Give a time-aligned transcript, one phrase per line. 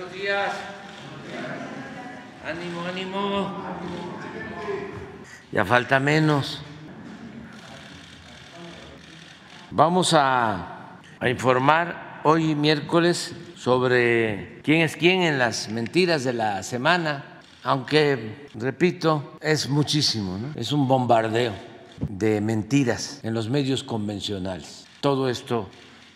[0.00, 0.52] Buenos días.
[2.46, 3.64] Ánimo, ánimo.
[5.52, 6.62] Ya falta menos.
[9.70, 16.62] Vamos a, a informar hoy miércoles sobre quién es quién en las mentiras de la
[16.62, 20.58] semana, aunque, repito, es muchísimo, ¿no?
[20.58, 21.52] es un bombardeo
[22.08, 24.86] de mentiras en los medios convencionales.
[25.02, 25.68] Todo esto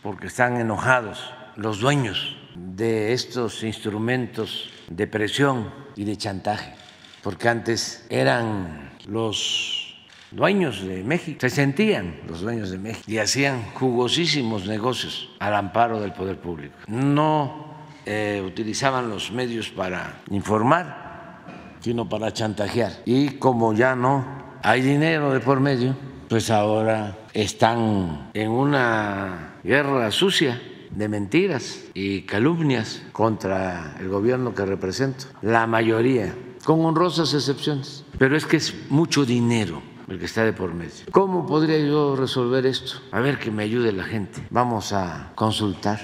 [0.02, 6.74] porque están enojados los dueños de estos instrumentos de presión y de chantaje,
[7.22, 9.96] porque antes eran los
[10.30, 16.00] dueños de México, se sentían los dueños de México y hacían jugosísimos negocios al amparo
[16.00, 16.74] del poder público.
[16.86, 17.74] No
[18.06, 21.44] eh, utilizaban los medios para informar,
[21.80, 22.92] sino para chantajear.
[23.04, 24.24] Y como ya no
[24.62, 25.96] hay dinero de por medio,
[26.28, 30.60] pues ahora están en una guerra sucia
[30.94, 38.36] de mentiras y calumnias contra el gobierno que represento, la mayoría, con honrosas excepciones, pero
[38.36, 40.92] es que es mucho dinero el que está de por medio.
[41.10, 43.00] ¿Cómo podría yo resolver esto?
[43.10, 44.46] A ver que me ayude la gente.
[44.50, 46.00] Vamos a consultar.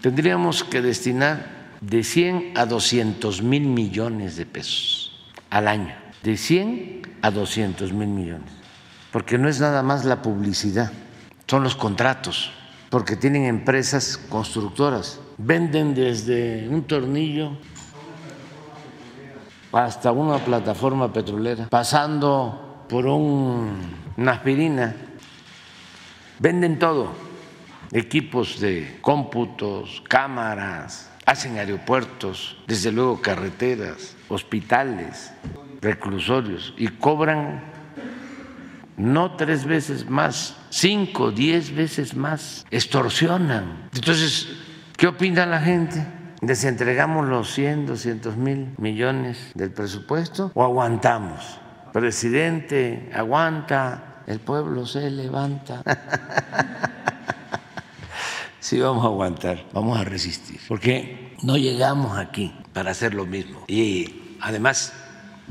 [0.00, 5.94] Tendríamos que destinar de 100 a 200 mil millones de pesos al año.
[6.22, 8.50] De 100 a 200 mil millones.
[9.12, 10.92] Porque no es nada más la publicidad,
[11.46, 12.52] son los contratos.
[12.90, 15.20] Porque tienen empresas constructoras.
[15.36, 17.52] Venden desde un tornillo
[19.72, 23.72] hasta una plataforma petrolera, pasando por un,
[24.16, 24.94] una aspirina.
[26.38, 27.10] Venden todo,
[27.92, 35.32] equipos de cómputos, cámaras, hacen aeropuertos, desde luego carreteras, hospitales,
[35.80, 37.62] reclusorios, y cobran
[38.96, 43.88] no tres veces más, cinco, diez veces más, extorsionan.
[43.94, 44.48] Entonces,
[44.96, 46.06] ¿qué opina la gente?
[46.40, 51.58] ¿Les entregamos los 100, 200 mil millones del presupuesto o aguantamos?
[51.92, 55.82] Presidente, aguanta, el pueblo se levanta.
[58.60, 63.64] Sí, vamos a aguantar, vamos a resistir, porque no llegamos aquí para hacer lo mismo.
[63.66, 64.92] Y además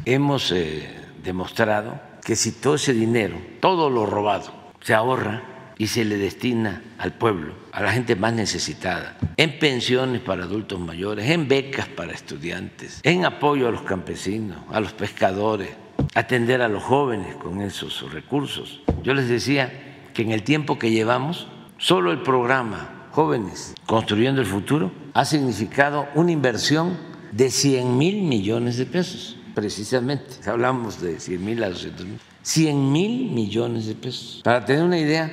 [0.05, 4.53] hemos eh, demostrado que si todo ese dinero, todo lo robado,
[4.87, 5.43] se ahorra
[5.77, 10.79] y se le destina al pueblo, a la gente más necesitada, en pensiones para adultos
[10.79, 15.71] mayores, en becas para estudiantes, en apoyo a los campesinos, a los pescadores,
[16.15, 18.81] atender a los jóvenes con esos recursos.
[19.03, 19.73] Yo les decía
[20.13, 26.07] que en el tiempo que llevamos, solo el programa Jóvenes Construyendo el Futuro ha significado
[26.15, 26.97] una inversión
[27.33, 30.49] de 100 mil millones de pesos, precisamente.
[30.49, 32.19] Hablamos de 100 mil a 200 mil.
[32.47, 34.39] 100 mil millones de pesos.
[34.41, 35.29] Para tener una idea,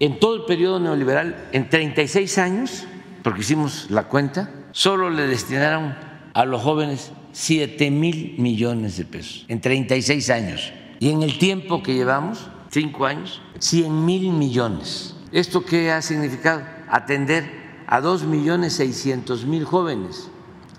[0.00, 2.84] en todo el periodo neoliberal, en 36 años,
[3.22, 5.96] porque hicimos la cuenta, solo le destinaron
[6.34, 10.72] a los jóvenes 7 mil millones de pesos, en 36 años.
[11.00, 15.16] Y en el tiempo que llevamos, 5 años, 100 mil millones.
[15.32, 16.60] ¿Esto qué ha significado?
[16.90, 17.50] Atender
[17.86, 20.28] a 2 millones 600 mil jóvenes.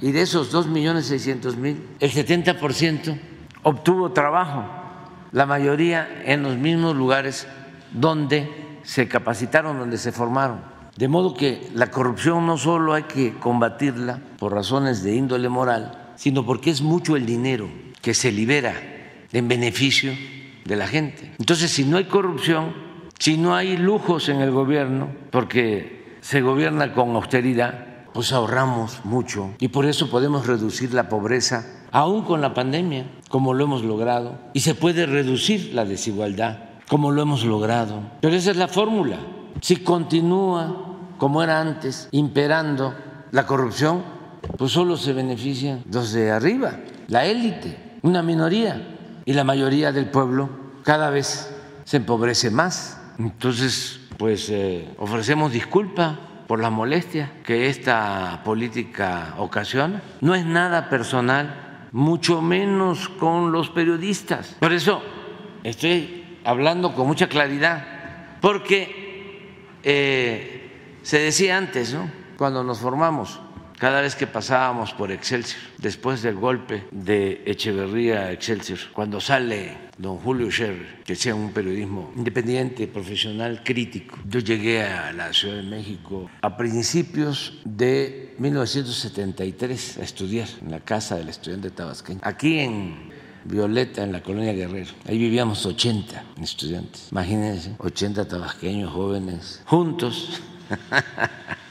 [0.02, 3.20] Y de esos 2 millones 600 mil, el 70%
[3.64, 4.80] obtuvo trabajo,
[5.32, 7.48] la mayoría en los mismos lugares
[7.92, 8.50] donde
[8.84, 10.62] se capacitaron, donde se formaron.
[10.96, 16.14] De modo que la corrupción no solo hay que combatirla por razones de índole moral,
[16.16, 17.70] sino porque es mucho el dinero
[18.02, 18.74] que se libera
[19.32, 20.12] en beneficio
[20.66, 21.32] de la gente.
[21.40, 22.74] Entonces, si no hay corrupción,
[23.18, 29.54] si no hay lujos en el gobierno, porque se gobierna con austeridad, pues ahorramos mucho
[29.60, 34.38] y por eso podemos reducir la pobreza, aún con la pandemia, como lo hemos logrado,
[34.54, 38.02] y se puede reducir la desigualdad como lo hemos logrado.
[38.20, 39.18] Pero esa es la fórmula.
[39.62, 42.96] Si continúa como era antes, imperando
[43.32, 44.04] la corrupción,
[44.58, 48.96] pues solo se benefician los de arriba, la élite, una minoría,
[49.26, 50.50] y la mayoría del pueblo
[50.84, 51.54] cada vez
[51.84, 53.00] se empobrece más.
[53.20, 60.02] Entonces, pues eh, ofrecemos disculpa por la molestia que esta política ocasiona.
[60.22, 64.58] No es nada personal, mucho menos con los periodistas.
[64.60, 65.02] Por eso
[65.64, 67.86] estoy hablando con mucha claridad,
[68.42, 69.48] porque
[69.84, 72.10] eh, se decía antes, ¿no?
[72.40, 73.40] cuando nos formamos,
[73.80, 80.18] cada vez que pasábamos por Excelsior, después del golpe de Echeverría Excelsior, cuando sale don
[80.18, 84.18] Julio Scherrer, que sea un periodismo independiente, profesional, crítico.
[84.28, 90.82] Yo llegué a la Ciudad de México a principios de 1973 a estudiar en la
[90.82, 92.20] casa del estudiante tabasqueño.
[92.24, 93.10] Aquí en
[93.46, 94.92] Violeta en la colonia Guerrero.
[95.08, 97.08] Ahí vivíamos 80 estudiantes.
[97.12, 100.42] Imagínense, 80 tabasqueños jóvenes juntos.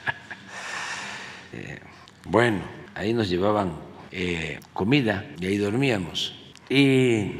[2.30, 2.60] Bueno,
[2.94, 3.72] ahí nos llevaban
[4.12, 6.34] eh, comida y ahí dormíamos.
[6.68, 7.30] Y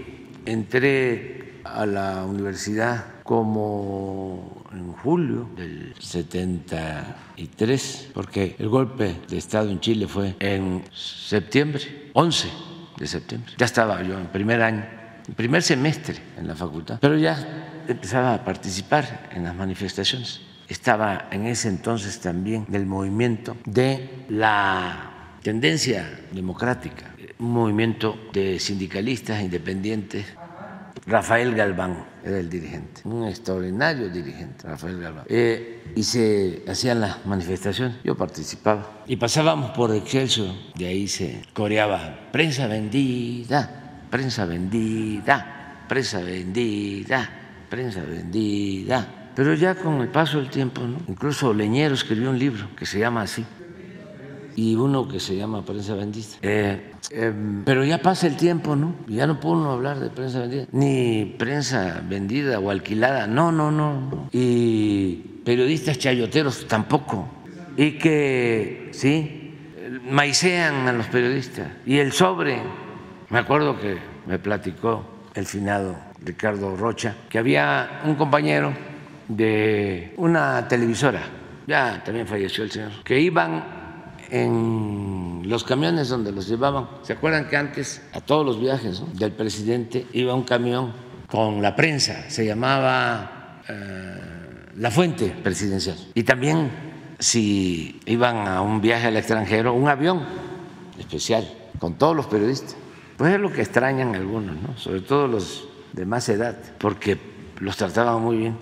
[0.47, 9.81] entré a la universidad como en julio del 73, porque el golpe de Estado en
[9.81, 12.49] Chile fue en septiembre, 11
[12.97, 13.53] de septiembre.
[13.59, 14.87] Ya estaba yo en primer año,
[15.29, 20.48] en primer semestre en la facultad, pero ya empezaba a participar en las manifestaciones.
[20.69, 29.41] Estaba en ese entonces también del movimiento de la tendencia democrática, un movimiento de sindicalistas
[29.41, 30.27] independientes
[31.09, 35.25] Rafael Galván era el dirigente, un extraordinario dirigente, Rafael Galván.
[35.27, 39.05] Eh, y se hacían las manifestaciones, yo participaba.
[39.07, 47.31] Y pasábamos por Excelsior, de ahí se coreaba prensa vendida, prensa vendida, prensa vendida,
[47.71, 49.18] prensa vendida.
[49.39, 53.23] Pero ya con el paso del tiempo, incluso Leñero escribió un libro que se llama
[53.23, 53.45] así,
[54.57, 56.27] y uno que se llama prensa vendida.
[56.43, 58.97] Eh, em, pero ya pasa el tiempo, ¿no?
[59.07, 64.29] Ya no puedo hablar de prensa vendida, ni prensa vendida o alquilada, no, no, no.
[64.33, 67.29] Y periodistas chayoteros tampoco.
[67.77, 69.55] Y que, sí,
[70.11, 71.69] maicean a los periodistas.
[71.87, 72.61] Y el sobre,
[73.31, 78.89] me acuerdo que me platicó el finado Ricardo Rocha, que había un compañero
[79.29, 81.23] de una televisora,
[81.67, 83.65] ya también falleció el señor, que iban
[84.31, 86.89] en los camiones donde los llevaban.
[87.03, 90.93] ¿Se acuerdan que antes a todos los viajes del presidente iba un camión
[91.27, 92.29] con la prensa?
[92.29, 94.21] Se llamaba eh,
[94.77, 95.97] La Fuente Presidencial.
[96.15, 96.71] Y también
[97.19, 100.25] si iban a un viaje al extranjero, un avión
[100.99, 101.49] especial
[101.79, 102.77] con todos los periodistas.
[103.17, 104.77] Pues es lo que extrañan algunos, ¿no?
[104.77, 107.19] sobre todo los de más edad, porque
[107.61, 108.57] los trataban muy bien.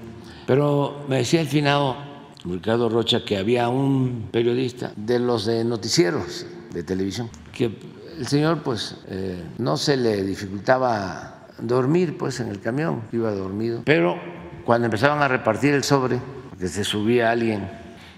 [0.47, 1.97] Pero me decía el finado
[2.45, 7.73] Ricardo Rocha, que había un periodista de los de noticieros de televisión, que
[8.19, 13.83] el señor pues eh, no se le dificultaba dormir pues en el camión, iba dormido,
[13.85, 14.17] pero
[14.65, 16.21] cuando empezaban a repartir el sobre,
[16.59, 17.69] que se subía alguien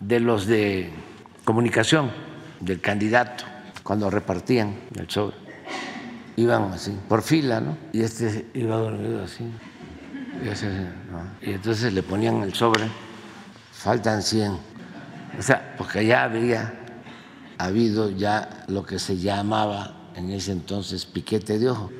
[0.00, 0.90] de los de
[1.44, 2.10] comunicación
[2.60, 3.44] del candidato,
[3.82, 5.36] cuando repartían el sobre,
[6.36, 7.76] iban así, por fila, ¿no?
[7.92, 9.44] Y este iba dormido así.
[10.42, 12.84] Y, y entonces le ponían el sobre
[13.78, 14.52] faltan 100.
[15.38, 16.74] O sea, porque ya había
[17.58, 21.90] habido ya lo que se llamaba en ese entonces piquete de ojo,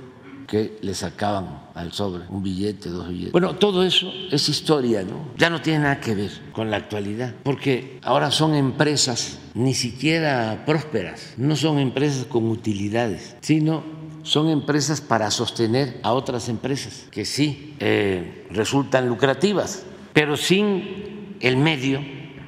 [0.47, 3.33] que le sacaban al sobre un billete, dos billetes.
[3.33, 5.31] Bueno, todo eso es historia, ¿no?
[5.37, 10.65] Ya no tiene nada que ver con la actualidad, porque ahora son empresas ni siquiera
[10.67, 13.98] prósperas, no son empresas con utilidades, sino
[14.29, 21.57] son empresas para sostener a otras empresas que sí eh, resultan lucrativas, pero sin el
[21.57, 22.01] medio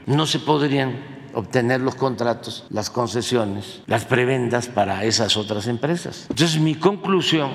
[0.04, 1.00] no se podrían
[1.32, 6.26] obtener los contratos, las concesiones, las prebendas para esas otras empresas.
[6.28, 7.50] Entonces mi conclusión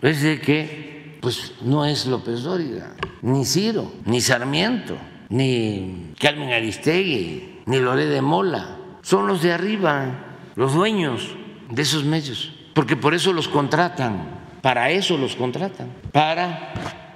[0.00, 4.96] es de que pues no es López Dóriga, ni Ciro, ni Sarmiento,
[5.28, 11.28] ni Carmen Aristegui, ni Loré de Mola, son los de arriba, los dueños
[11.70, 14.28] de esos medios, porque por eso los contratan,
[14.60, 16.74] para eso los contratan, para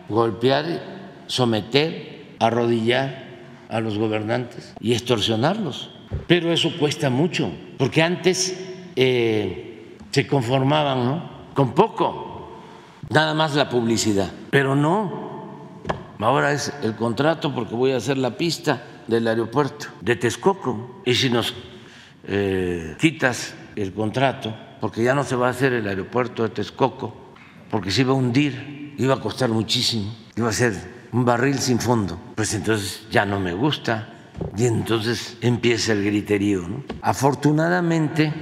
[0.08, 0.64] golpear,
[1.26, 3.26] someter, arrodillar
[3.68, 5.90] a los gobernantes y extorsionarlos.
[6.26, 8.58] Pero eso cuesta mucho, porque antes
[8.96, 12.62] eh, se conformaban con poco,
[13.10, 15.74] nada más la publicidad, pero no.
[16.20, 21.02] Ahora es el contrato porque voy a hacer la pista del aeropuerto de Texcoco.
[21.04, 21.52] Y si nos
[22.26, 27.34] eh, quitas el contrato, porque ya no se va a hacer el aeropuerto de Texcoco,
[27.70, 30.74] porque se iba a hundir, iba a costar muchísimo, iba a ser
[31.12, 34.08] un barril sin fondo, pues entonces ya no me gusta
[34.56, 36.62] y entonces empieza el griterío.
[37.02, 38.32] Afortunadamente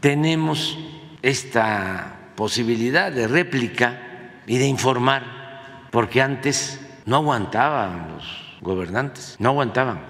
[0.00, 0.78] tenemos
[1.22, 10.00] esta posibilidad de réplica y de informar, porque antes no aguantaban los gobernantes, no aguantaban.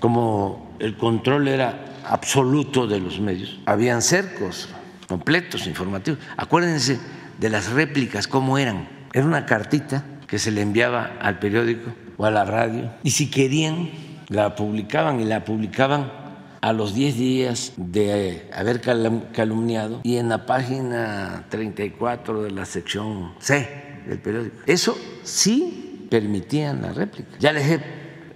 [0.00, 4.68] como el control era absoluto de los medios, habían cercos
[5.08, 6.20] completos, informativos.
[6.36, 6.98] Acuérdense
[7.38, 8.88] de las réplicas, cómo eran.
[9.12, 12.90] Era una cartita que se le enviaba al periódico o a la radio.
[13.02, 13.90] Y si querían,
[14.28, 16.12] la publicaban y la publicaban
[16.60, 23.32] a los 10 días de haber calumniado y en la página 34 de la sección
[23.38, 24.56] C del periódico.
[24.66, 27.30] Eso sí permitían la réplica.
[27.38, 27.80] Ya les he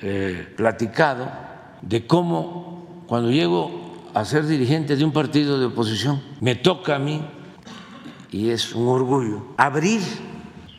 [0.00, 1.30] eh, platicado
[1.82, 2.71] de cómo
[3.06, 7.22] cuando llego a ser dirigente de un partido de oposición, me toca a mí,
[8.30, 10.00] y es un orgullo, abrir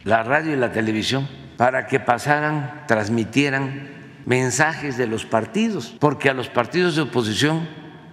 [0.03, 1.27] la radio y la televisión
[1.57, 3.89] para que pasaran, transmitieran
[4.25, 7.67] mensajes de los partidos, porque a los partidos de oposición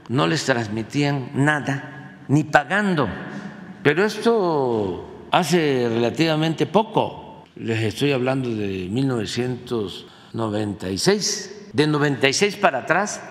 [0.09, 3.09] no les transmitían nada, ni pagando.
[3.83, 13.23] Pero esto hace relativamente poco, les estoy hablando de 1996, de 96 para atrás,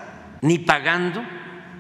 [0.42, 1.22] ni pagando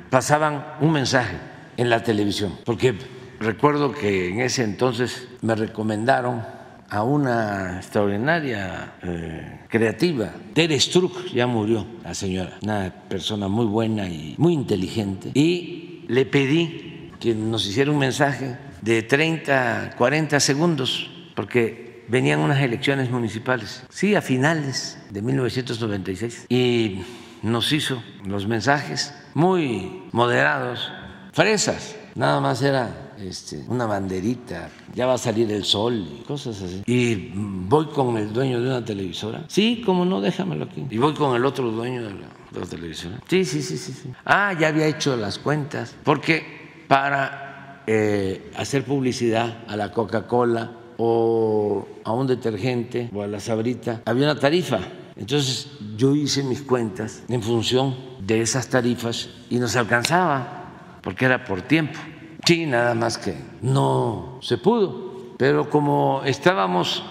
[0.10, 1.38] pasaban un mensaje
[1.78, 2.96] en la televisión, porque
[3.40, 6.44] recuerdo que en ese entonces me recomendaron
[6.90, 10.34] a una extraordinaria eh, creativa.
[10.54, 15.32] Tere Struck ya murió, la señora, una persona muy buena y muy inteligente.
[15.36, 22.60] Y le pedí que nos hiciera un mensaje de 30, 40 segundos, porque venían unas
[22.62, 26.48] elecciones municipales, sí, a finales de 1996.
[26.50, 27.02] Y
[27.44, 30.92] nos hizo los mensajes muy moderados,
[31.32, 36.62] fresas, nada más era este, una banderita, ya va a salir el sol y cosas
[36.62, 36.84] así.
[36.86, 39.44] Y voy con el dueño de una televisora.
[39.48, 40.86] Sí, como no, déjamelo aquí.
[40.90, 43.20] Y voy con el otro dueño de la, televisora.
[43.28, 44.10] Sí, sí, sí, sí, sí.
[44.26, 45.96] Ah, ya había hecho las cuentas.
[46.04, 53.40] Porque para eh, hacer publicidad a la Coca-Cola o a un detergente o a la
[53.40, 54.80] sabrita, había una tarifa.
[55.20, 61.44] Entonces yo hice mis cuentas en función de esas tarifas y nos alcanzaba, porque era
[61.44, 62.00] por tiempo.
[62.46, 65.36] Sí, nada más que no se pudo.
[65.38, 67.04] Pero como estábamos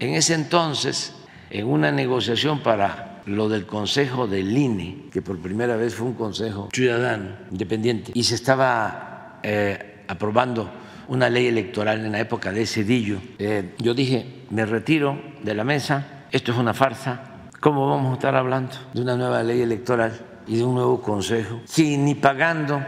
[0.00, 1.14] en ese entonces
[1.50, 6.14] en una negociación para lo del Consejo del INE, que por primera vez fue un
[6.14, 10.68] Consejo ciudadano independiente, y se estaba eh, aprobando
[11.06, 15.62] una ley electoral en la época de Cedillo, eh, yo dije, me retiro de la
[15.62, 17.31] mesa, esto es una farsa,
[17.62, 20.12] ¿cómo vamos a estar hablando de una nueva ley electoral
[20.48, 22.84] y de un nuevo Consejo si ni pagando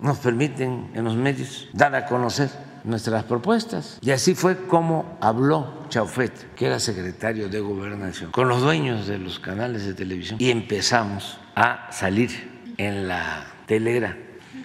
[0.00, 2.50] nos permiten en los medios dar a conocer
[2.82, 3.98] nuestras propuestas.
[4.00, 9.18] Y así fue como habló Chaufet, que era secretario de gobernación, con los dueños de
[9.18, 14.16] los canales de televisión y empezamos a salir en la telera,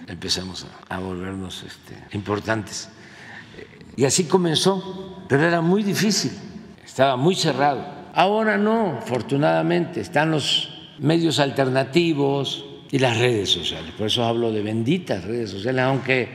[0.06, 2.88] empezamos a, volvernos este, importantes.
[3.96, 6.32] Y así comenzó, pero era muy difícil,
[6.84, 8.03] estaba muy cerrado.
[8.14, 13.92] Ahora no, afortunadamente, están los medios alternativos, y las redes sociales.
[13.98, 16.28] Por eso hablo de benditas redes sociales, aunque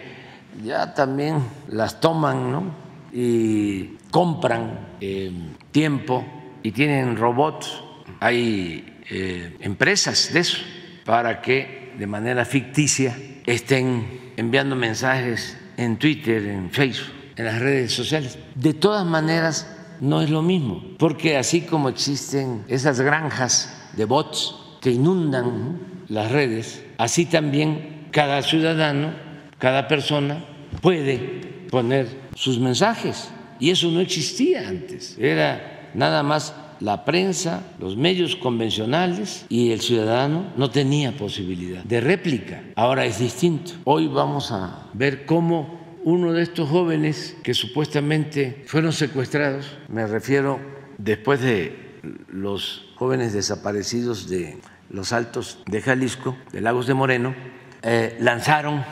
[0.62, 2.75] ya también las toman ¿no?
[3.13, 5.31] y compran eh,
[5.71, 6.25] tiempo
[6.62, 7.81] y tienen robots.
[8.19, 10.57] Hay eh, empresas de eso
[11.05, 17.93] para que de manera ficticia estén enviando mensajes en Twitter, en Facebook, en las redes
[17.93, 18.38] sociales.
[18.55, 24.56] De todas maneras, no es lo mismo, porque así como existen esas granjas de bots
[24.82, 29.12] que inundan las redes, así también cada ciudadano,
[29.58, 30.46] cada persona
[30.82, 33.29] puede poner sus mensajes.
[33.60, 35.18] Y eso no existía antes.
[35.20, 42.00] Era nada más la prensa, los medios convencionales y el ciudadano no tenía posibilidad de
[42.00, 42.63] réplica.
[42.75, 43.74] Ahora es distinto.
[43.84, 50.60] Hoy vamos a ver cómo uno de estos jóvenes que supuestamente fueron secuestrados, me refiero
[50.98, 54.58] después de los jóvenes desaparecidos de
[54.89, 57.36] los altos de Jalisco, de Lagos de Moreno,
[57.82, 58.84] eh, lanzaron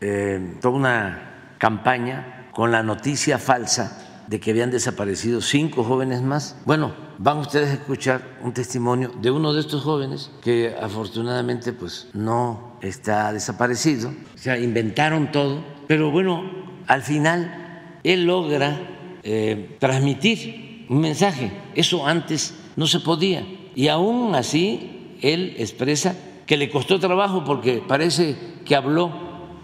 [0.00, 6.56] eh, toda una campaña con la noticia falsa de que habían desaparecido cinco jóvenes más.
[6.64, 12.08] Bueno, van ustedes a escuchar un testimonio de uno de estos jóvenes que afortunadamente pues
[12.14, 14.08] no está desaparecido.
[14.08, 16.44] O sea, inventaron todo, pero bueno,
[16.86, 18.78] al final él logra
[19.24, 21.50] eh, transmitir un mensaje.
[21.74, 23.44] Eso antes no se podía.
[23.74, 26.14] Y aún así él expresa
[26.46, 29.10] que le costó trabajo porque parece que habló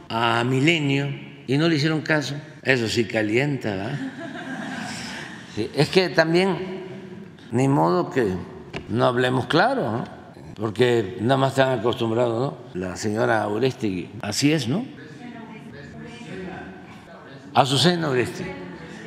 [0.08, 1.06] a Milenio
[1.46, 2.34] y no le hicieron caso.
[2.64, 3.98] Eso sí calienta, ¿verdad?
[5.76, 6.56] es que también,
[7.52, 8.26] ni modo que
[8.88, 10.04] no hablemos claro, ¿no?
[10.56, 12.80] porque nada más están acostumbrados, ¿no?
[12.80, 14.95] La señora Oresti, así es, ¿no?
[17.56, 18.44] Azucena Oresti.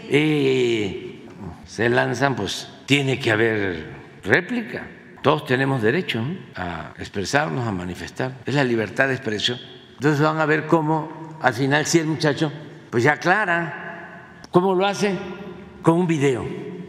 [0.10, 1.25] Y
[1.68, 4.88] se lanzan, pues tiene que haber réplica.
[5.22, 6.24] Todos tenemos derecho
[6.56, 8.34] a expresarnos, a manifestar.
[8.48, 9.60] Es la libertad de expresión.
[9.94, 12.51] Entonces van a ver cómo al final si el muchacho
[12.89, 15.15] pues ya aclara cómo lo hace
[15.84, 16.44] con un video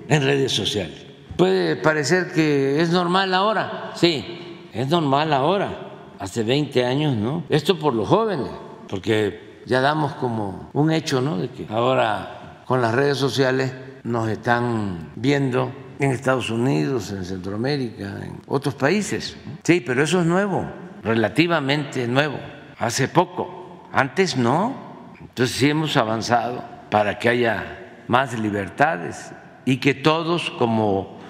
[0.08, 1.04] en redes sociales.
[1.36, 7.44] Puede parecer que es normal ahora, sí, es normal ahora, hace 20 años, ¿no?
[7.50, 8.50] Esto por los jóvenes,
[8.88, 11.38] porque ya damos como un hecho, ¿no?
[11.38, 13.72] De que ahora con las redes sociales
[14.02, 19.36] nos están viendo en Estados Unidos, en Centroamérica, en otros países.
[19.62, 20.68] Sí, pero eso es nuevo,
[21.04, 22.36] relativamente nuevo,
[22.80, 23.88] hace poco.
[23.92, 24.90] Antes no.
[25.20, 29.30] Entonces sí hemos avanzado para que haya más libertades
[29.64, 31.20] y que todos, como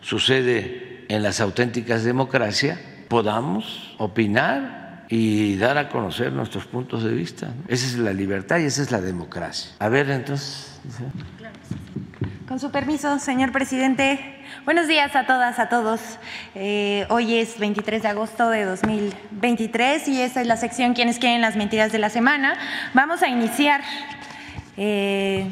[0.00, 2.78] sucede en las auténticas democracias,
[3.08, 4.79] podamos opinar
[5.10, 7.52] y dar a conocer nuestros puntos de vista.
[7.66, 9.72] Esa es la libertad y esa es la democracia.
[9.80, 10.80] A ver, entonces.
[12.46, 14.36] Con su permiso, señor presidente.
[14.64, 16.00] Buenos días a todas, a todos.
[16.54, 21.40] Eh, hoy es 23 de agosto de 2023 y esta es la sección Quienes quieren
[21.40, 22.56] las mentiras de la semana.
[22.94, 23.80] Vamos a iniciar
[24.76, 25.50] eh,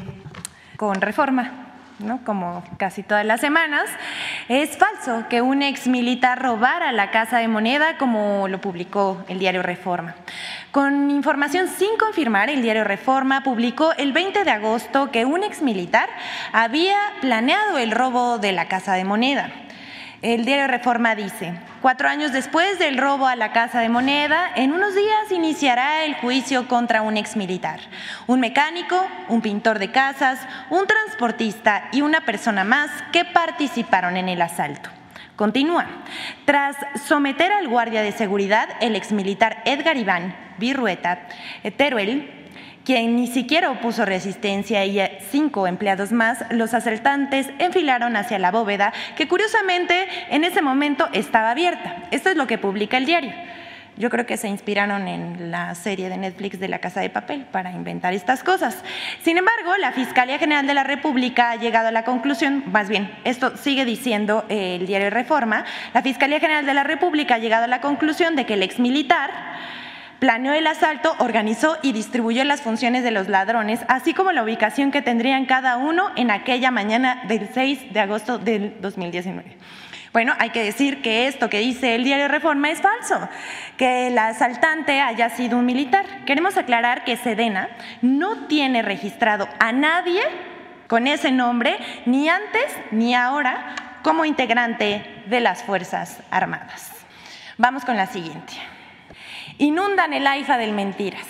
[0.77, 1.58] con reforma.
[1.99, 2.23] ¿No?
[2.23, 3.85] como casi todas las semanas,
[4.47, 9.39] es falso que un ex militar robara la casa de moneda como lo publicó el
[9.39, 10.15] diario Reforma.
[10.71, 15.61] Con información sin confirmar, el diario Reforma publicó el 20 de agosto que un ex
[15.61, 16.09] militar
[16.53, 19.51] había planeado el robo de la casa de moneda.
[20.21, 24.73] El diario Reforma dice, cuatro años después del robo a la Casa de Moneda, en
[24.73, 27.79] unos días iniciará el juicio contra un exmilitar,
[28.27, 34.27] un mecánico, un pintor de casas, un transportista y una persona más que participaron en
[34.27, 34.89] el asalto.
[35.37, 35.85] Continúa.
[36.43, 36.75] Tras
[37.07, 41.27] someter al guardia de seguridad, el exmilitar Edgar Iván Virrueta
[41.77, 42.38] Teruel
[42.89, 44.99] quien ni siquiera opuso resistencia y
[45.29, 51.51] cinco empleados más, los asaltantes enfilaron hacia la bóveda que curiosamente en ese momento estaba
[51.51, 52.07] abierta.
[52.09, 53.31] Esto es lo que publica el diario.
[53.95, 57.45] Yo creo que se inspiraron en la serie de Netflix de La Casa de Papel
[57.51, 58.83] para inventar estas cosas.
[59.21, 63.11] Sin embargo, la Fiscalía General de la República ha llegado a la conclusión, más bien,
[63.23, 67.67] esto sigue diciendo el diario Reforma, la Fiscalía General de la República ha llegado a
[67.67, 69.29] la conclusión de que el exmilitar
[70.19, 74.91] planeó el asalto, organizó y distribuyó las funciones de los ladrones, así como la ubicación
[74.91, 79.57] que tendrían cada uno en aquella mañana del 6 de agosto del 2019.
[80.11, 83.29] Bueno, hay que decir que esto que dice el diario Reforma es falso,
[83.77, 86.05] que el asaltante haya sido un militar.
[86.25, 87.69] Queremos aclarar que Sedena
[88.01, 90.21] no tiene registrado a nadie
[90.87, 91.77] con ese nombre,
[92.07, 96.91] ni antes ni ahora, como integrante de las Fuerzas Armadas.
[97.57, 98.53] Vamos con la siguiente
[99.59, 101.27] inundan el AIFA del mentiras.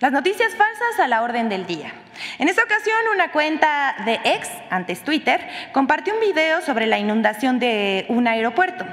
[0.00, 1.92] Las noticias falsas a la orden del día.
[2.38, 5.40] En esta ocasión, una cuenta de ex, antes Twitter,
[5.72, 8.84] compartió un video sobre la inundación de un aeropuerto.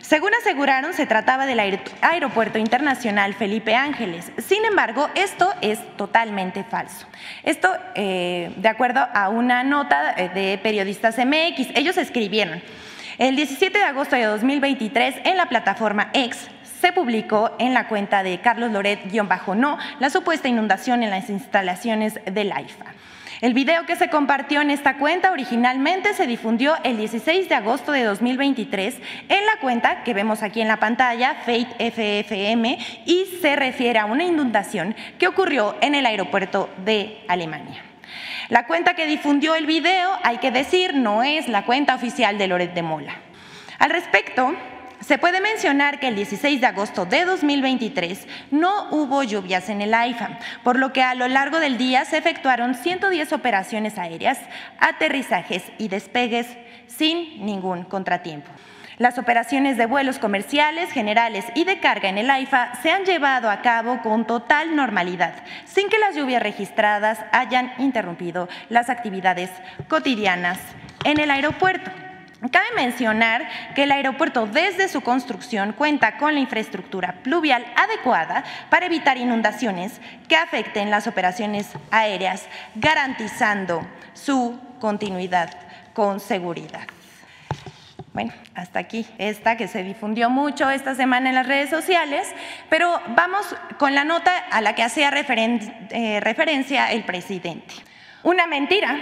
[0.00, 1.60] Según aseguraron, se trataba del
[2.00, 4.32] Aeropuerto Internacional Felipe Ángeles.
[4.38, 7.06] Sin embargo, esto es totalmente falso.
[7.42, 12.62] Esto, eh, de acuerdo a una nota de periodistas MX, ellos escribieron,
[13.18, 16.50] el 17 de agosto de 2023, en la plataforma X,
[16.80, 22.52] se publicó en la cuenta de Carlos Loret-No la supuesta inundación en las instalaciones del
[22.52, 22.86] AIFA.
[23.42, 27.92] El video que se compartió en esta cuenta originalmente se difundió el 16 de agosto
[27.92, 28.96] de 2023
[29.28, 34.06] en la cuenta que vemos aquí en la pantalla, Fate FFM, y se refiere a
[34.06, 37.82] una inundación que ocurrió en el aeropuerto de Alemania.
[38.48, 42.46] La cuenta que difundió el video, hay que decir, no es la cuenta oficial de
[42.46, 43.16] Loret de Mola.
[43.78, 44.54] Al respecto,
[45.00, 49.94] se puede mencionar que el 16 de agosto de 2023 no hubo lluvias en el
[49.94, 54.38] AIFA, por lo que a lo largo del día se efectuaron 110 operaciones aéreas,
[54.78, 56.46] aterrizajes y despegues
[56.86, 58.50] sin ningún contratiempo.
[58.98, 63.50] Las operaciones de vuelos comerciales, generales y de carga en el AIFA se han llevado
[63.50, 65.34] a cabo con total normalidad,
[65.66, 69.50] sin que las lluvias registradas hayan interrumpido las actividades
[69.88, 70.58] cotidianas
[71.04, 72.05] en el aeropuerto.
[72.50, 78.86] Cabe mencionar que el aeropuerto desde su construcción cuenta con la infraestructura pluvial adecuada para
[78.86, 85.50] evitar inundaciones que afecten las operaciones aéreas, garantizando su continuidad
[85.94, 86.86] con seguridad.
[88.12, 92.26] Bueno, hasta aquí esta que se difundió mucho esta semana en las redes sociales,
[92.70, 97.74] pero vamos con la nota a la que hacía eh, referencia el presidente.
[98.22, 98.98] Una mentira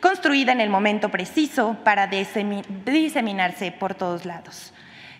[0.00, 4.72] construida en el momento preciso para diseminarse por todos lados.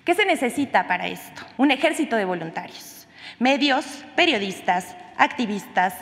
[0.04, 1.42] ¿Qué se necesita para esto?
[1.58, 3.06] Un ejército de voluntarios,
[3.38, 3.84] medios,
[4.16, 5.94] periodistas, activistas,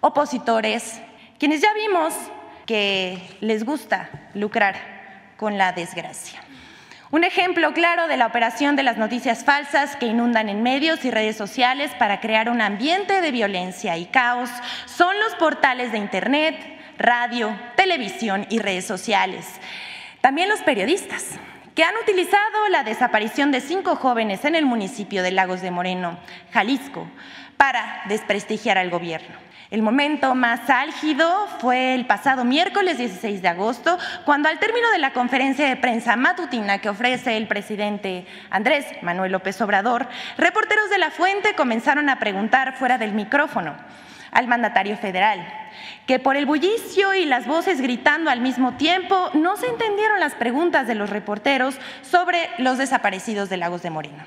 [0.00, 1.00] opositores,
[1.38, 2.14] quienes ya vimos
[2.66, 4.76] que les gusta lucrar
[5.36, 6.40] con la desgracia.
[7.10, 11.10] Un ejemplo claro de la operación de las noticias falsas que inundan en medios y
[11.10, 14.48] redes sociales para crear un ambiente de violencia y caos
[14.86, 19.46] son los portales de Internet, radio, televisión y redes sociales.
[20.20, 21.38] También los periodistas,
[21.74, 26.18] que han utilizado la desaparición de cinco jóvenes en el municipio de Lagos de Moreno,
[26.52, 27.08] Jalisco,
[27.56, 29.34] para desprestigiar al gobierno.
[29.70, 34.98] El momento más álgido fue el pasado miércoles 16 de agosto, cuando al término de
[34.98, 40.98] la conferencia de prensa matutina que ofrece el presidente Andrés Manuel López Obrador, reporteros de
[40.98, 43.74] la fuente comenzaron a preguntar fuera del micrófono
[44.32, 45.46] al mandatario federal,
[46.06, 50.34] que por el bullicio y las voces gritando al mismo tiempo no se entendieron las
[50.34, 54.24] preguntas de los reporteros sobre los desaparecidos de Lagos de Moreno.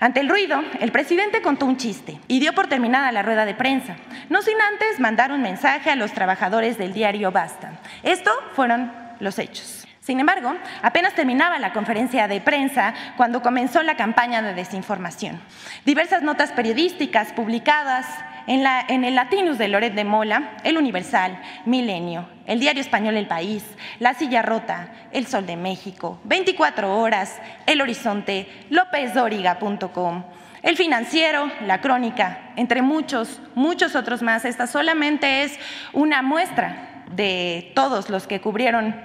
[0.00, 3.54] Ante el ruido, el presidente contó un chiste y dio por terminada la rueda de
[3.54, 3.96] prensa,
[4.28, 7.72] no sin antes mandar un mensaje a los trabajadores del diario Basta.
[8.04, 9.88] Esto fueron los hechos.
[10.00, 15.38] Sin embargo, apenas terminaba la conferencia de prensa cuando comenzó la campaña de desinformación.
[15.84, 18.06] Diversas notas periodísticas publicadas
[18.48, 23.62] en, el Latinus de Loret de Mola, El Universal, Milenio, el diario español El País,
[23.98, 30.24] La Silla Rota, El Sol de México, 24 Horas, El Horizonte, LópezDóriga.com,
[30.62, 34.46] El Financiero, La Crónica, entre muchos, muchos otros más.
[34.46, 35.58] Esta solamente es
[35.92, 38.96] una muestra de todos los que cubrieron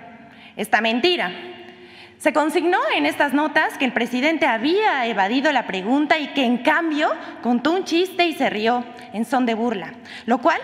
[0.55, 1.31] esta mentira.
[2.23, 6.59] Se consignó en estas notas que el presidente había evadido la pregunta y que en
[6.59, 9.91] cambio contó un chiste y se rió en son de burla,
[10.25, 10.61] lo cual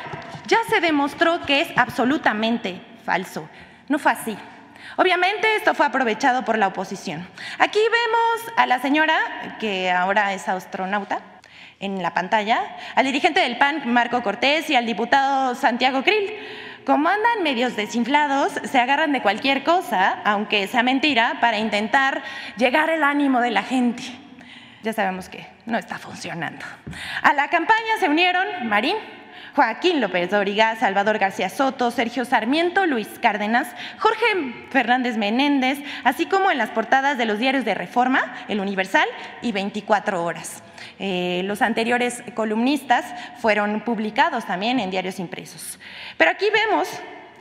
[0.48, 3.50] ya se demostró que es absolutamente falso.
[3.89, 4.38] No fue así.
[4.95, 7.28] Obviamente esto fue aprovechado por la oposición.
[7.58, 11.19] Aquí vemos a la señora, que ahora es astronauta,
[11.82, 16.32] en la pantalla, al dirigente del PAN, Marco Cortés, y al diputado Santiago Krill
[16.86, 22.24] como andan medios desinflados, se agarran de cualquier cosa, aunque sea mentira, para intentar
[22.58, 24.04] llegar al ánimo de la gente.
[24.82, 26.65] Ya sabemos que no está funcionando.
[27.22, 28.96] A la campaña se unieron Marín,
[29.56, 36.50] Joaquín López Dóriga, Salvador García Soto, Sergio Sarmiento, Luis Cárdenas, Jorge Fernández Menéndez, así como
[36.50, 39.08] en las portadas de los diarios de Reforma, El Universal
[39.42, 40.63] y 24 Horas.
[40.99, 43.05] Eh, los anteriores columnistas
[43.39, 45.79] fueron publicados también en diarios impresos.
[46.17, 46.89] Pero aquí vemos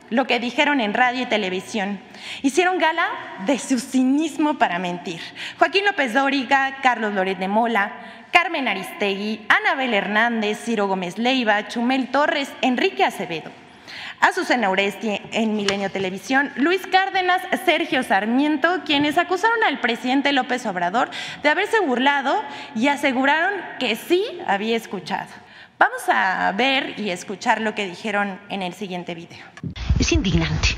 [0.09, 1.99] lo que dijeron en radio y televisión.
[2.41, 3.07] Hicieron gala
[3.45, 5.21] de su cinismo para mentir.
[5.57, 7.91] Joaquín López Dóriga, Carlos Loret de Mola,
[8.31, 13.51] Carmen Aristegui, Anabel Hernández, Ciro Gómez Leiva, Chumel Torres, Enrique Acevedo.
[14.21, 21.09] Azucena Oresti en Milenio Televisión, Luis Cárdenas, Sergio Sarmiento, quienes acusaron al presidente López Obrador
[21.41, 22.41] de haberse burlado
[22.75, 25.29] y aseguraron que sí había escuchado.
[25.77, 29.45] Vamos a ver y escuchar lo que dijeron en el siguiente video.
[29.97, 30.69] Es indignante,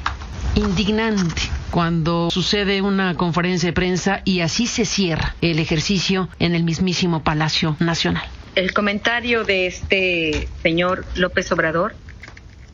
[0.55, 6.63] indignante cuando sucede una conferencia de prensa y así se cierra el ejercicio en el
[6.63, 8.23] mismísimo Palacio Nacional.
[8.53, 11.95] El comentario de este señor López Obrador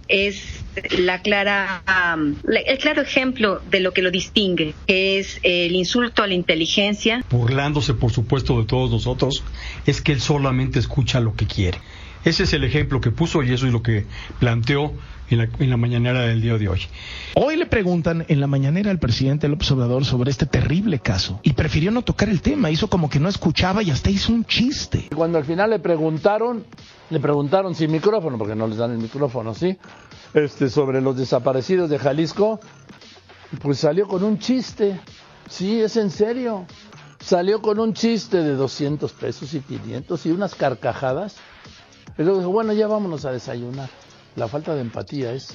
[0.07, 0.63] es
[0.97, 1.83] la clara,
[2.47, 7.23] el claro ejemplo de lo que lo distingue, que es el insulto a la inteligencia.
[7.29, 9.43] Burlándose, por supuesto, de todos nosotros,
[9.85, 11.79] es que él solamente escucha lo que quiere.
[12.25, 14.05] Ese es el ejemplo que puso y eso es lo que
[14.39, 14.93] planteó
[15.29, 16.81] en la, en la, mañanera del día de hoy.
[17.35, 21.53] Hoy le preguntan en la mañanera al presidente López Obrador sobre este terrible caso y
[21.53, 25.09] prefirió no tocar el tema, hizo como que no escuchaba y hasta hizo un chiste.
[25.15, 26.63] Cuando al final le preguntaron,
[27.09, 29.77] le preguntaron sin micrófono, porque no les dan el micrófono, ¿sí?
[30.33, 32.59] Este, sobre los desaparecidos de Jalisco,
[33.61, 34.99] pues salió con un chiste.
[35.49, 36.65] Sí, es en serio.
[37.19, 41.37] Salió con un chiste de 200 pesos y 500 y unas carcajadas.
[42.17, 43.89] Y luego dijo, bueno, ya vámonos a desayunar.
[44.38, 45.47] La falta de empatía es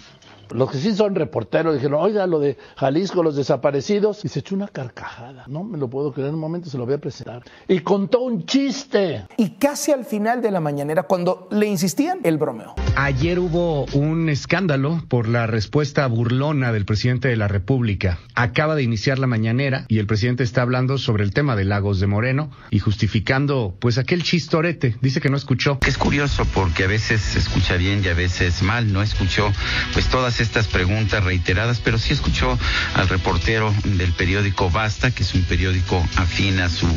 [0.52, 4.54] los que sí son reporteros dijeron, oiga, lo de Jalisco, los desaparecidos, y se echó
[4.54, 5.44] una carcajada.
[5.46, 7.42] No me lo puedo creer, en un momento se lo voy a presentar.
[7.68, 9.26] Y contó un chiste.
[9.36, 12.74] Y casi al final de la mañanera, cuando le insistían, el bromeo.
[12.96, 18.18] Ayer hubo un escándalo por la respuesta burlona del presidente de la República.
[18.34, 22.00] Acaba de iniciar la mañanera y el presidente está hablando sobre el tema de Lagos
[22.00, 24.96] de Moreno y justificando pues aquel chistorete.
[25.00, 25.78] Dice que no escuchó.
[25.86, 28.92] Es curioso porque a veces se escucha bien y a veces mal.
[28.92, 29.50] No escuchó
[29.92, 32.58] pues todas estas preguntas reiteradas, pero sí escuchó
[32.94, 36.88] al reportero del periódico Basta, que es un periódico afín a su,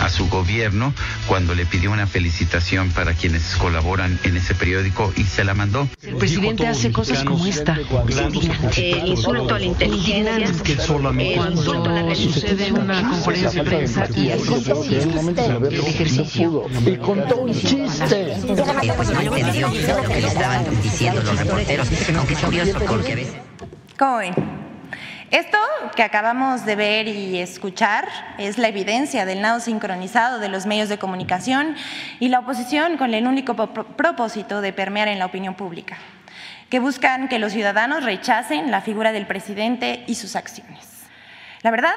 [0.00, 0.94] a su gobierno,
[1.26, 5.88] cuando le pidió una felicitación para quienes colaboran en ese periódico y se la mandó.
[6.02, 7.78] El presidente hace cosas como esta.
[8.76, 10.52] El insulto a la inteligencia.
[11.36, 14.54] Cuando sucede una conferencia de prensa y así
[15.68, 16.66] el ejercicio.
[16.86, 18.36] Y contó un chiste.
[20.24, 22.78] estaban diciendo los reporteros, aunque es curioso
[23.98, 24.34] ¿Cómo ven?
[25.30, 25.58] Esto
[25.96, 30.88] que acabamos de ver y escuchar es la evidencia del nado sincronizado de los medios
[30.88, 31.76] de comunicación
[32.20, 35.96] y la oposición con el único propósito de permear en la opinión pública,
[36.68, 41.04] que buscan que los ciudadanos rechacen la figura del presidente y sus acciones.
[41.62, 41.94] La verdad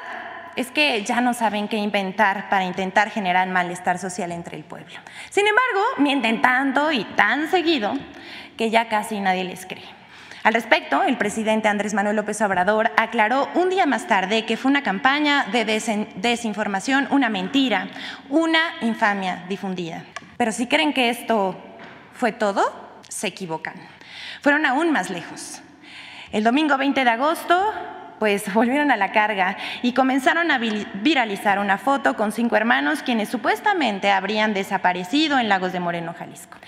[0.56, 4.96] es que ya no saben qué inventar para intentar generar malestar social entre el pueblo.
[5.28, 7.92] Sin embargo, mienten tanto y tan seguido
[8.56, 9.97] que ya casi nadie les cree.
[10.44, 14.70] Al respecto, el presidente Andrés Manuel López Obrador aclaró un día más tarde que fue
[14.70, 15.64] una campaña de
[16.16, 17.88] desinformación, una mentira,
[18.28, 20.04] una infamia difundida.
[20.36, 21.56] Pero si creen que esto
[22.12, 22.62] fue todo,
[23.08, 23.74] se equivocan.
[24.40, 25.60] Fueron aún más lejos.
[26.30, 27.74] El domingo 20 de agosto
[28.18, 33.28] pues volvieron a la carga y comenzaron a viralizar una foto con cinco hermanos quienes
[33.28, 36.58] supuestamente habrían desaparecido en Lagos de Moreno, Jalisco.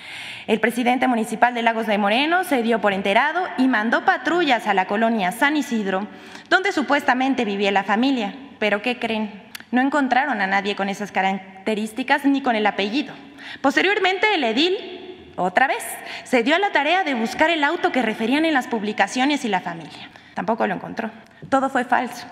[0.50, 4.74] El presidente municipal de Lagos de Moreno se dio por enterado y mandó patrullas a
[4.74, 6.08] la colonia San Isidro,
[6.48, 8.34] donde supuestamente vivía la familia.
[8.58, 9.44] Pero ¿qué creen?
[9.70, 13.14] No encontraron a nadie con esas características ni con el apellido.
[13.60, 15.84] Posteriormente, el edil, otra vez,
[16.24, 19.48] se dio a la tarea de buscar el auto que referían en las publicaciones y
[19.48, 20.10] la familia.
[20.34, 21.12] Tampoco lo encontró.
[21.48, 22.26] Todo fue falso.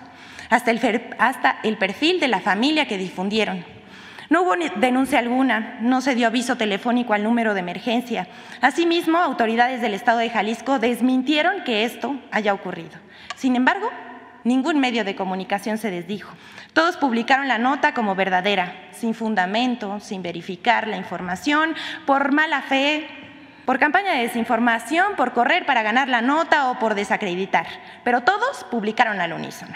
[0.50, 3.77] Hasta el, hasta el perfil de la familia que difundieron.
[4.30, 8.28] No hubo denuncia alguna, no se dio aviso telefónico al número de emergencia.
[8.60, 12.98] Asimismo, autoridades del Estado de Jalisco desmintieron que esto haya ocurrido.
[13.36, 13.90] Sin embargo,
[14.44, 16.34] ningún medio de comunicación se desdijo.
[16.74, 23.08] Todos publicaron la nota como verdadera, sin fundamento, sin verificar la información, por mala fe,
[23.68, 27.66] por campaña de desinformación, por correr para ganar la nota o por desacreditar,
[28.02, 29.74] pero todos publicaron al unísono.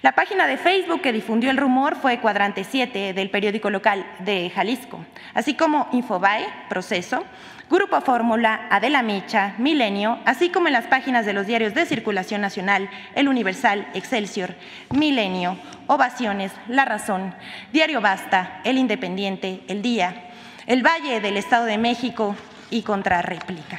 [0.00, 4.48] La página de Facebook que difundió el rumor fue Cuadrante 7 del periódico local de
[4.48, 5.04] Jalisco,
[5.34, 7.22] así como Infobae, Proceso,
[7.68, 12.40] Grupo Fórmula, Adela Micha, Milenio, así como en las páginas de los diarios de circulación
[12.40, 14.54] nacional, El Universal, Excelsior,
[14.88, 17.34] Milenio, Ovaciones, La Razón,
[17.74, 20.30] Diario Basta, El Independiente, El Día,
[20.66, 22.36] El Valle del Estado de México,
[22.74, 23.78] y contrarréplica.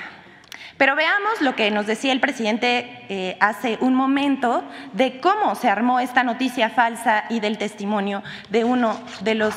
[0.77, 5.69] Pero veamos lo que nos decía el presidente eh, hace un momento de cómo se
[5.69, 9.55] armó esta noticia falsa y del testimonio de uno de los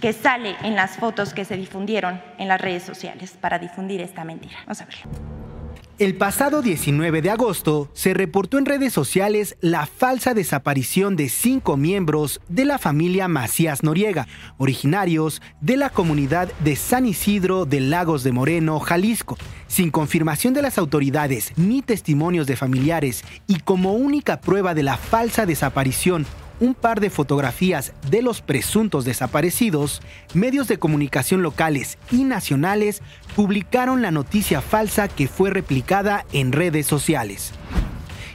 [0.00, 4.24] que sale en las fotos que se difundieron en las redes sociales para difundir esta
[4.24, 4.58] mentira.
[4.66, 5.49] Vamos a verlo.
[6.00, 11.76] El pasado 19 de agosto se reportó en redes sociales la falsa desaparición de cinco
[11.76, 18.24] miembros de la familia Macías Noriega, originarios de la comunidad de San Isidro de Lagos
[18.24, 19.36] de Moreno, Jalisco.
[19.66, 24.96] Sin confirmación de las autoridades ni testimonios de familiares y como única prueba de la
[24.96, 26.24] falsa desaparición
[26.60, 30.02] un par de fotografías de los presuntos desaparecidos,
[30.34, 33.02] medios de comunicación locales y nacionales
[33.34, 37.52] publicaron la noticia falsa que fue replicada en redes sociales.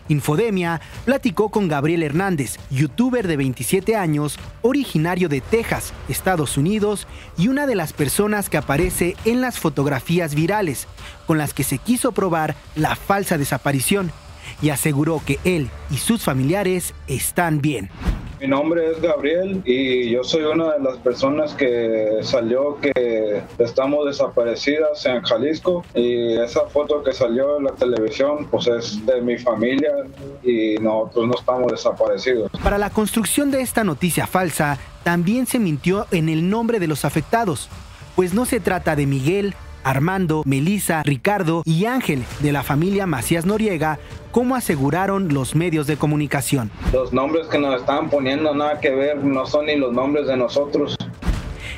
[0.08, 7.08] Infodemia platicó con Gabriel Hernández, youtuber de 27 años, originario de Texas, Estados Unidos,
[7.38, 10.88] y una de las personas que aparece en las fotografías virales,
[11.26, 14.12] con las que se quiso probar la falsa desaparición
[14.62, 17.90] y aseguró que él y sus familiares están bien.
[18.40, 24.06] Mi nombre es Gabriel y yo soy una de las personas que salió que estamos
[24.06, 29.38] desaparecidas en Jalisco y esa foto que salió en la televisión pues es de mi
[29.38, 29.92] familia
[30.44, 32.52] y nosotros no estamos desaparecidos.
[32.62, 37.06] Para la construcción de esta noticia falsa también se mintió en el nombre de los
[37.06, 37.70] afectados,
[38.16, 43.46] pues no se trata de Miguel, Armando, Melisa, Ricardo y Ángel de la familia Macías
[43.46, 44.00] Noriega,
[44.32, 46.72] como aseguraron los medios de comunicación.
[46.92, 50.38] Los nombres que nos estaban poniendo nada que ver, no son ni los nombres de
[50.38, 50.98] nosotros.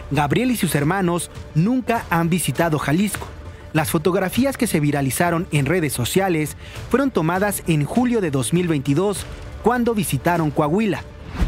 [0.09, 3.27] Gabriel y sus hermanos nunca han visitado Jalisco.
[3.73, 6.55] Las fotografías que se viralizaron en redes sociales
[6.89, 9.25] fueron tomadas en julio de 2022,
[9.63, 11.03] cuando visitaron Coahuila.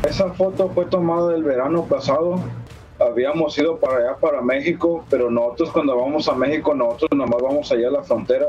[0.07, 2.43] Esa foto fue tomada el verano pasado
[2.99, 7.71] habíamos ido para allá, para México, pero nosotros cuando vamos a México, nosotros nomás vamos
[7.71, 8.47] allá a la frontera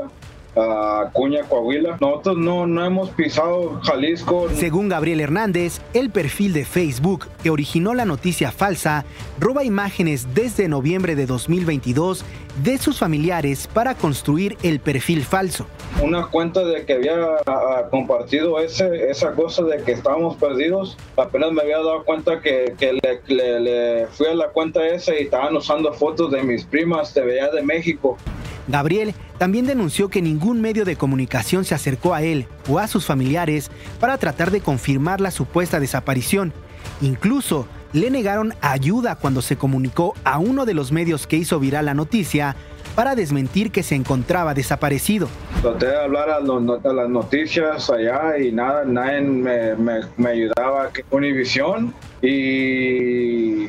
[0.55, 1.97] a Cuña, Coahuila.
[1.99, 4.47] Nosotros no, no hemos pisado Jalisco.
[4.55, 9.05] Según Gabriel Hernández, el perfil de Facebook que originó la noticia falsa
[9.39, 12.25] roba imágenes desde noviembre de 2022
[12.63, 15.65] de sus familiares para construir el perfil falso.
[16.01, 21.51] Una cuenta de que había ah, compartido ese, esa cosa de que estábamos perdidos, apenas
[21.51, 25.55] me había dado cuenta que, que le, le, fui a la cuenta esa y estaban
[25.55, 28.17] usando fotos de mis primas de allá de México.
[28.67, 33.05] Gabriel también denunció que ningún medio de comunicación se acercó a él o a sus
[33.05, 36.53] familiares para tratar de confirmar la supuesta desaparición.
[37.01, 41.85] Incluso le negaron ayuda cuando se comunicó a uno de los medios que hizo viral
[41.85, 42.55] la noticia
[42.95, 45.27] para desmentir que se encontraba desaparecido.
[45.61, 49.75] Traté de hablar a, las noticias allá y nada, nadie me,
[50.17, 50.89] me ayudaba.
[51.09, 53.67] Univisión y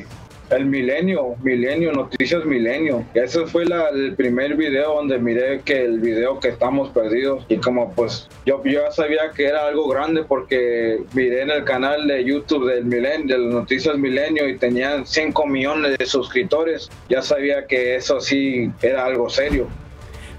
[0.55, 3.05] el Milenio, Milenio, Noticias Milenio.
[3.13, 7.91] Ese fue el primer video donde miré que el video que estamos perdidos y como
[7.91, 12.69] pues yo, ya sabía que era algo grande porque miré en el canal de YouTube
[12.69, 16.89] del Milenio, de Noticias Milenio y tenían 5 millones de suscriptores.
[17.09, 19.67] Ya sabía que eso sí era algo serio.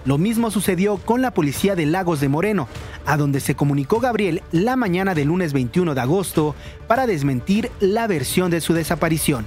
[0.04, 2.68] Lo mismo sucedió con la policía de Lagos de Moreno,
[3.06, 6.54] a donde se comunicó Gabriel la mañana del lunes 21 de agosto
[6.86, 9.46] para desmentir la versión de su desaparición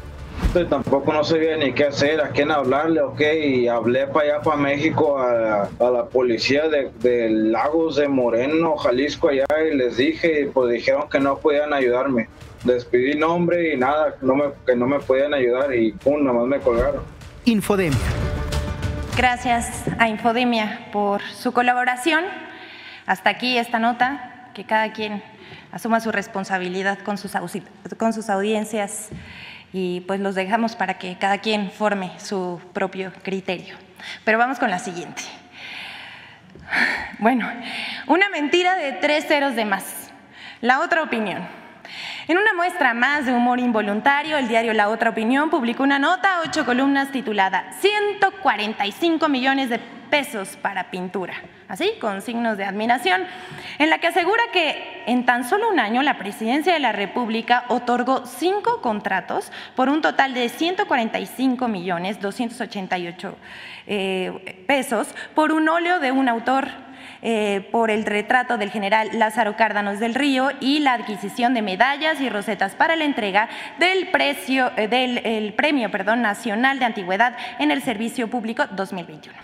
[0.62, 4.42] y tampoco no sabía ni qué hacer, a quién hablarle, ok, y hablé para allá,
[4.42, 10.42] para México, a, la policía de, de, Lagos de Moreno, Jalisco, allá, y les dije,
[10.42, 12.30] y pues dijeron que no podían ayudarme.
[12.66, 16.40] Les pedí nombre y nada, no me, que no me podían ayudar y pum, nada
[16.40, 17.02] más me colgaron.
[17.46, 17.98] Infodemia.
[19.16, 22.24] Gracias a Infodemia por su colaboración.
[23.06, 25.24] Hasta aquí esta nota, que cada quien
[25.72, 27.34] asuma su responsabilidad con sus,
[27.98, 29.10] con sus audiencias
[29.74, 33.76] y pues los dejamos para que cada quien forme su propio criterio.
[34.24, 35.24] Pero vamos con la siguiente.
[37.20, 37.50] Bueno,
[38.08, 40.12] una mentira de tres ceros de más.
[40.62, 41.48] La otra opinión.
[42.28, 46.42] En una muestra más de humor involuntario, el diario La Otra Opinión publicó una nota,
[46.46, 51.36] ocho columnas, titulada 145 millones de pesos para pintura,
[51.70, 53.22] así, con signos de admiración,
[53.80, 57.64] en la que asegura que en tan solo un año la presidencia de la República
[57.70, 63.38] otorgó cinco contratos por un total de 145 millones 288
[63.88, 66.87] eh, pesos por un óleo de un autor
[67.30, 72.22] eh, por el retrato del general Lázaro Cárdanos del Río y la adquisición de medallas
[72.22, 77.82] y rosetas para la entrega del, precio, eh, del Premio Nacional de Antigüedad en el
[77.82, 79.38] Servicio Público 2021.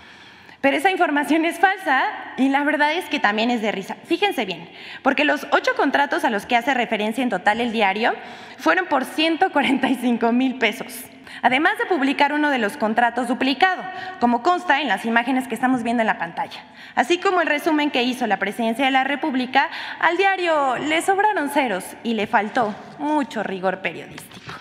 [0.62, 2.06] Pero esa información es falsa
[2.38, 3.98] y la verdad es que también es de risa.
[4.06, 4.70] Fíjense bien,
[5.02, 8.14] porque los ocho contratos a los que hace referencia en total el diario
[8.60, 11.04] fueron por 145 mil pesos.
[11.42, 13.84] Además de publicar uno de los contratos duplicado,
[14.20, 16.62] como consta en las imágenes que estamos viendo en la pantalla.
[16.96, 19.70] Así como el resumen que hizo la presidencia de la República,
[20.00, 24.54] al diario le sobraron ceros y le faltó mucho rigor periodístico.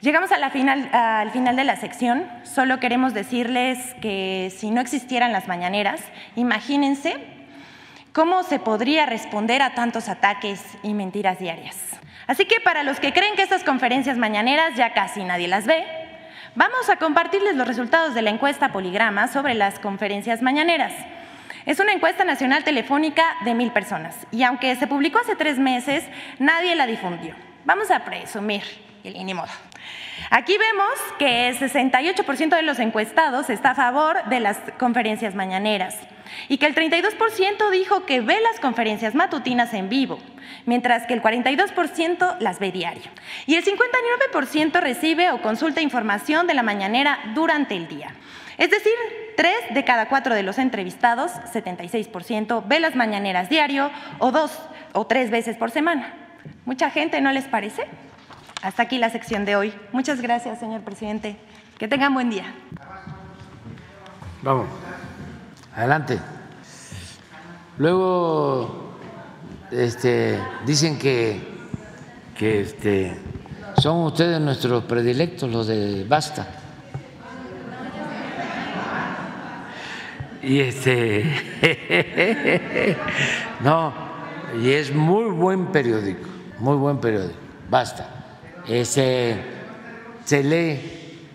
[0.00, 2.26] Llegamos al final de la sección.
[2.44, 6.00] Solo queremos decirles que si no existieran las mañaneras,
[6.36, 7.16] imagínense
[8.12, 11.76] cómo se podría responder a tantos ataques y mentiras diarias.
[12.26, 15.84] Así que para los que creen que estas conferencias mañaneras ya casi nadie las ve,
[16.54, 20.92] vamos a compartirles los resultados de la encuesta Poligrama sobre las conferencias mañaneras.
[21.66, 26.04] Es una encuesta nacional telefónica de mil personas y aunque se publicó hace tres meses,
[26.38, 27.34] nadie la difundió.
[27.64, 28.62] Vamos a presumir,
[29.02, 29.50] y ni modo.
[30.30, 35.96] Aquí vemos que el 68% de los encuestados está a favor de las conferencias mañaneras
[36.48, 40.18] y que el 32% dijo que ve las conferencias matutinas en vivo,
[40.64, 43.10] mientras que el 42% las ve diario.
[43.46, 48.08] Y el 59% recibe o consulta información de la mañanera durante el día.
[48.58, 48.92] Es decir,
[49.36, 54.58] 3 de cada 4 de los entrevistados, 76%, ve las mañaneras diario o dos
[54.92, 56.14] o tres veces por semana.
[56.64, 57.86] ¿Mucha gente no les parece?
[58.62, 59.74] Hasta aquí la sección de hoy.
[59.92, 61.36] Muchas gracias, señor presidente.
[61.78, 62.54] Que tengan buen día.
[64.42, 64.66] Vamos,
[65.74, 66.18] adelante.
[67.78, 68.96] Luego
[69.70, 71.40] este, dicen que,
[72.34, 73.16] que este,
[73.78, 76.46] son ustedes nuestros predilectos, los de Basta.
[80.42, 81.24] Y este,
[83.60, 83.92] no,
[84.62, 87.38] y es muy buen periódico, muy buen periódico,
[87.68, 88.15] Basta.
[88.66, 90.80] Se lee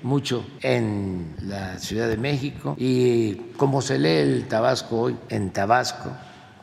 [0.03, 6.11] mucho en la Ciudad de México y como se lee el Tabasco hoy en Tabasco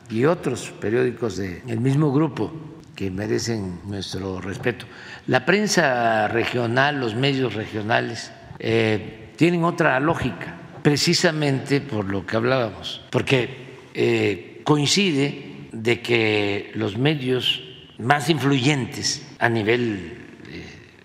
[0.09, 2.51] y otros periódicos del mismo grupo
[2.95, 4.85] que merecen nuestro respeto.
[5.27, 13.01] La prensa regional, los medios regionales eh, tienen otra lógica, precisamente por lo que hablábamos,
[13.09, 17.63] porque eh, coincide de que los medios
[17.97, 20.28] más influyentes a nivel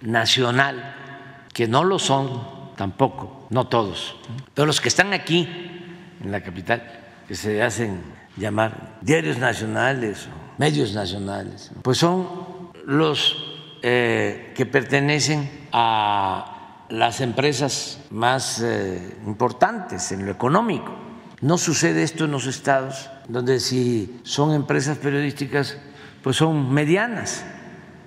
[0.05, 0.95] nacional,
[1.53, 4.17] que no lo son tampoco, no todos,
[4.53, 5.49] pero los que están aquí
[6.23, 6.83] en la capital,
[7.27, 8.01] que se hacen
[8.37, 12.29] llamar diarios nacionales o medios nacionales, pues son
[12.87, 13.37] los
[13.83, 20.95] eh, que pertenecen a las empresas más eh, importantes en lo económico.
[21.41, 25.77] No sucede esto en los estados, donde si son empresas periodísticas,
[26.23, 27.45] pues son medianas,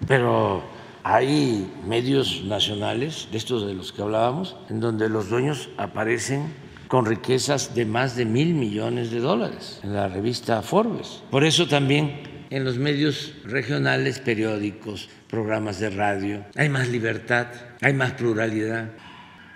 [0.08, 0.64] pero
[1.10, 6.54] hay medios nacionales, de estos de los que hablábamos, en donde los dueños aparecen
[6.90, 11.24] con riquezas de más de mil millones de dólares en la revista Forbes.
[11.32, 17.48] Por eso también en los medios regionales, periódicos, programas de radio, hay más libertad,
[17.82, 18.92] hay más pluralidad,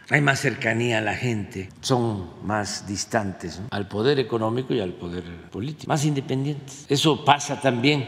[0.10, 5.24] hay más cercanía a la gente, son más distantes al poder económico y al poder
[5.50, 6.86] político, más independientes.
[6.88, 8.04] Eso pasa también,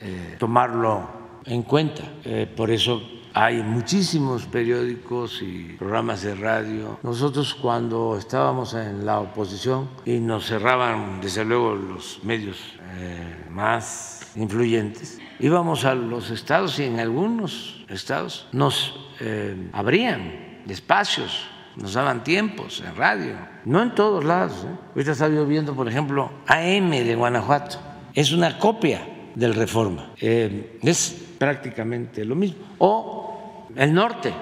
[0.00, 2.02] eh, tomarlo en cuenta.
[2.24, 3.02] Eh, por eso
[3.34, 6.98] hay muchísimos periódicos y programas de radio.
[7.02, 12.58] Nosotros cuando estábamos en la oposición y nos cerraban desde luego los medios
[12.96, 21.46] eh, más influyentes, íbamos a los estados y en algunos estados nos eh, abrían espacios,
[21.76, 23.34] nos daban tiempos en radio,
[23.64, 24.64] no en todos lados.
[24.64, 24.76] ¿eh?
[24.94, 27.78] Ahorita está viendo, por ejemplo, AM de Guanajuato,
[28.14, 32.64] es una copia del Reforma, eh, es prácticamente lo mismo.
[32.78, 34.32] O el norte,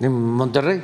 [0.00, 0.82] en Monterrey,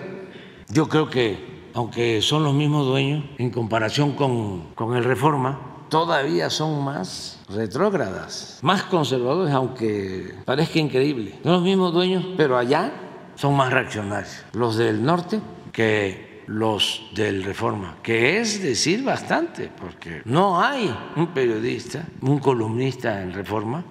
[0.68, 6.48] yo creo que aunque son los mismos dueños en comparación con, con el Reforma, todavía
[6.48, 11.38] son más retrógradas, más conservadores, aunque parezca increíble.
[11.42, 12.92] Son los mismos dueños, pero allá
[13.34, 14.44] son más reaccionarios.
[14.54, 15.40] Los del norte
[15.72, 23.20] que los del Reforma, que es decir bastante, porque no hay un periodista, un columnista
[23.20, 23.84] en Reforma,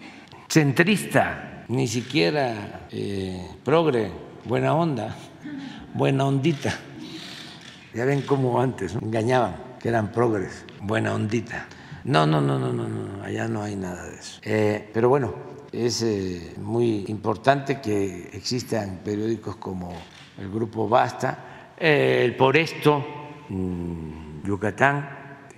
[0.48, 4.12] centrista, ni siquiera eh, progre,
[4.46, 5.16] buena onda,
[5.94, 6.78] buena ondita.
[7.94, 11.68] Ya ven cómo antes engañaban, que eran progres, buena ondita.
[12.04, 14.40] No, no, no, no, no, no, allá no hay nada de eso.
[14.44, 15.34] Eh, pero bueno,
[15.72, 19.94] es eh, muy importante que existan periódicos como
[20.38, 23.04] el Grupo Basta, el Por Esto,
[23.50, 25.10] mm, Yucatán,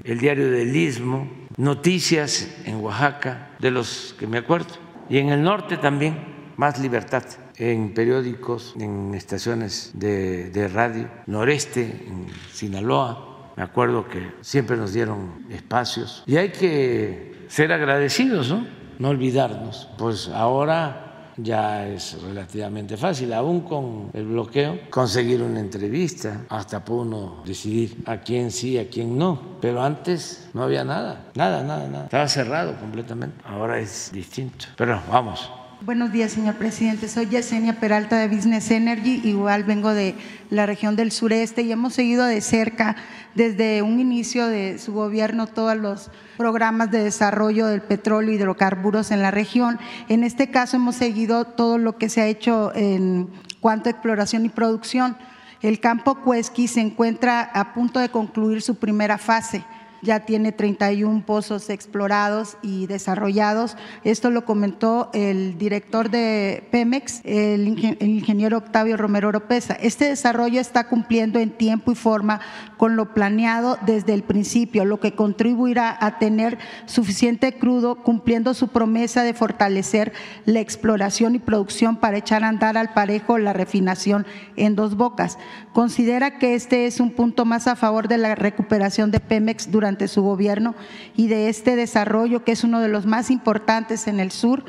[0.03, 1.27] el Diario del Istmo,
[1.57, 7.23] Noticias en Oaxaca, de los que me acuerdo, y en el norte también, más libertad
[7.57, 14.93] en periódicos, en estaciones de, de radio, noreste, en Sinaloa, me acuerdo que siempre nos
[14.93, 18.67] dieron espacios y hay que ser agradecidos, ¿no?
[18.99, 19.89] No olvidarnos.
[19.97, 21.06] Pues ahora
[21.37, 28.03] ya es relativamente fácil, aún con el bloqueo, conseguir una entrevista, hasta puede uno decidir
[28.05, 29.57] a quién sí, a quién no.
[29.61, 32.03] Pero antes no había nada, nada, nada, nada.
[32.05, 33.37] Estaba cerrado completamente.
[33.45, 34.65] Ahora es distinto.
[34.75, 35.49] Pero vamos,
[35.81, 37.07] Buenos días, señor presidente.
[37.07, 39.21] Soy Yesenia Peralta de Business Energy.
[39.23, 40.15] Igual vengo de
[40.49, 42.95] la región del sureste y hemos seguido de cerca
[43.35, 49.11] desde un inicio de su gobierno todos los programas de desarrollo del petróleo y hidrocarburos
[49.11, 49.77] en la región.
[50.09, 53.29] En este caso hemos seguido todo lo que se ha hecho en
[53.61, 55.15] cuanto a exploración y producción.
[55.61, 59.63] El campo Cuesqui se encuentra a punto de concluir su primera fase
[60.01, 63.77] ya tiene 31 pozos explorados y desarrollados.
[64.03, 69.73] Esto lo comentó el director de Pemex, el, ingeniero Octavio Romero Oropesa.
[69.73, 72.39] Este desarrollo está cumpliendo en tiempo y forma
[72.77, 78.67] con lo planeado desde el principio, lo que contribuirá a tener suficiente crudo cumpliendo su
[78.67, 80.13] promesa de fortalecer
[80.45, 84.25] la exploración y producción para echar a andar al parejo la refinación
[84.55, 85.37] en dos bocas.
[85.73, 89.86] Considera que este es un punto más a favor de la recuperación de Pemex durante
[89.87, 90.75] durante su gobierno
[91.15, 94.65] y de este desarrollo que es uno de los más importantes en el sur.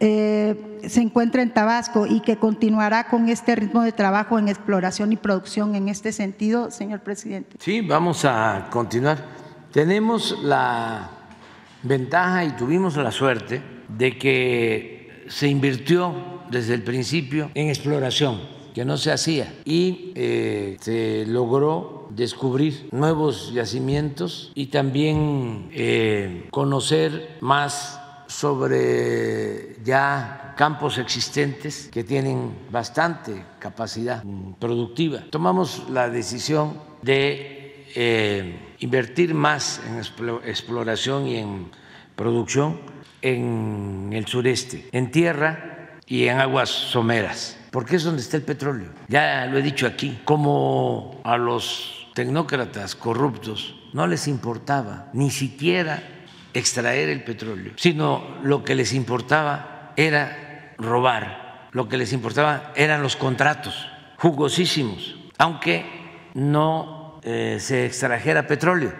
[0.00, 5.12] Eh, se encuentra en Tabasco y que continuará con este ritmo de trabajo en exploración
[5.12, 7.56] y producción en este sentido, señor presidente.
[7.60, 9.24] Sí, vamos a continuar.
[9.70, 11.08] Tenemos la
[11.84, 13.62] ventaja y tuvimos la suerte
[13.96, 18.40] de que se invirtió desde el principio en exploración,
[18.74, 27.36] que no se hacía, y eh, se logró descubrir nuevos yacimientos y también eh, conocer
[27.40, 34.22] más sobre ya campos existentes que tienen bastante capacidad
[34.58, 35.24] productiva.
[35.30, 39.98] Tomamos la decisión de eh, invertir más en
[40.48, 41.70] exploración y en
[42.16, 42.80] producción
[43.20, 48.90] en el sureste, en tierra y en aguas someras, porque es donde está el petróleo.
[49.08, 56.02] Ya lo he dicho aquí, como a los tecnócratas corruptos no les importaba ni siquiera
[56.52, 63.02] extraer el petróleo, sino lo que les importaba era robar, lo que les importaba eran
[63.02, 65.86] los contratos jugosísimos, aunque
[66.34, 68.92] no eh, se extrajera petróleo,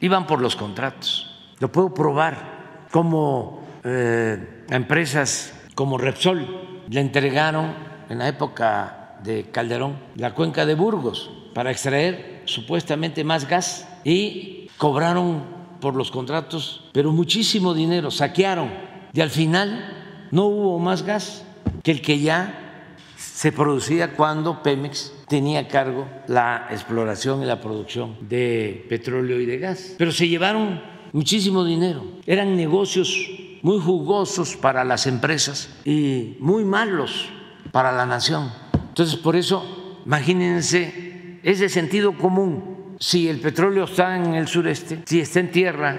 [0.00, 1.54] iban por los contratos.
[1.60, 9.96] Lo puedo probar como eh, empresas como Repsol le entregaron en la época de Calderón
[10.16, 15.42] la cuenca de Burgos para extraer supuestamente más gas y cobraron
[15.80, 18.70] por los contratos, pero muchísimo dinero, saquearon
[19.12, 21.44] y al final no hubo más gas
[21.82, 27.60] que el que ya se producía cuando Pemex tenía a cargo la exploración y la
[27.60, 29.94] producción de petróleo y de gas.
[29.96, 30.82] Pero se llevaron
[31.12, 32.02] muchísimo dinero.
[32.26, 33.14] Eran negocios
[33.62, 37.30] muy jugosos para las empresas y muy malos
[37.72, 38.50] para la nación.
[38.88, 41.10] Entonces, por eso, imagínense
[41.42, 42.96] es de sentido común.
[42.98, 45.96] Si el petróleo está en el sureste, si está en tierra,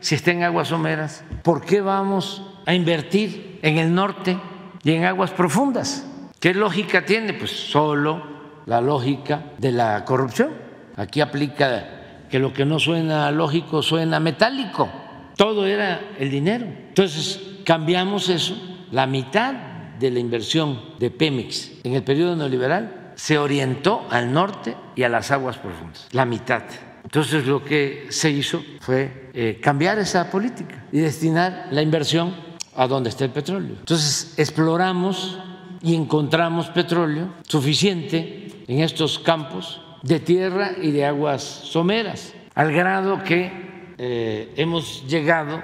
[0.00, 4.38] si está en aguas someras, ¿por qué vamos a invertir en el norte
[4.82, 6.06] y en aguas profundas?
[6.38, 7.32] ¿Qué lógica tiene?
[7.32, 8.22] Pues solo
[8.66, 10.50] la lógica de la corrupción.
[10.96, 14.90] Aquí aplica que lo que no suena lógico suena metálico.
[15.36, 16.66] Todo era el dinero.
[16.66, 18.54] Entonces, cambiamos eso,
[18.92, 19.54] la mitad
[19.98, 25.08] de la inversión de Pemex en el periodo neoliberal se orientó al norte y a
[25.08, 26.62] las aguas profundas, la mitad.
[27.04, 32.34] Entonces lo que se hizo fue eh, cambiar esa política y destinar la inversión
[32.76, 33.76] a donde está el petróleo.
[33.78, 35.38] Entonces exploramos
[35.82, 43.22] y encontramos petróleo suficiente en estos campos de tierra y de aguas someras, al grado
[43.22, 43.52] que
[43.98, 45.62] eh, hemos llegado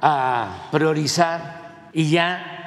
[0.00, 2.59] a priorizar y ya,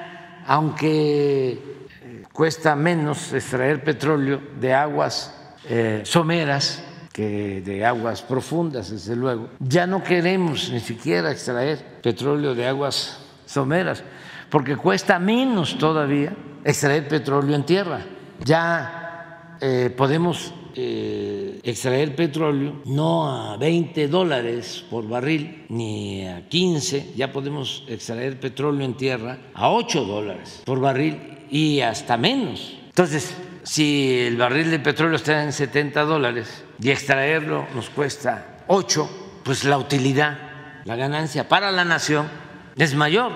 [0.47, 5.33] aunque eh, cuesta menos extraer petróleo de aguas
[5.69, 6.83] eh, someras
[7.13, 13.19] que de aguas profundas, desde luego, ya no queremos ni siquiera extraer petróleo de aguas
[13.45, 14.03] someras,
[14.49, 18.01] porque cuesta menos todavía extraer petróleo en tierra.
[18.43, 27.13] Ya eh, podemos eh, extraer petróleo no a 20 dólares por barril ni a 15,
[27.15, 31.19] ya podemos extraer petróleo en tierra a 8 dólares por barril
[31.49, 32.77] y hasta menos.
[32.87, 39.41] Entonces, si el barril de petróleo está en 70 dólares y extraerlo nos cuesta 8,
[39.43, 40.37] pues la utilidad,
[40.85, 42.27] la ganancia para la nación
[42.75, 43.31] es mayor.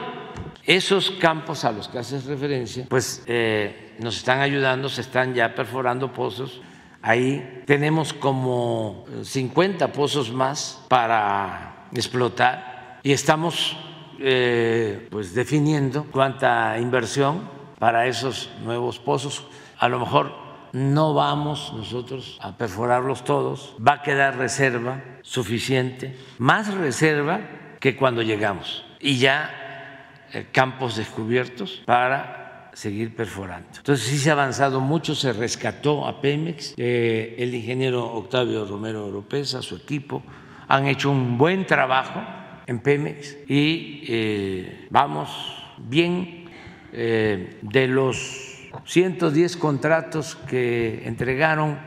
[0.65, 5.55] Esos campos a los que haces referencia, pues eh, nos están ayudando, se están ya
[5.55, 6.61] perforando pozos.
[7.07, 13.77] Ahí tenemos como 50 pozos más para explotar y estamos
[14.19, 17.49] eh, pues definiendo cuánta inversión
[17.79, 19.47] para esos nuevos pozos.
[19.79, 20.33] A lo mejor
[20.73, 27.39] no vamos nosotros a perforarlos todos, va a quedar reserva suficiente, más reserva
[27.79, 28.83] que cuando llegamos.
[28.99, 32.46] Y ya eh, campos descubiertos para
[32.77, 33.69] seguir perforando.
[33.75, 39.07] Entonces sí se ha avanzado mucho, se rescató a Pemex, eh, el ingeniero Octavio Romero
[39.07, 40.21] Oropesa, su equipo,
[40.67, 42.21] han hecho un buen trabajo
[42.67, 45.29] en Pemex y eh, vamos
[45.77, 46.45] bien
[46.91, 51.77] de los 110 contratos que entregaron,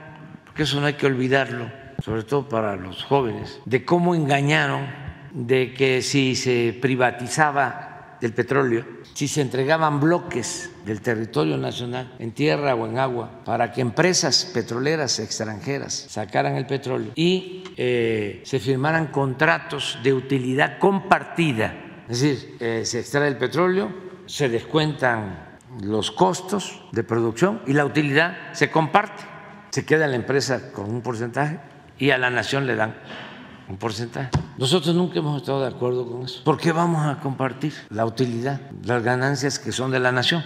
[0.45, 1.71] porque eso no hay que olvidarlo,
[2.03, 4.87] sobre todo para los jóvenes, de cómo engañaron
[5.33, 8.85] de que si se privatizaba del petróleo,
[9.15, 14.51] si se entregaban bloques del territorio nacional en tierra o en agua para que empresas
[14.53, 21.75] petroleras extranjeras sacaran el petróleo y eh, se firmaran contratos de utilidad compartida,
[22.09, 23.93] es decir, eh, se extrae el petróleo,
[24.27, 29.23] se descuentan los costos de producción y la utilidad se comparte,
[29.71, 31.59] se queda la empresa con un porcentaje
[31.99, 32.97] y a la nación le dan
[33.71, 34.31] un porcentaje.
[34.59, 36.43] Nosotros nunca hemos estado de acuerdo con eso.
[36.45, 40.45] ¿Por qué vamos a compartir la utilidad, las ganancias que son de la nación?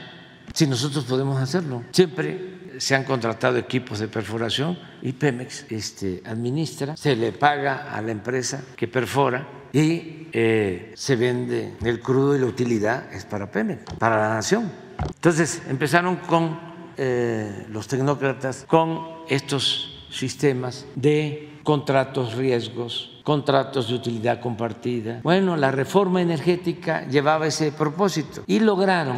[0.52, 1.82] Si nosotros podemos hacerlo.
[1.90, 8.02] Siempre se han contratado equipos de perforación y Pemex este, administra, se le paga a
[8.02, 13.50] la empresa que perfora y eh, se vende el crudo y la utilidad es para
[13.50, 14.70] Pemex, para la nación.
[14.98, 16.58] Entonces empezaron con
[16.96, 25.20] eh, los tecnócratas, con estos sistemas de contratos riesgos, contratos de utilidad compartida.
[25.24, 29.16] Bueno, la reforma energética llevaba ese propósito y lograron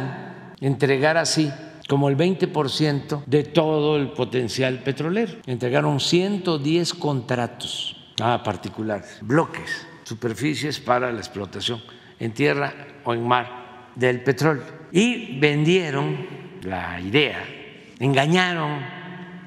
[0.59, 1.51] entregar así
[1.87, 5.33] como el 20% de todo el potencial petrolero.
[5.45, 11.81] Entregaron 110 contratos a particulares, bloques, superficies para la explotación
[12.19, 12.73] en tierra
[13.03, 14.63] o en mar del petróleo.
[14.91, 16.25] Y vendieron
[16.63, 17.43] la idea,
[17.99, 18.79] engañaron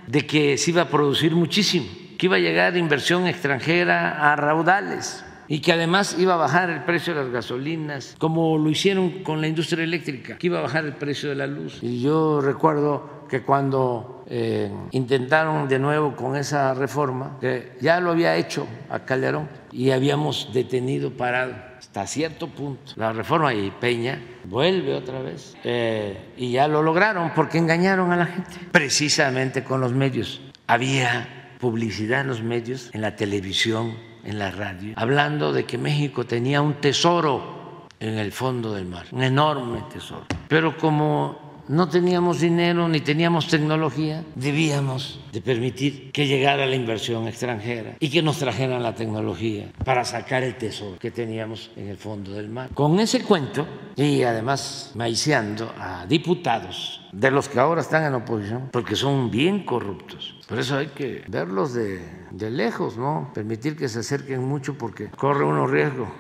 [0.07, 5.25] de que se iba a producir muchísimo que iba a llegar inversión extranjera a raudales
[5.49, 9.41] y que además iba a bajar el precio de las gasolinas, como lo hicieron con
[9.41, 11.79] la industria eléctrica, que iba a bajar el precio de la luz.
[11.81, 18.11] Y yo recuerdo que cuando eh, intentaron de nuevo con esa reforma, que ya lo
[18.11, 24.21] había hecho a Calderón y habíamos detenido, parado hasta cierto punto la reforma y Peña
[24.45, 29.81] vuelve otra vez eh, y ya lo lograron porque engañaron a la gente, precisamente con
[29.81, 30.43] los medios.
[30.67, 33.95] Había publicidad en los medios, en la televisión,
[34.25, 39.07] en la radio, hablando de que México tenía un tesoro en el fondo del mar,
[39.13, 40.27] un enorme tesoro.
[40.49, 47.29] Pero como no teníamos dinero ni teníamos tecnología, debíamos de permitir que llegara la inversión
[47.29, 51.97] extranjera y que nos trajeran la tecnología para sacar el tesoro que teníamos en el
[51.97, 52.71] fondo del mar.
[52.75, 58.69] Con ese cuento y además maiciando a diputados de los que ahora están en oposición,
[58.73, 60.30] porque son bien corruptos.
[60.51, 63.31] Por eso hay que verlos de, de lejos, ¿no?
[63.33, 66.13] Permitir que se acerquen mucho porque corre uno riesgo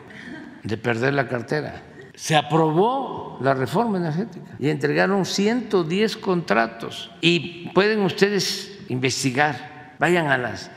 [0.62, 1.83] de perder la cartera
[2.20, 7.11] se aprobó la reforma energética y entregaron 110 contratos.
[7.22, 10.70] Y pueden ustedes investigar, vayan a las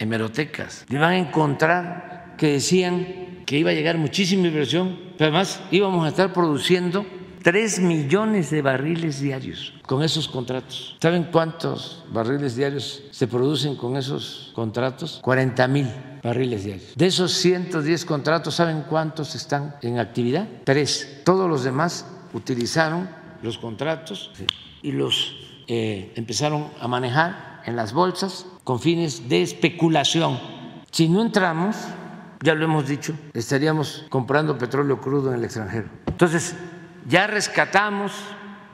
[0.00, 5.60] hemerotecas y van a encontrar que decían que iba a llegar muchísima inversión, pero además
[5.70, 7.06] íbamos a estar produciendo
[7.42, 10.96] 3 millones de barriles diarios con esos contratos.
[11.00, 15.20] ¿Saben cuántos barriles diarios se producen con esos contratos?
[15.22, 15.88] 40 mil
[16.22, 16.92] barriles diarios.
[16.96, 20.48] De esos 110 contratos, ¿saben cuántos están en actividad?
[20.64, 21.22] Tres.
[21.24, 23.08] Todos los demás utilizaron
[23.42, 24.30] los contratos
[24.82, 25.34] y los
[25.66, 30.38] eh, empezaron a manejar en las bolsas con fines de especulación.
[30.90, 31.76] Si no entramos,
[32.42, 35.88] ya lo hemos dicho, estaríamos comprando petróleo crudo en el extranjero.
[36.06, 36.54] Entonces,
[37.06, 38.12] ya rescatamos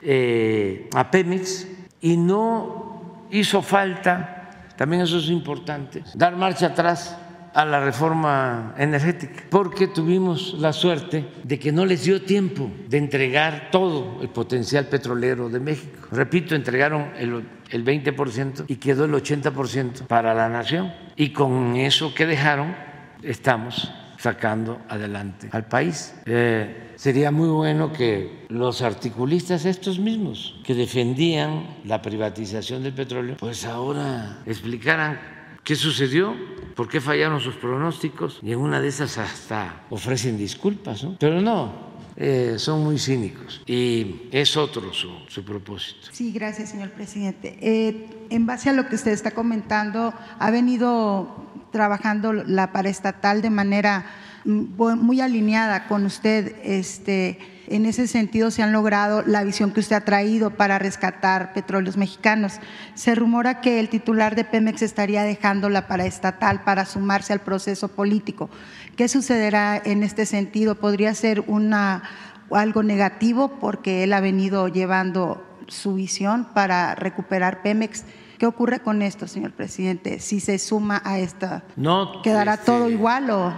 [0.03, 1.67] eh, a Pemex
[2.01, 7.17] y no hizo falta, también eso es importante, dar marcha atrás
[7.55, 12.99] a la reforma energética, porque tuvimos la suerte de que no les dio tiempo de
[12.99, 16.07] entregar todo el potencial petrolero de México.
[16.13, 20.93] Repito, entregaron el, el 20% y quedó el 80% para la nación.
[21.17, 22.77] Y con eso que dejaron,
[23.23, 26.15] estamos sacando adelante al país.
[26.27, 33.37] Eh, sería muy bueno que los articulistas, estos mismos, que defendían la privatización del petróleo,
[33.39, 35.21] pues ahora explicaran
[35.63, 36.35] qué sucedió,
[36.75, 41.17] por qué fallaron sus pronósticos y en una de esas hasta ofrecen disculpas, ¿no?
[41.19, 41.86] Pero no,
[42.17, 46.09] eh, son muy cínicos y es otro su, su propósito.
[46.13, 47.59] Sí, gracias, señor presidente.
[47.61, 53.51] Eh, en base a lo que usted está comentando, ha venido trabajando la paraestatal de
[53.51, 54.07] manera
[54.45, 56.57] muy alineada con usted.
[56.63, 57.39] Este,
[57.69, 61.97] en ese sentido se han logrado la visión que usted ha traído para rescatar petróleos
[61.97, 62.61] mexicanos.
[62.95, 67.89] Se rumora que el titular de Pemex estaría dejando la paraestatal para sumarse al proceso
[67.89, 68.51] político.
[68.97, 70.77] ¿Qué sucederá en este sentido?
[70.77, 72.03] ¿Podría ser una,
[72.51, 78.05] algo negativo porque él ha venido llevando su visión para recuperar Pemex?
[78.39, 80.21] ¿Qué ocurre con esto, señor presidente?
[80.21, 83.53] Si se suma a esta, no, ¿quedará este, todo igual o...?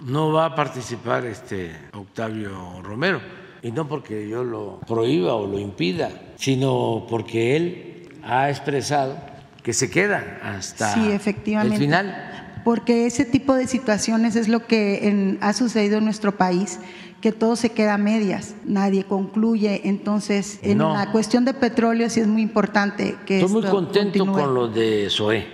[0.00, 3.20] No va a participar este Octavio Romero
[3.66, 9.16] y no porque yo lo prohíba o lo impida, sino porque él ha expresado
[9.64, 11.74] que se queda hasta sí, efectivamente.
[11.74, 12.60] el final.
[12.64, 16.78] Porque ese tipo de situaciones es lo que en, ha sucedido en nuestro país,
[17.20, 19.80] que todo se queda a medias, nadie concluye.
[19.88, 20.92] Entonces, en No.
[20.94, 24.40] la cuestión de petróleo sí es muy importante que Estoy muy contento continúe.
[24.44, 25.46] con lo de Zoé.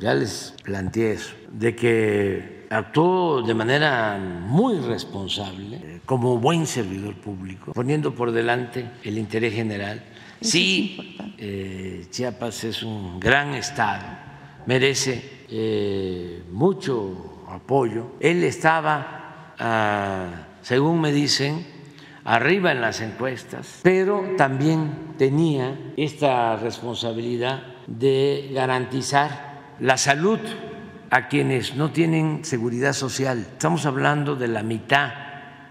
[0.00, 7.14] Ya les planteé eso, de que actuó de manera muy responsable, eh, como buen servidor
[7.14, 10.02] público, poniendo por delante el interés general.
[10.40, 14.06] Sí, eh, Chiapas es un gran estado,
[14.66, 18.12] merece eh, mucho apoyo.
[18.20, 21.66] Él estaba, ah, según me dicen,
[22.24, 30.38] arriba en las encuestas, pero también tenía esta responsabilidad de garantizar la salud
[31.10, 33.38] a quienes no tienen seguridad social.
[33.52, 35.12] Estamos hablando de la mitad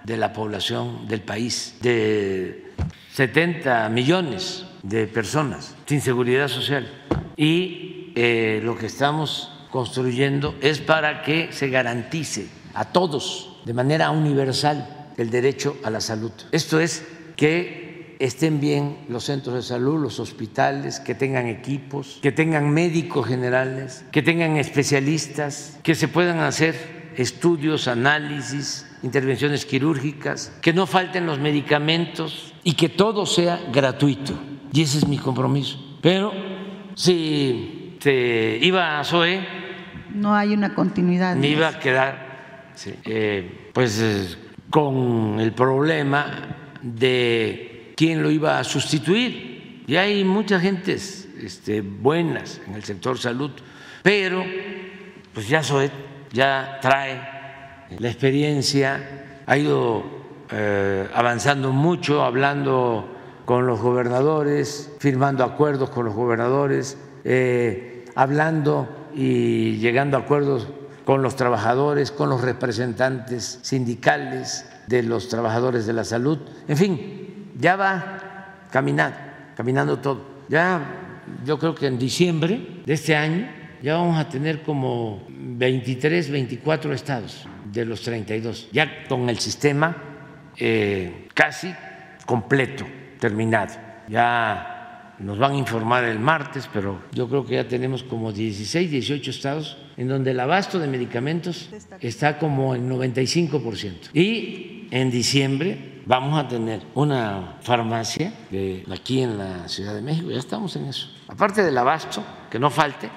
[0.04, 2.74] de la población del país, de
[3.14, 6.90] 70 millones de personas sin seguridad social.
[7.36, 14.12] Y eh, lo que estamos construyendo es para que se garantice a todos de manera
[14.12, 16.32] universal el derecho a la salud.
[16.52, 17.87] Esto es que
[18.20, 24.06] estén bien los centros de salud, los hospitales, que tengan equipos, que tengan médicos generales,
[24.12, 26.76] que tengan especialistas, que se puedan hacer
[27.16, 34.34] estudios, análisis, intervenciones quirúrgicas, que no falten los medicamentos y que todo sea gratuito.
[34.74, 35.98] Y ese es mi compromiso.
[36.02, 36.32] Pero
[36.96, 39.46] si se iba a SOE,
[40.14, 41.36] No hay una continuidad.
[41.36, 44.36] me iba a quedar sí, eh, pues eh,
[44.70, 49.84] con el problema de quién lo iba a sustituir.
[49.88, 53.52] Y hay muchas gentes este, buenas en el sector salud,
[54.04, 54.46] pero
[55.34, 55.92] pues ya SOE
[56.32, 57.20] ya trae
[57.98, 60.04] la experiencia, ha ido
[60.52, 69.78] eh, avanzando mucho, hablando con los gobernadores, firmando acuerdos con los gobernadores, eh, hablando y
[69.78, 70.68] llegando a acuerdos
[71.06, 76.40] con los trabajadores, con los representantes sindicales de los trabajadores de la salud.
[76.68, 77.27] En fin,
[77.60, 79.18] ya va caminando,
[79.56, 80.46] caminando todo.
[80.50, 80.82] Ya
[81.46, 83.48] yo creo que en diciembre de este año
[83.82, 89.96] ya vamos a tener como 23, 24 estados de los 32, ya con el sistema
[90.58, 91.74] eh, casi
[92.26, 92.86] completo,
[93.20, 93.74] terminado.
[94.08, 98.90] Ya nos van a informar el martes, pero yo creo que ya tenemos como 16,
[98.90, 101.70] 18 estados en donde el abasto de medicamentos
[102.00, 104.14] está como en 95%.
[104.14, 108.32] Y en diciembre vamos a tener una farmacia
[108.90, 111.10] aquí en la Ciudad de México, ya estamos en eso.
[111.28, 113.10] Aparte del abasto, que no falte,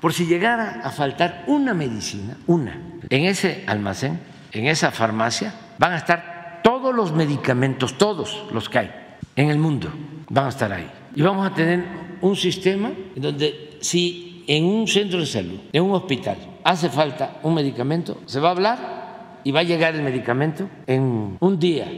[0.00, 4.18] Por si llegara a faltar una medicina, una, en ese almacén,
[4.52, 8.90] en esa farmacia, van a estar todos los medicamentos, todos los que hay
[9.36, 9.92] en el mundo,
[10.30, 10.90] van a estar ahí.
[11.14, 11.84] Y vamos a tener
[12.22, 17.40] un sistema en donde si en un centro de salud, en un hospital, hace falta
[17.42, 19.00] un medicamento, se va a hablar
[19.44, 21.90] y va a llegar el medicamento en un día,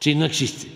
[0.00, 0.68] si no existe.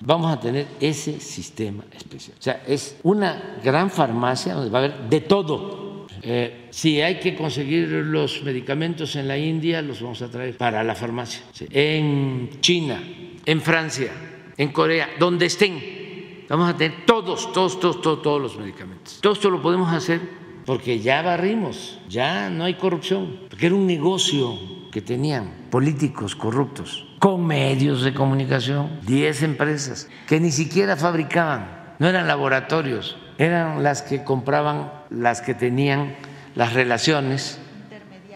[0.00, 2.36] Vamos a tener ese sistema especial.
[2.38, 6.06] O sea, es una gran farmacia donde va a haber de todo.
[6.22, 10.84] Eh, si hay que conseguir los medicamentos en la India, los vamos a traer para
[10.84, 11.42] la farmacia.
[11.70, 13.00] En China,
[13.46, 14.12] en Francia,
[14.56, 16.00] en Corea, donde estén.
[16.48, 19.20] Vamos a tener todos, todos, todos, todos, todos los medicamentos.
[19.22, 20.39] Todo esto lo podemos hacer
[20.70, 24.56] porque ya barrimos, ya no hay corrupción, porque era un negocio
[24.92, 32.06] que tenían políticos corruptos con medios de comunicación, 10 empresas que ni siquiera fabricaban, no
[32.06, 36.14] eran laboratorios, eran las que compraban, las que tenían
[36.54, 37.58] las relaciones,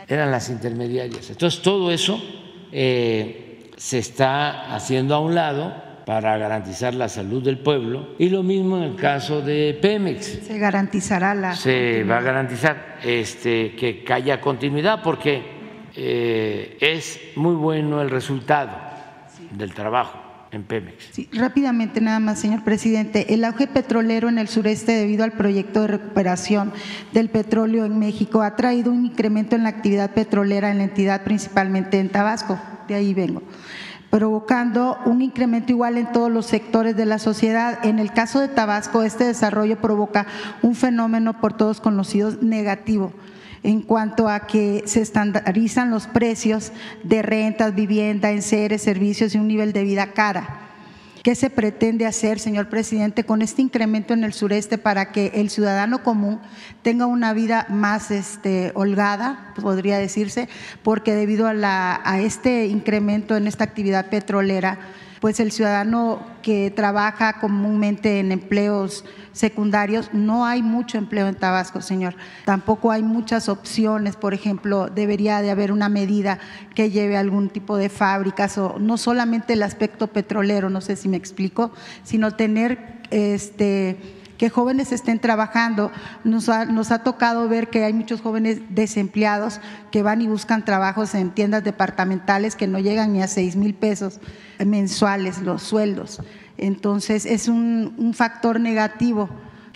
[0.09, 1.31] eran las intermediarias.
[1.31, 2.21] Entonces todo eso
[2.73, 5.73] eh, se está haciendo a un lado
[6.05, 10.47] para garantizar la salud del pueblo y lo mismo en el caso de Pemex.
[10.47, 11.55] Se garantizará la.
[11.55, 15.43] Se va a garantizar este, que haya continuidad porque
[15.97, 18.71] eh, es muy bueno el resultado
[19.51, 20.21] del trabajo.
[20.51, 21.09] En Pemex.
[21.11, 23.35] Sí, rápidamente nada más, señor presidente.
[23.35, 26.73] El auge petrolero en el sureste debido al proyecto de recuperación
[27.13, 31.25] del petróleo en México ha traído un incremento en la actividad petrolera en la entidad,
[31.25, 32.57] principalmente en Tabasco.
[32.87, 33.43] De ahí vengo
[34.15, 37.85] provocando un incremento igual en todos los sectores de la sociedad.
[37.85, 40.29] En el caso de Tabasco, este desarrollo provoca
[40.63, 43.13] un fenómeno por todos conocidos negativo
[43.65, 46.71] en cuanto a que se estandarizan los precios
[47.03, 50.64] de rentas, vivienda, enseres, servicios y un nivel de vida cara.
[51.25, 55.49] ¿Qué se pretende hacer, señor presidente, con este incremento en el sureste para que el
[55.49, 56.39] ciudadano común
[56.83, 60.51] tenga una vida más este, holgada, podría decirse,
[60.83, 64.79] porque debido a, a este incremento en esta actividad petrolera,
[65.25, 71.81] pues el ciudadano que trabaja comúnmente en empleos secundarios, no hay mucho empleo en Tabasco,
[71.81, 72.15] señor.
[72.45, 76.41] Tampoco hay muchas opciones, por ejemplo, debería de haber una medida
[76.75, 81.09] que lleve algún tipo de fábricas o no solamente el aspecto petrolero, no sé si
[81.09, 81.73] me explico,
[82.03, 83.97] sino tener este
[84.37, 85.91] que jóvenes estén trabajando.
[86.25, 90.67] Nos ha, nos ha tocado ver que hay muchos jóvenes desempleados que van y buscan
[90.67, 94.21] trabajos en tiendas departamentales que no llegan ni a seis mil pesos
[94.65, 96.21] mensuales los sueldos.
[96.57, 99.29] Entonces es un, factor negativo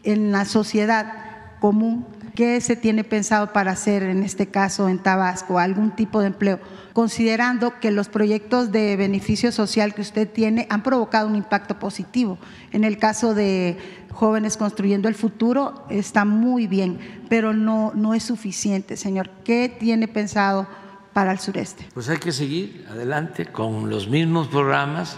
[0.04, 1.12] en la sociedad
[1.60, 2.06] común.
[2.34, 5.58] ¿Qué se tiene pensado para hacer en este caso en Tabasco?
[5.58, 6.60] ¿Algún tipo de empleo?
[6.92, 12.38] Considerando que los proyectos de beneficio social que usted tiene han provocado un impacto positivo.
[12.70, 13.76] En el caso de
[14.12, 16.98] jóvenes construyendo el futuro está muy bien,
[17.28, 19.30] pero no, no es suficiente, señor.
[19.42, 20.68] ¿Qué tiene pensado
[21.18, 21.84] para sureste?
[21.94, 25.16] Pues hay que seguir adelante con los mismos programas.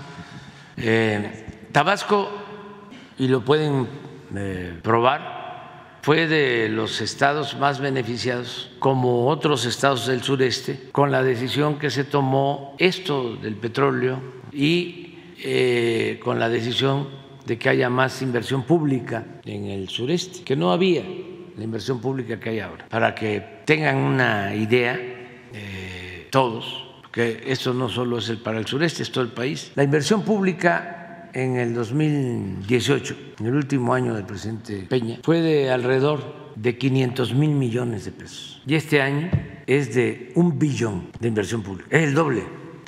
[0.78, 2.26] Eh, Tabasco,
[3.18, 3.86] y lo pueden
[4.34, 11.22] eh, probar, fue de los estados más beneficiados, como otros estados del sureste, con la
[11.22, 14.22] decisión que se tomó esto del petróleo
[14.52, 17.08] y eh, con la decisión
[17.44, 21.04] de que haya más inversión pública en el sureste, que no había
[21.58, 22.86] la inversión pública que hay ahora.
[22.88, 24.98] Para que tengan una idea,
[26.30, 29.72] todos, que esto no solo es el para el sureste, es todo el país.
[29.74, 35.70] La inversión pública en el 2018, en el último año del presidente Peña, fue de
[35.70, 38.62] alrededor de 500 mil millones de pesos.
[38.66, 39.30] Y este año
[39.66, 41.88] es de un billón de inversión pública.
[41.90, 42.44] Es el doble.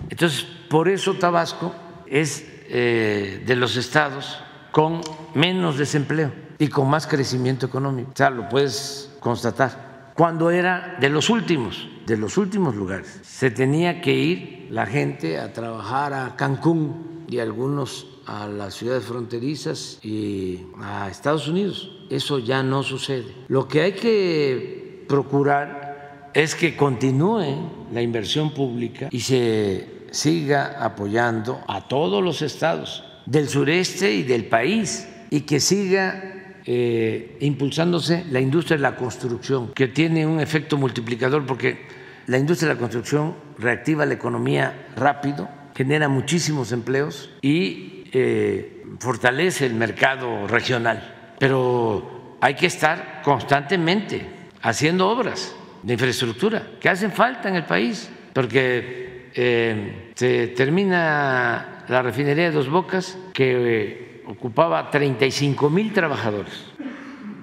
[0.08, 1.74] Entonces, por eso Tabasco
[2.06, 4.38] es eh, de los estados
[4.70, 5.00] con
[5.34, 8.10] menos desempleo y con más crecimiento económico.
[8.12, 9.91] O sea, lo puedes constatar.
[10.14, 15.38] Cuando era de los últimos, de los últimos lugares, se tenía que ir la gente
[15.38, 21.90] a trabajar a Cancún y algunos a las ciudades fronterizas y a Estados Unidos.
[22.10, 23.34] Eso ya no sucede.
[23.48, 31.60] Lo que hay que procurar es que continúe la inversión pública y se siga apoyando
[31.68, 36.31] a todos los estados del sureste y del país y que siga
[36.64, 41.86] eh, impulsándose la industria de la construcción, que tiene un efecto multiplicador porque
[42.26, 49.66] la industria de la construcción reactiva la economía rápido, genera muchísimos empleos y eh, fortalece
[49.66, 54.26] el mercado regional, pero hay que estar constantemente
[54.62, 62.02] haciendo obras de infraestructura que hacen falta en el país, porque eh, se termina la
[62.02, 66.52] refinería de Dos Bocas que ocupaba 35 mil trabajadores,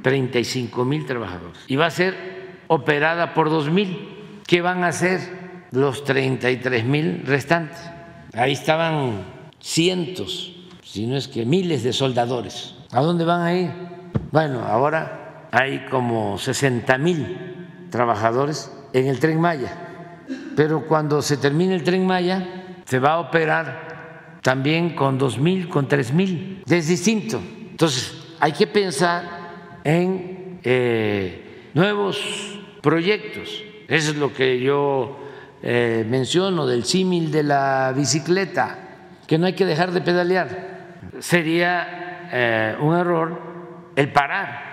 [0.01, 2.15] 35 mil trabajadores, y va a ser
[2.67, 4.41] operada por 2 mil.
[4.45, 5.19] ¿Qué van a hacer
[5.71, 7.79] los 33 mil restantes?
[8.33, 9.23] Ahí estaban
[9.59, 12.75] cientos, si no es que miles de soldadores.
[12.91, 13.71] ¿A dónde van a ir?
[14.31, 20.25] Bueno, ahora hay como 60 mil trabajadores en el tren Maya,
[20.55, 23.89] pero cuando se termine el tren Maya se va a operar
[24.41, 26.63] también con 2 mil, con 3 mil.
[26.69, 27.39] Es distinto.
[27.71, 33.63] Entonces, hay que pensar en eh, nuevos proyectos.
[33.87, 35.19] Eso es lo que yo
[35.63, 40.99] eh, menciono del símil de la bicicleta, que no hay que dejar de pedalear.
[41.19, 43.41] Sería eh, un error
[43.95, 44.69] el parar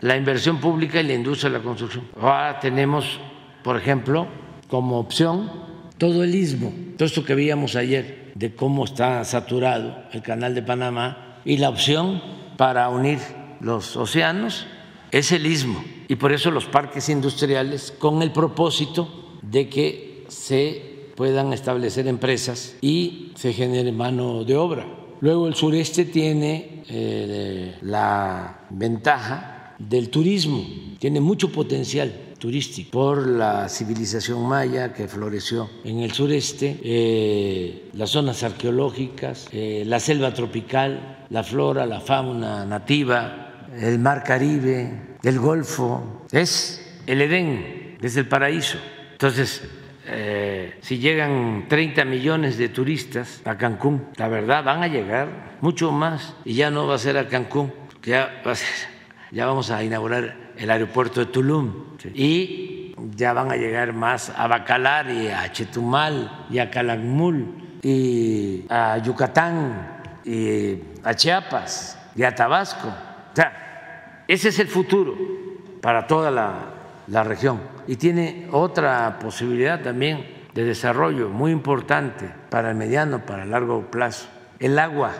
[0.00, 2.04] la inversión pública y la industria de la construcción.
[2.20, 3.20] Ahora tenemos,
[3.62, 4.26] por ejemplo,
[4.68, 5.50] como opción
[5.98, 10.62] todo el istmo, todo esto que veíamos ayer de cómo está saturado el canal de
[10.62, 12.20] Panamá y la opción
[12.56, 13.18] para unir
[13.60, 14.66] los océanos
[15.10, 15.82] es el istmo.
[16.08, 22.76] Y por eso los parques industriales con el propósito de que se puedan establecer empresas
[22.82, 24.86] y se genere mano de obra.
[25.20, 30.62] Luego el sureste tiene eh, la ventaja del turismo,
[30.98, 38.10] tiene mucho potencial turístico por la civilización maya que floreció en el sureste, eh, las
[38.10, 45.38] zonas arqueológicas, eh, la selva tropical, la flora, la fauna nativa, el mar Caribe, el
[45.38, 48.78] Golfo, es el Edén, es el paraíso.
[49.12, 49.62] Entonces,
[50.08, 55.90] eh, si llegan 30 millones de turistas a Cancún, la verdad van a llegar mucho
[55.90, 57.72] más y ya no va a ser a Cancún,
[58.04, 58.68] ya, va a ser,
[59.32, 61.72] ya vamos a inaugurar el aeropuerto de Tulum
[62.14, 68.64] y ya van a llegar más a Bacalar y a Chetumal y a Calakmul y
[68.68, 72.88] a Yucatán y a Chiapas y a Tabasco.
[72.88, 75.14] O sea, ese es el futuro
[75.80, 76.54] para toda la,
[77.08, 83.42] la región y tiene otra posibilidad también de desarrollo muy importante para el mediano, para
[83.42, 84.26] el largo plazo.
[84.58, 85.12] El agua,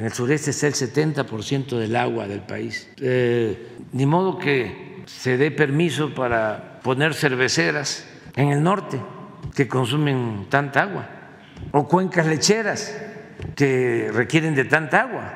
[0.00, 2.88] en el sureste es el 70% del agua del país.
[3.02, 8.98] Eh, ni modo que se dé permiso para poner cerveceras en el norte
[9.54, 11.06] que consumen tanta agua,
[11.72, 12.98] o cuencas lecheras
[13.54, 15.34] que requieren de tanta agua.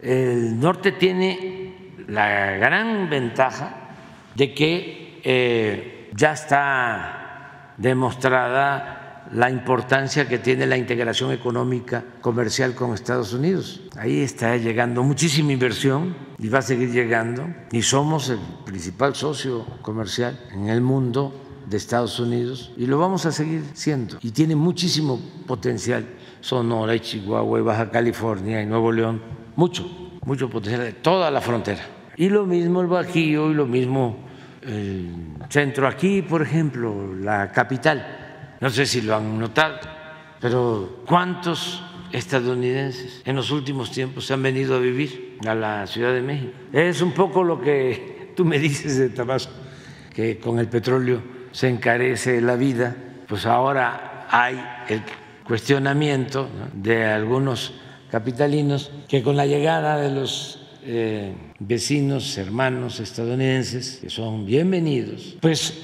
[0.00, 3.96] El norte tiene la gran ventaja
[4.36, 8.97] de que eh, ya está demostrada
[9.32, 13.80] la importancia que tiene la integración económica comercial con Estados Unidos.
[13.96, 19.66] Ahí está llegando muchísima inversión y va a seguir llegando y somos el principal socio
[19.82, 21.34] comercial en el mundo
[21.68, 26.06] de Estados Unidos y lo vamos a seguir siendo y tiene muchísimo potencial
[26.40, 29.20] Sonora y Chihuahua y Baja California y Nuevo León,
[29.56, 29.86] mucho,
[30.24, 31.80] mucho potencial de toda la frontera.
[32.16, 34.16] Y lo mismo el Bajío y lo mismo
[34.62, 38.27] el centro aquí, por ejemplo, la capital.
[38.60, 39.78] No sé si lo han notado,
[40.40, 46.12] pero ¿cuántos estadounidenses en los últimos tiempos se han venido a vivir a la Ciudad
[46.12, 46.52] de México?
[46.72, 49.52] Es un poco lo que tú me dices de Tabasco,
[50.12, 52.96] que con el petróleo se encarece la vida,
[53.28, 55.02] pues ahora hay el
[55.44, 57.74] cuestionamiento de algunos
[58.10, 65.78] capitalinos que con la llegada de los eh, vecinos, hermanos estadounidenses, que son bienvenidos, pues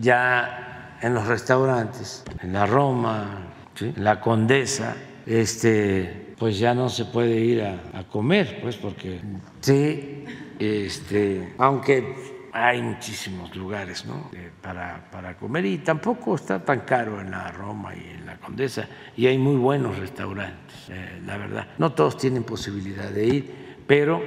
[0.00, 0.69] ya
[1.00, 3.46] en los restaurantes, en la Roma,
[3.80, 4.96] en la Condesa,
[5.26, 9.20] este, pues ya no se puede ir a, a comer, pues porque
[9.60, 10.24] sí,
[10.58, 14.30] este, aunque hay muchísimos lugares ¿no?
[14.32, 18.36] Eh, para, para, comer y tampoco está tan caro en la Roma y en la
[18.38, 21.66] Condesa y hay muy buenos restaurantes, eh, la verdad.
[21.78, 23.54] No todos tienen posibilidad de ir,
[23.86, 24.22] pero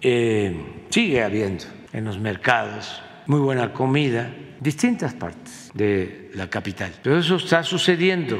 [0.00, 5.41] eh, sigue habiendo en los mercados muy buena comida, distintas partes
[5.74, 6.92] de la capital.
[7.02, 8.38] Pero eso está sucediendo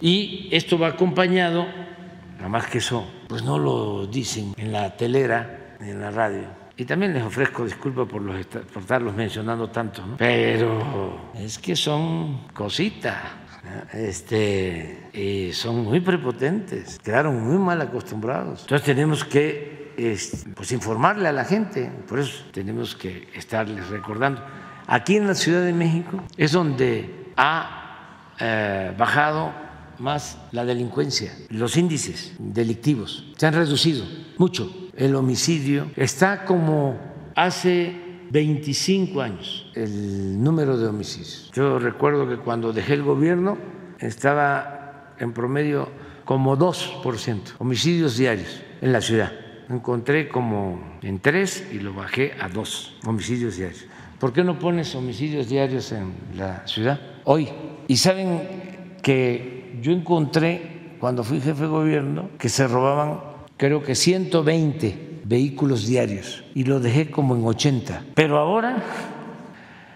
[0.00, 1.66] y esto va acompañado,
[2.36, 6.84] nada más que eso, pues no lo dicen en la telera, en la radio y
[6.84, 13.16] también les ofrezco disculpas por, los, por estarlos mencionando tanto, pero es que son cositas.
[13.92, 18.60] Este, y son muy prepotentes, quedaron muy mal acostumbrados.
[18.60, 24.40] Entonces tenemos que este, pues, informarle a la gente, por eso tenemos que estarles recordando.
[24.86, 29.52] Aquí en la Ciudad de México es donde ha eh, bajado
[29.98, 34.04] más la delincuencia, los índices delictivos se han reducido
[34.38, 34.90] mucho.
[34.96, 36.98] El homicidio está como
[37.34, 37.94] hace
[38.30, 41.50] 25 años el número de homicidios.
[41.54, 43.58] Yo recuerdo que cuando dejé el gobierno
[43.98, 45.88] estaba en promedio
[46.24, 49.32] como 2% homicidios diarios en la ciudad.
[49.68, 53.84] Encontré como en 3 y lo bajé a 2 homicidios diarios.
[54.18, 57.00] ¿Por qué no pones homicidios diarios en la ciudad?
[57.24, 57.48] Hoy.
[57.88, 63.20] Y saben que yo encontré, cuando fui jefe de gobierno, que se robaban
[63.56, 68.04] creo que 120 vehículos diarios y lo dejé como en 80.
[68.14, 68.82] Pero ahora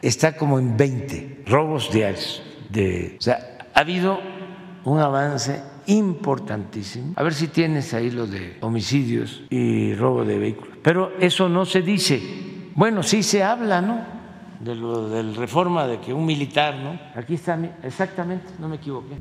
[0.03, 2.43] está como en 20 robos diarios.
[2.69, 4.21] De, o sea, ha habido
[4.85, 7.15] un avance importantísimo.
[7.17, 10.77] A ver si tienes ahí lo de homicidios y robo de vehículos.
[10.83, 12.50] Pero eso no se dice.
[12.75, 14.01] Bueno, sí se habla, ¿no?
[14.61, 16.99] De lo del reforma de que un militar, ¿no?
[17.15, 19.17] Aquí está exactamente, no me equivoqué.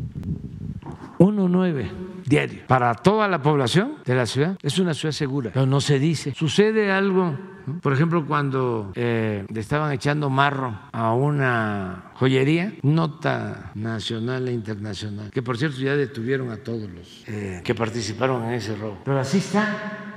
[1.20, 4.58] 1.9 diario para toda la población de la ciudad.
[4.62, 6.34] Es una ciudad segura, pero no se dice.
[6.36, 7.36] Sucede algo,
[7.82, 15.32] por ejemplo, cuando eh, le estaban echando marro a una joyería, nota nacional e internacional,
[15.32, 19.00] que por cierto ya detuvieron a todos los eh, que participaron en ese robo.
[19.04, 20.09] Pero así está.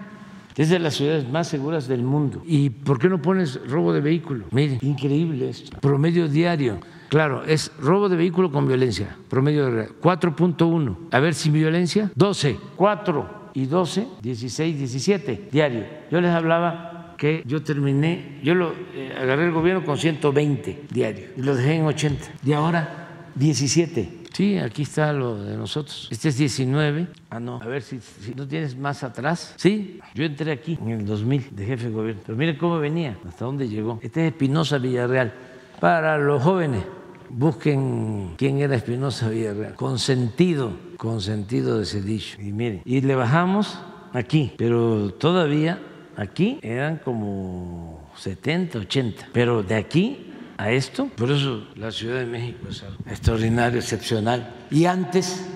[0.56, 2.42] Es de las ciudades más seguras del mundo.
[2.46, 4.46] ¿Y por qué no pones robo de vehículo?
[4.50, 5.78] Miren, increíble esto.
[5.80, 6.78] Promedio diario
[7.12, 10.96] Claro, es robo de vehículo con violencia, promedio de 4.1.
[11.10, 15.84] A ver, sin violencia, 12, 4 y 12, 16, 17 diario.
[16.10, 21.32] Yo les hablaba que yo terminé, yo lo eh, agarré el gobierno con 120 diarios
[21.36, 22.24] y lo dejé en 80.
[22.46, 24.21] Y ahora 17.
[24.32, 26.08] Sí, aquí está lo de nosotros.
[26.10, 27.06] Este es 19.
[27.30, 27.60] Ah, no.
[27.62, 29.54] A ver si, si, no tienes más atrás.
[29.56, 32.22] Sí, yo entré aquí en el 2000 de jefe de gobierno.
[32.24, 33.98] Pero miren cómo venía, hasta dónde llegó.
[34.02, 35.34] Este es Espinosa Villarreal.
[35.80, 36.82] Para los jóvenes,
[37.28, 42.40] busquen quién era Espinosa Villarreal, con sentido, con sentido de ese dicho.
[42.40, 43.78] Y miren, y le bajamos
[44.12, 45.78] aquí, pero todavía
[46.16, 50.31] aquí eran como 70, 80, pero de aquí
[50.70, 54.54] esto, por eso la Ciudad de México es algo extraordinario, excepcional.
[54.70, 55.46] Y antes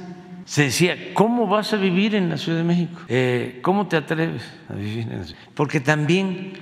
[0.45, 3.01] se decía, ¿cómo vas a vivir en la Ciudad de México?
[3.09, 5.41] Eh, ¿Cómo te atreves a vivir en la ciudad?
[5.55, 6.53] Porque también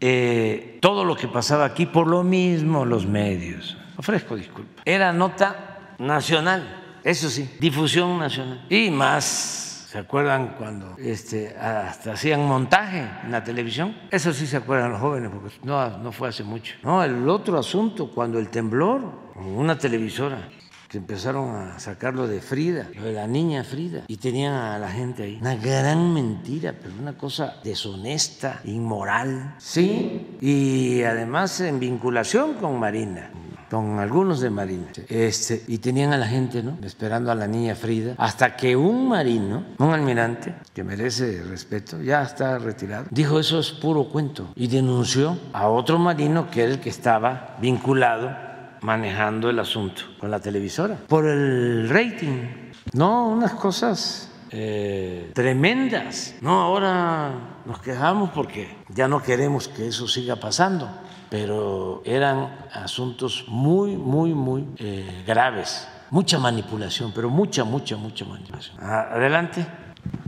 [0.00, 4.82] eh, todo lo que pasaba aquí, por lo mismo los medios, ofrezco disculpas.
[4.84, 8.64] Era nota nacional, eso sí, difusión nacional.
[8.68, 13.94] Y más, ¿se acuerdan cuando este, hasta hacían montaje en la televisión?
[14.10, 16.76] Eso sí se acuerdan los jóvenes, porque no, no fue hace mucho.
[16.82, 19.02] No, el otro asunto, cuando el temblor,
[19.36, 20.48] una televisora
[20.88, 24.88] que empezaron a sacarlo de Frida, lo de la niña Frida, y tenían a la
[24.88, 25.36] gente ahí.
[25.38, 33.30] Una gran mentira, pero una cosa deshonesta, inmoral, sí, y además en vinculación con Marina
[33.72, 36.76] con algunos de Marina, este, y tenían a la gente ¿no?
[36.82, 42.22] esperando a la niña Frida, hasta que un marino, un almirante, que merece respeto, ya
[42.22, 46.80] está retirado, dijo eso es puro cuento y denunció a otro marino que era el
[46.80, 48.36] que estaba vinculado
[48.82, 52.72] manejando el asunto con la televisora por el rating.
[52.92, 56.34] No, unas cosas eh, tremendas.
[56.42, 60.90] No, ahora nos quejamos porque ya no queremos que eso siga pasando
[61.32, 65.88] pero eran asuntos muy, muy, muy eh, graves.
[66.10, 68.76] Mucha manipulación, pero mucha, mucha, mucha manipulación.
[68.78, 69.66] Adelante.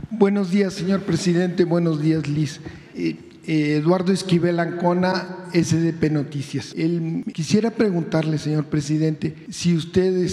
[0.09, 1.63] Buenos días, señor presidente.
[1.63, 2.59] Buenos días, Liz.
[2.95, 6.73] Eh, eh, Eduardo Esquivel Ancona, SDP Noticias.
[7.31, 10.27] quisiera preguntarle, señor presidente, si usted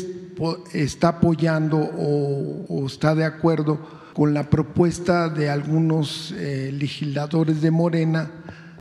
[0.73, 3.79] está apoyando o, está de acuerdo
[4.15, 8.31] con la propuesta de algunos legisladores de Morena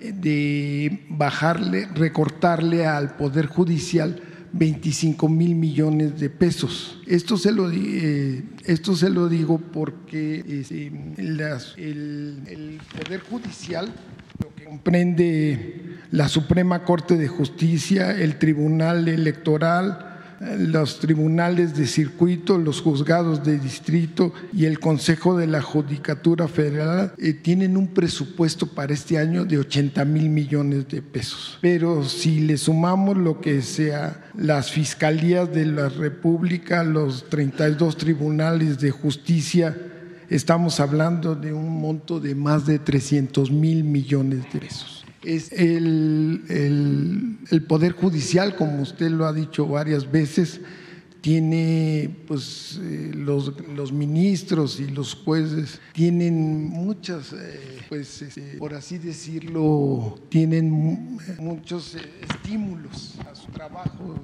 [0.02, 4.22] de bajarle, recortarle al Poder Judicial
[4.54, 7.00] 25 mil millones de pesos.
[7.08, 10.88] Esto se lo, eh, esto se lo digo porque este,
[11.18, 13.94] el, el Poder Judicial
[14.42, 20.11] lo que comprende la Suprema Corte de Justicia, el Tribunal Electoral,
[20.58, 27.14] los tribunales de circuito, los juzgados de distrito y el Consejo de la Judicatura Federal
[27.20, 31.60] eh, tienen un presupuesto para este año de 80 mil millones de pesos.
[31.62, 38.80] Pero si le sumamos lo que sea las fiscalías de la República, los 32 tribunales
[38.80, 39.78] de justicia,
[40.28, 46.44] estamos hablando de un monto de más de 300 mil millones de pesos es el,
[47.50, 50.62] el, Poder Judicial, como usted lo ha dicho varias veces,
[51.22, 58.74] tiene pues eh, los, los, ministros y los jueces tienen muchas eh, pues este, por
[58.74, 64.20] así decirlo tienen muchos eh, estímulos a su trabajo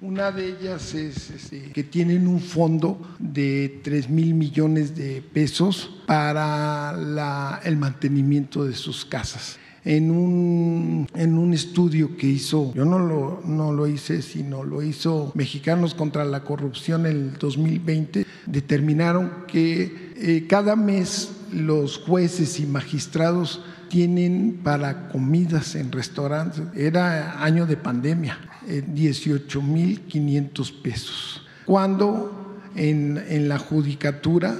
[0.00, 5.90] una de ellas es este, que tienen un fondo de 3 mil millones de pesos
[6.06, 12.84] para la, el mantenimiento de sus casas en un, en un estudio que hizo, yo
[12.84, 18.24] no lo, no lo hice, sino lo hizo Mexicanos contra la Corrupción en el 2020,
[18.46, 27.42] determinaron que eh, cada mes los jueces y magistrados tienen para comidas en restaurantes, era
[27.42, 31.42] año de pandemia, 18.500 eh, pesos.
[31.66, 34.56] Cuando en, en la judicatura,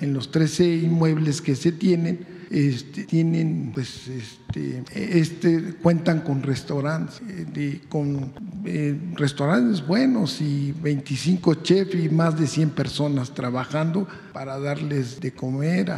[0.00, 7.20] en los 13 inmuebles que se tienen, este, tienen, pues, este, este, cuentan con restaurantes,
[7.28, 8.32] eh, con
[8.64, 15.32] eh, restaurantes buenos y 25 chefs y más de 100 personas trabajando para darles de
[15.32, 15.92] comer,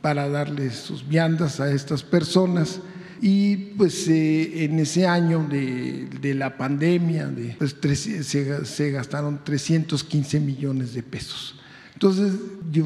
[0.00, 2.80] para darles sus viandas a estas personas.
[3.20, 9.40] Y pues eh, en ese año de, de la pandemia de, pues, se, se, gastaron
[9.42, 11.58] 315 millones de pesos.
[11.94, 12.34] Entonces
[12.70, 12.84] yo,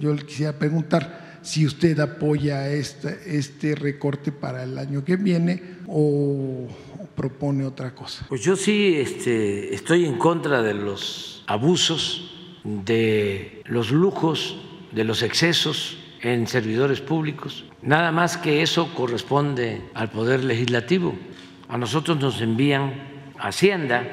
[0.00, 5.62] yo le quisiera preguntar, si usted apoya este, este recorte para el año que viene
[5.86, 6.68] o
[7.16, 8.26] propone otra cosa.
[8.28, 12.34] Pues yo sí este, estoy en contra de los abusos,
[12.64, 14.58] de los lujos,
[14.92, 17.64] de los excesos en servidores públicos.
[17.80, 21.14] Nada más que eso corresponde al Poder Legislativo.
[21.70, 22.92] A nosotros nos envían
[23.38, 24.06] Hacienda,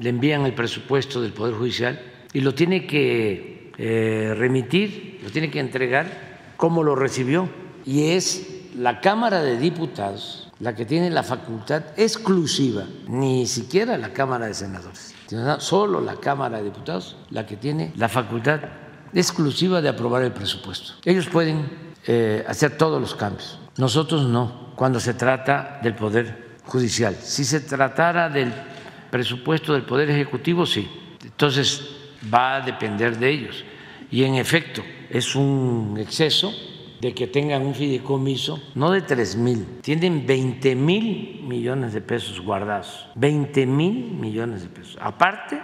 [0.00, 2.00] le envían el presupuesto del Poder Judicial
[2.32, 6.25] y lo tiene que eh, remitir, lo tiene que entregar
[6.56, 7.48] cómo lo recibió.
[7.84, 8.46] Y es
[8.76, 14.54] la Cámara de Diputados la que tiene la facultad exclusiva, ni siquiera la Cámara de
[14.54, 15.14] Senadores,
[15.58, 18.60] solo la Cámara de Diputados la que tiene la facultad
[19.12, 20.94] exclusiva de aprobar el presupuesto.
[21.04, 21.68] Ellos pueden
[22.06, 27.14] eh, hacer todos los cambios, nosotros no, cuando se trata del Poder Judicial.
[27.20, 28.52] Si se tratara del
[29.10, 30.90] presupuesto del Poder Ejecutivo, sí.
[31.22, 31.82] Entonces
[32.32, 33.64] va a depender de ellos.
[34.10, 36.52] Y en efecto, es un exceso
[37.00, 42.40] de que tengan un fideicomiso, no de 3 mil, tienen 20 mil millones de pesos
[42.40, 45.60] guardados, 20 mil millones de pesos, aparte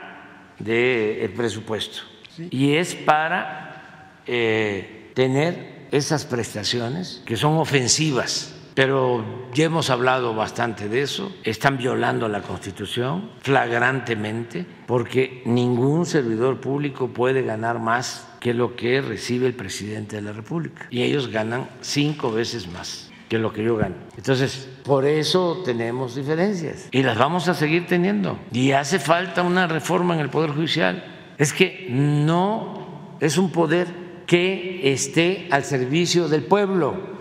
[0.59, 2.03] del presupuesto.
[2.51, 10.89] Y es para eh, tener esas prestaciones que son ofensivas pero ya hemos hablado bastante
[10.89, 11.33] de eso.
[11.45, 19.01] Están violando la Constitución flagrantemente porque ningún servidor público puede ganar más que lo que
[19.01, 20.87] recibe el presidente de la República.
[20.91, 23.95] Y ellos ganan cinco veces más que lo que yo gano.
[24.17, 28.39] Entonces, por eso tenemos diferencias y las vamos a seguir teniendo.
[28.53, 31.05] Y hace falta una reforma en el Poder Judicial.
[31.39, 33.87] Es que no es un poder
[34.27, 37.12] que esté al servicio del pueblo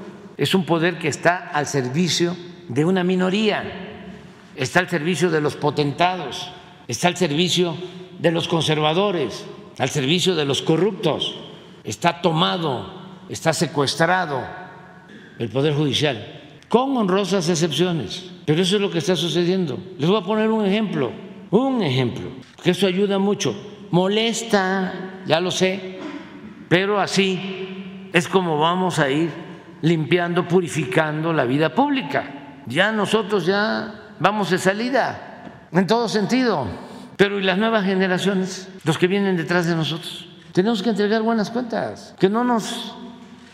[0.42, 2.36] es un poder que está al servicio
[2.68, 3.62] de una minoría,
[4.56, 6.52] está al servicio de los potentados,
[6.88, 7.78] está al servicio
[8.18, 9.46] de los conservadores,
[9.78, 11.36] al servicio de los corruptos,
[11.84, 12.92] está tomado,
[13.30, 14.42] está secuestrado
[15.38, 19.78] el Poder Judicial, con honrosas excepciones, pero eso es lo que está sucediendo.
[20.00, 21.12] Les voy a poner un ejemplo,
[21.52, 22.30] un ejemplo,
[22.64, 23.54] que eso ayuda mucho.
[23.92, 26.00] Molesta, ya lo sé,
[26.68, 29.51] pero así es como vamos a ir
[29.82, 32.64] limpiando, purificando la vida pública.
[32.68, 36.68] Ya nosotros ya vamos de salida, en todo sentido.
[37.18, 40.28] Pero ¿y las nuevas generaciones, los que vienen detrás de nosotros?
[40.54, 42.96] Tenemos que entregar buenas cuentas, que no nos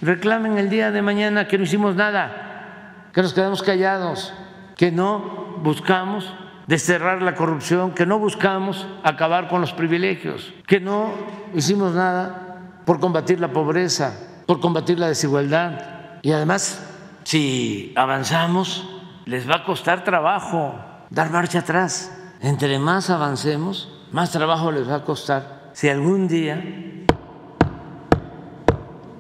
[0.02, 4.34] reclamen el día de mañana que no hicimos nada, que nos quedamos callados,
[4.76, 6.34] que no buscamos
[6.68, 11.12] desterrar la corrupción, que no buscamos acabar con los privilegios, que no
[11.54, 14.14] hicimos nada por combatir la pobreza,
[14.46, 16.84] por combatir la desigualdad, y además,
[17.24, 18.88] si avanzamos,
[19.26, 20.76] les va a costar trabajo
[21.10, 22.14] dar marcha atrás.
[22.42, 25.72] Entre más avancemos, más trabajo les va a costar.
[25.74, 26.64] Si algún día,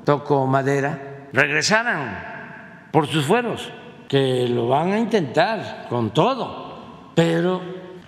[0.06, 3.72] toco madera, regresaran por sus fueros,
[4.07, 7.61] que lo van a intentar con todo, pero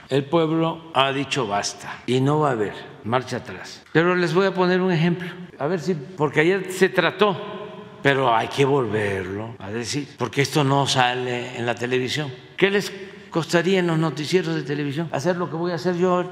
[0.07, 3.83] el pueblo ha dicho basta y no va a haber marcha atrás.
[3.91, 5.29] Pero les voy a poner un ejemplo,
[5.59, 7.58] a ver si, porque ayer se trató
[8.01, 12.31] pero hay que volverlo a decir, porque esto no sale en la televisión.
[12.57, 12.91] ¿Qué les
[13.29, 16.23] costaría en los noticieros de televisión hacer lo que voy a hacer yo?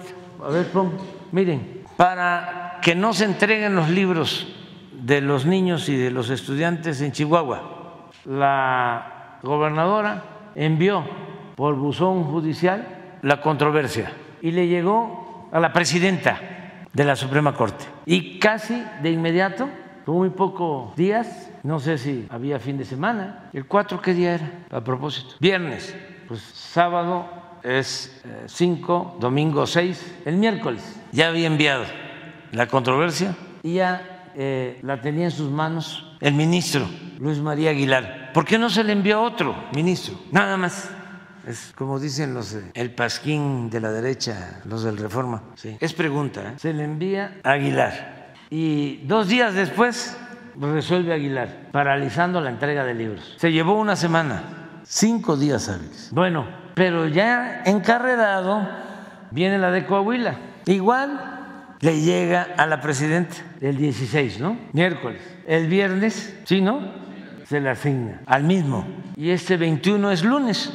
[0.43, 0.67] A ver,
[1.31, 4.47] miren, para que no se entreguen los libros
[4.93, 11.03] de los niños y de los estudiantes en Chihuahua, la gobernadora envió
[11.55, 14.11] por buzón judicial la controversia
[14.41, 16.39] y le llegó a la presidenta
[16.93, 17.85] de la Suprema Corte.
[18.05, 19.69] Y casi de inmediato,
[20.05, 23.49] con muy pocos días, no sé si había fin de semana.
[23.51, 24.65] ¿El 4 qué día era?
[24.71, 25.35] A propósito.
[25.41, 25.93] Viernes.
[26.25, 27.29] Pues sábado
[27.61, 30.19] es 5, eh, domingo 6.
[30.23, 30.81] El miércoles
[31.11, 31.83] ya había enviado
[32.53, 36.87] la controversia y ya eh, la tenía en sus manos el ministro
[37.19, 38.31] Luis María Aguilar.
[38.33, 40.17] ¿Por qué no se le envió otro ministro?
[40.31, 40.89] Nada más.
[41.45, 45.43] Es como dicen los el pasquín de la derecha, los del Reforma.
[45.55, 45.75] Sí.
[45.81, 46.53] Es pregunta.
[46.53, 46.53] ¿eh?
[46.59, 48.35] Se le envía a Aguilar.
[48.49, 50.15] Y dos días después
[50.59, 53.35] resuelve Aguilar, paralizando la entrega de libros.
[53.37, 54.43] Se llevó una semana,
[54.83, 56.09] cinco días hábiles.
[56.11, 58.67] Bueno, pero ya encarrerado
[59.31, 60.35] viene la de Coahuila.
[60.65, 64.57] Igual le llega a la presidenta el 16, ¿no?
[64.73, 65.21] Miércoles.
[65.47, 66.81] El viernes, ¿sí, no?
[67.45, 68.85] Se le asigna al mismo.
[69.15, 70.73] Y este 21 es lunes.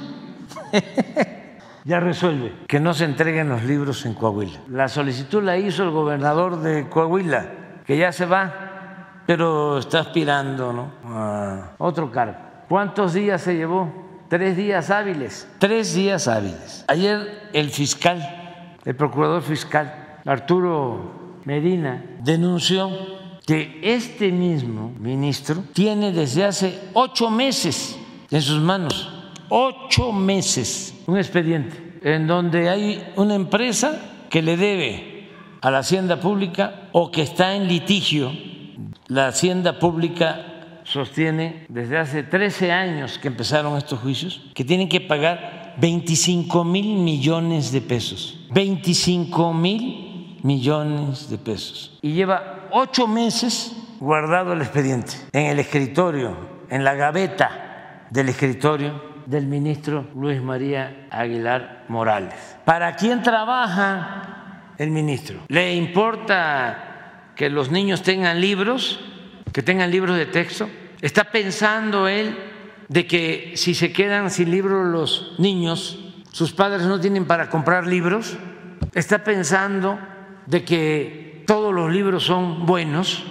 [1.84, 4.60] ya resuelve que no se entreguen los libros en Coahuila.
[4.68, 7.46] La solicitud la hizo el gobernador de Coahuila,
[7.84, 8.61] que ya se va,
[9.34, 10.92] pero está aspirando ¿no?
[11.06, 12.36] a otro cargo.
[12.68, 13.90] ¿Cuántos días se llevó?
[14.28, 15.48] Tres días hábiles.
[15.59, 16.84] Tres días hábiles.
[16.86, 22.90] Ayer el fiscal, el procurador fiscal, Arturo Medina, denunció
[23.46, 27.98] que este mismo ministro tiene desde hace ocho meses
[28.30, 29.10] en sus manos
[29.48, 35.30] ocho meses un expediente en donde hay una empresa que le debe
[35.62, 38.51] a la hacienda pública o que está en litigio.
[39.08, 45.00] La hacienda pública sostiene desde hace 13 años que empezaron estos juicios que tienen que
[45.00, 48.46] pagar 25 mil millones de pesos.
[48.52, 51.98] 25 mil millones de pesos.
[52.02, 56.36] Y lleva ocho meses guardado el expediente en el escritorio,
[56.68, 62.34] en la gaveta del escritorio del ministro Luis María Aguilar Morales.
[62.64, 65.38] ¿Para quién trabaja el ministro?
[65.48, 66.91] ¿Le importa
[67.36, 69.00] que los niños tengan libros,
[69.52, 70.68] que tengan libros de texto?
[71.00, 72.36] ¿Está pensando él
[72.88, 75.98] de que si se quedan sin libros los niños,
[76.30, 78.36] sus padres no tienen para comprar libros?
[78.94, 79.98] ¿Está pensando
[80.46, 83.24] de que todos los libros son buenos,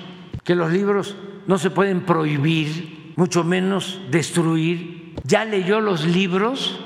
[0.44, 1.16] que los libros
[1.48, 5.16] no se pueden prohibir, mucho menos destruir?
[5.24, 6.80] ¿Ya leyó los libros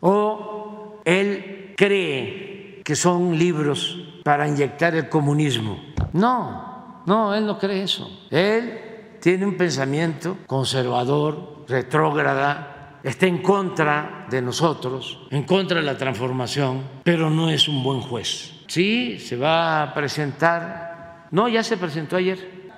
[0.00, 5.87] o él cree que son libros para inyectar el comunismo?
[6.12, 8.10] No, no, él no cree eso.
[8.30, 8.88] Él
[9.20, 16.82] tiene un pensamiento conservador, retrógrada, está en contra de nosotros, en contra de la transformación,
[17.04, 18.52] pero no es un buen juez.
[18.66, 22.70] Sí, se va a presentar, no, ya se presentó ayer,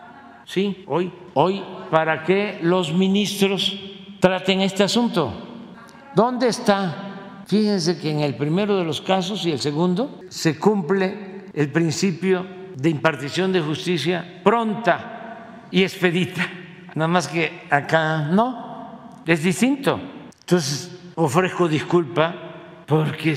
[0.45, 3.77] sí, hoy, hoy, para que los ministros
[4.21, 5.33] traten este asunto.
[6.15, 7.43] ¿Dónde está?
[7.47, 12.60] Fíjense que en el primero de los casos y el segundo se cumple el principio
[12.77, 16.47] de impartición de justicia pronta y expedita.
[16.95, 20.01] Nada más que acá no, es distinto.
[20.41, 22.35] Entonces ofrezco disculpa
[22.87, 23.37] porque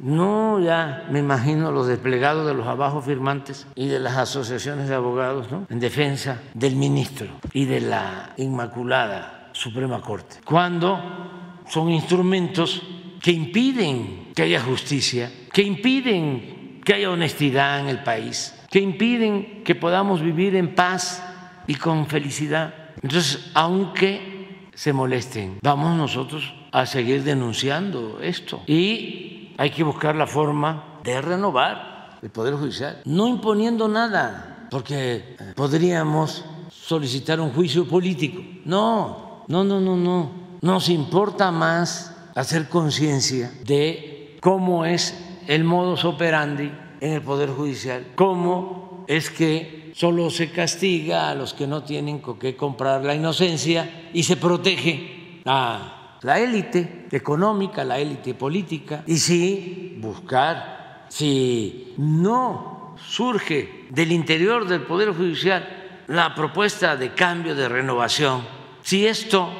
[0.00, 4.94] no ya me imagino los desplegados de los abajo firmantes y de las asociaciones de
[4.94, 12.82] abogados en defensa del ministro y de la Inmaculada Suprema Corte, cuando son instrumentos
[13.20, 19.62] que impiden que haya justicia, que impiden que haya honestidad en el país, que impiden
[19.64, 21.22] que podamos vivir en paz
[21.66, 22.72] y con felicidad.
[23.02, 30.26] Entonces, aunque se molesten, vamos nosotros a seguir denunciando esto y hay que buscar la
[30.26, 38.42] forma de renovar el Poder Judicial, no imponiendo nada, porque podríamos solicitar un juicio político.
[38.64, 40.30] No, no, no, no, no.
[40.62, 45.14] Nos importa más hacer conciencia de cómo es
[45.46, 51.52] el modus operandi en el Poder Judicial, cómo es que solo se castiga a los
[51.52, 57.82] que no tienen con qué comprar la inocencia y se protege a la élite económica,
[57.82, 66.36] la élite política, y sí buscar, si no surge del interior del Poder Judicial la
[66.36, 68.46] propuesta de cambio, de renovación,
[68.82, 69.50] si esto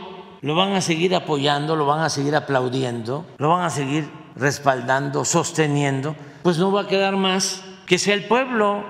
[0.42, 5.24] lo van a seguir apoyando, lo van a seguir aplaudiendo, lo van a seguir respaldando,
[5.24, 8.84] sosteniendo, pues no va a quedar más que sea el pueblo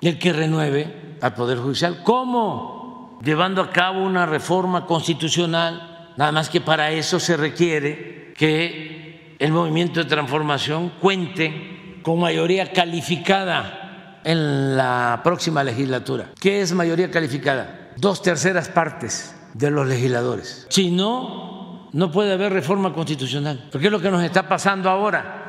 [0.00, 2.02] el que renueve al Poder Judicial.
[2.04, 3.18] ¿Cómo?
[3.22, 9.52] Llevando a cabo una reforma constitucional, nada más que para eso se requiere que el
[9.52, 16.30] movimiento de transformación cuente con mayoría calificada en la próxima legislatura.
[16.40, 17.92] ¿Qué es mayoría calificada?
[17.96, 20.66] Dos terceras partes de los legisladores.
[20.68, 25.45] Si no, no puede haber reforma constitucional, porque es lo que nos está pasando ahora.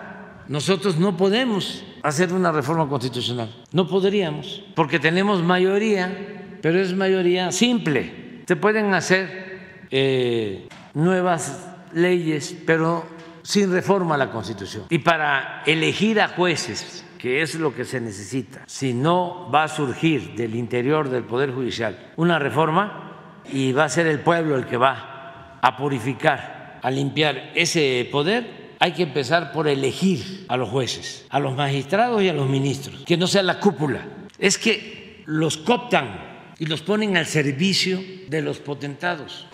[0.47, 7.51] Nosotros no podemos hacer una reforma constitucional, no podríamos, porque tenemos mayoría, pero es mayoría
[7.51, 8.43] simple.
[8.47, 13.05] Se pueden hacer eh, nuevas leyes, pero
[13.41, 14.85] sin reforma a la Constitución.
[14.89, 19.67] Y para elegir a jueces, que es lo que se necesita, si no va a
[19.67, 23.07] surgir del interior del Poder Judicial una reforma,
[23.51, 28.56] y va a ser el pueblo el que va a purificar, a limpiar ese poder,
[28.79, 33.03] hay que empezar por elegir a los jueces, a los magistrados y a los ministros,
[33.05, 34.05] que no sea la cúpula.
[34.37, 39.47] Es que los cooptan y los ponen al servicio de los potentados.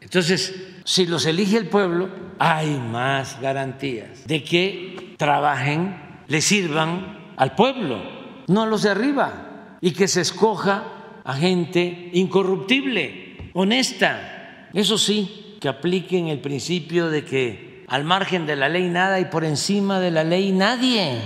[0.00, 7.54] Entonces, si los elige el pueblo, hay más garantías de que trabajen, le sirvan al
[7.54, 8.00] pueblo,
[8.46, 14.68] no a los de arriba, y que se escoja a gente incorruptible, honesta.
[14.72, 19.24] Eso sí, que apliquen el principio de que al margen de la ley nada y
[19.26, 21.18] por encima de la ley nadie,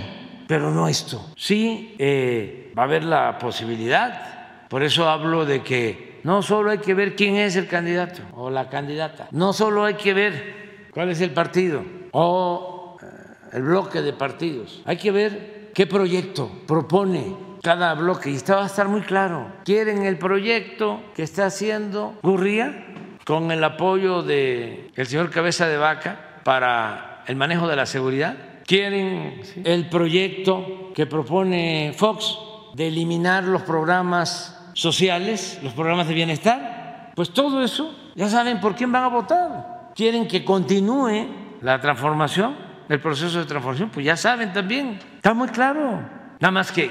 [0.47, 1.31] pero no esto.
[1.35, 6.77] Sí, eh, va a haber la posibilidad, por eso hablo de que no solo hay
[6.77, 11.09] que ver quién es el candidato o la candidata, no solo hay que ver cuál
[11.09, 13.05] es el partido o eh,
[13.53, 18.29] el bloque de partidos, hay que ver qué proyecto propone cada bloque.
[18.29, 19.47] Y esto va a estar muy claro.
[19.63, 22.87] ¿Quieren el proyecto que está haciendo Gurría
[23.25, 28.35] con el apoyo del el señor Cabeza de Vaca para el manejo de la seguridad?
[28.65, 32.37] ¿Quieren el proyecto que propone Fox
[32.75, 37.11] de eliminar los programas sociales, los programas de bienestar?
[37.15, 39.91] Pues todo eso, ya saben por quién van a votar.
[39.95, 41.27] ¿Quieren que continúe
[41.61, 42.55] la transformación,
[42.89, 43.89] el proceso de transformación?
[43.89, 46.01] Pues ya saben también, está muy claro.
[46.39, 46.89] Nada más que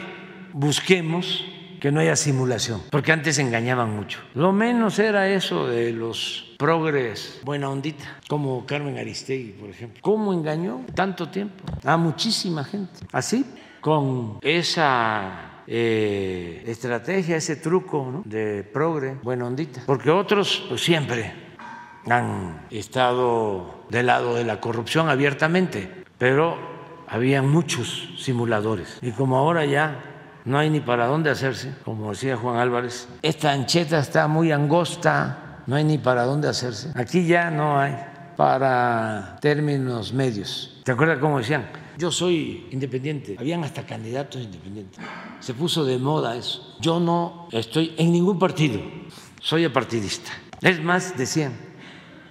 [0.53, 1.45] busquemos
[1.83, 4.21] que no haya simulación, porque antes engañaban mucho.
[4.35, 9.99] Lo menos era eso de los progres buena ondita, como Carmen Aristegui, por ejemplo.
[10.01, 13.01] ¿Cómo engañó tanto tiempo a muchísima gente?
[13.11, 13.45] Así,
[13.81, 21.35] con esa eh, estrategia, ese truco de progre buena ondita, porque otros pues, siempre
[22.09, 26.57] han estado del lado de la corrupción abiertamente, pero
[27.09, 29.01] había muchos simuladores.
[29.03, 30.12] Y como ahora ya
[30.45, 33.09] no hay ni para dónde hacerse, como decía Juan Álvarez.
[33.23, 36.91] Esta ancheta está muy angosta, no hay ni para dónde hacerse.
[36.95, 37.97] Aquí ya no hay
[38.37, 40.81] para términos medios.
[40.85, 41.69] ¿Te acuerdas cómo decían?
[41.99, 43.37] Yo soy independiente.
[43.39, 44.99] Habían hasta candidatos independientes.
[45.41, 46.77] Se puso de moda eso.
[46.81, 48.81] Yo no estoy en ningún partido.
[49.41, 50.33] Soy apartidista.
[50.61, 51.53] Es más, decían,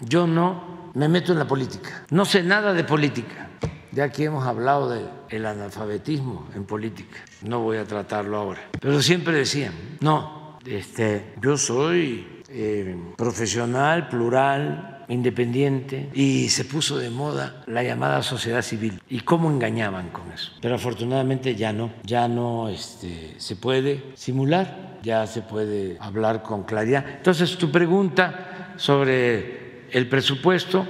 [0.02, 2.06] yo no me meto en la política.
[2.10, 3.51] No sé nada de política.
[3.92, 8.62] Ya aquí hemos hablado del analfabetismo en política, no voy a tratarlo ahora.
[8.80, 17.10] Pero siempre decían, no, este, yo soy eh, profesional, plural, independiente, y se puso de
[17.10, 19.02] moda la llamada sociedad civil.
[19.10, 20.54] ¿Y cómo engañaban con eso?
[20.62, 26.64] Pero afortunadamente ya no, ya no este, se puede simular, ya se puede hablar con
[26.64, 27.06] claridad.
[27.18, 30.88] Entonces, tu pregunta sobre el presupuesto,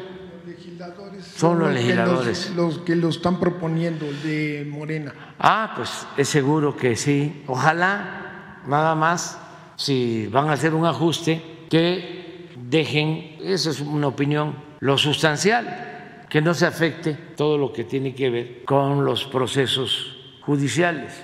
[1.42, 2.52] son los legisladores.
[2.56, 5.12] Los, que lo están proponiendo, de Morena.
[5.40, 7.42] Ah, pues es seguro que sí.
[7.48, 9.40] Ojalá, nada más,
[9.76, 16.42] si van a hacer un ajuste, que dejen, esa es una opinión, lo sustancial, que
[16.42, 21.24] no se afecte todo lo que tiene que ver con los procesos judiciales,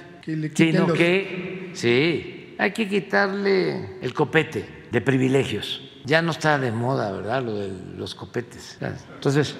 [0.55, 5.83] sino que, sí, hay que quitarle el copete de privilegios.
[6.05, 7.43] Ya no está de moda, ¿verdad?
[7.43, 8.79] Lo de los copetes.
[9.13, 9.55] Entonces,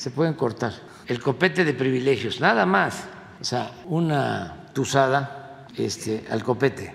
[0.00, 0.72] se pueden cortar.
[1.06, 3.04] El copete de privilegios, nada más.
[3.38, 6.94] O sea, una tusada este, al copete.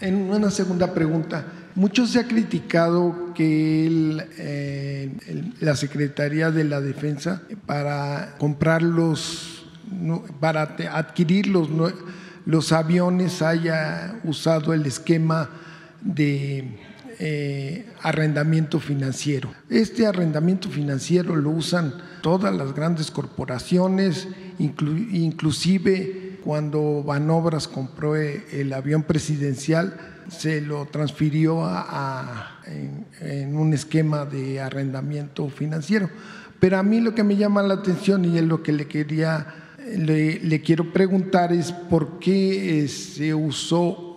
[0.00, 1.44] En una segunda pregunta,
[1.74, 9.66] mucho se ha criticado que eh, la Secretaría de la Defensa para comprar los,
[10.40, 11.68] para adquirir los,
[12.46, 15.50] los aviones haya usado el esquema
[16.00, 16.78] de
[17.18, 19.52] eh, arrendamiento financiero.
[19.68, 24.28] Este arrendamiento financiero lo usan todas las grandes corporaciones,
[24.58, 29.96] inclusive cuando Banobras compró el avión presidencial,
[30.28, 32.60] se lo transfirió a,
[33.20, 36.08] en, un esquema de arrendamiento financiero.
[36.60, 39.54] Pero a mí lo que me llama la atención y es lo que le quería,
[39.96, 44.07] le, quiero preguntar es por qué eh, se usó eh,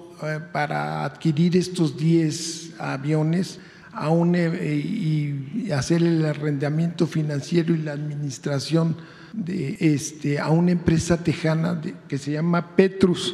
[0.51, 3.59] para adquirir estos 10 aviones
[3.93, 8.95] eh, y hacer el arrendamiento financiero y la administración
[9.33, 13.33] de este, a una empresa tejana que se llama Petrus.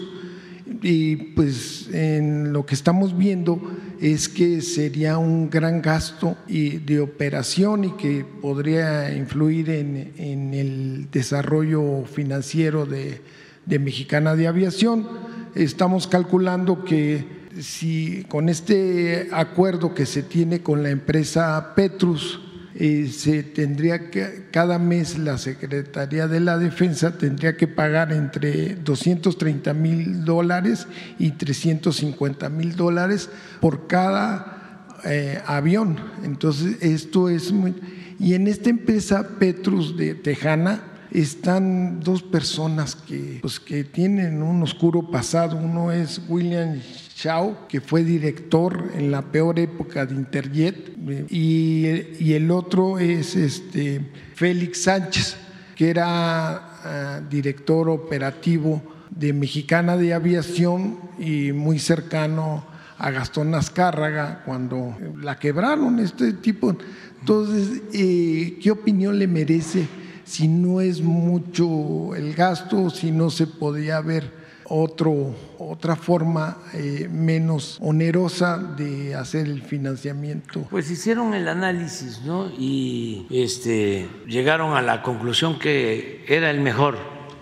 [0.81, 3.61] Y pues en lo que estamos viendo
[4.01, 12.03] es que sería un gran gasto de operación y que podría influir en, el desarrollo
[12.05, 13.21] financiero de,
[13.65, 15.26] de Mexicana de Aviación
[15.63, 17.25] estamos calculando que
[17.59, 22.39] si con este acuerdo que se tiene con la empresa Petrus,
[22.75, 28.75] eh, se tendría que, cada mes la Secretaría de la Defensa tendría que pagar entre
[28.75, 30.85] 230 mil dólares
[31.17, 35.97] y 350 mil dólares por cada eh, avión.
[36.23, 37.73] Entonces, esto es muy...
[38.19, 40.81] Y en esta empresa Petrus de Tejana,
[41.11, 45.57] están dos personas que, pues, que tienen un oscuro pasado.
[45.57, 46.79] Uno es William
[47.15, 50.93] Chao, que fue director en la peor época de Interjet,
[51.29, 54.01] y, el otro es este,
[54.35, 55.35] Félix Sánchez,
[55.75, 62.65] que era ah, director operativo de Mexicana de Aviación y muy cercano
[62.99, 66.75] a Gastón Azcárraga cuando la quebraron, este tipo.
[67.19, 69.87] Entonces, eh, ¿qué opinión le merece
[70.27, 74.29] si no es mucho el gasto, si no se podía ver
[74.65, 80.67] otro, otra forma eh, menos onerosa de hacer el financiamiento.
[80.69, 82.51] Pues hicieron el análisis, ¿no?
[82.57, 86.97] Y este, llegaron a la conclusión que era el mejor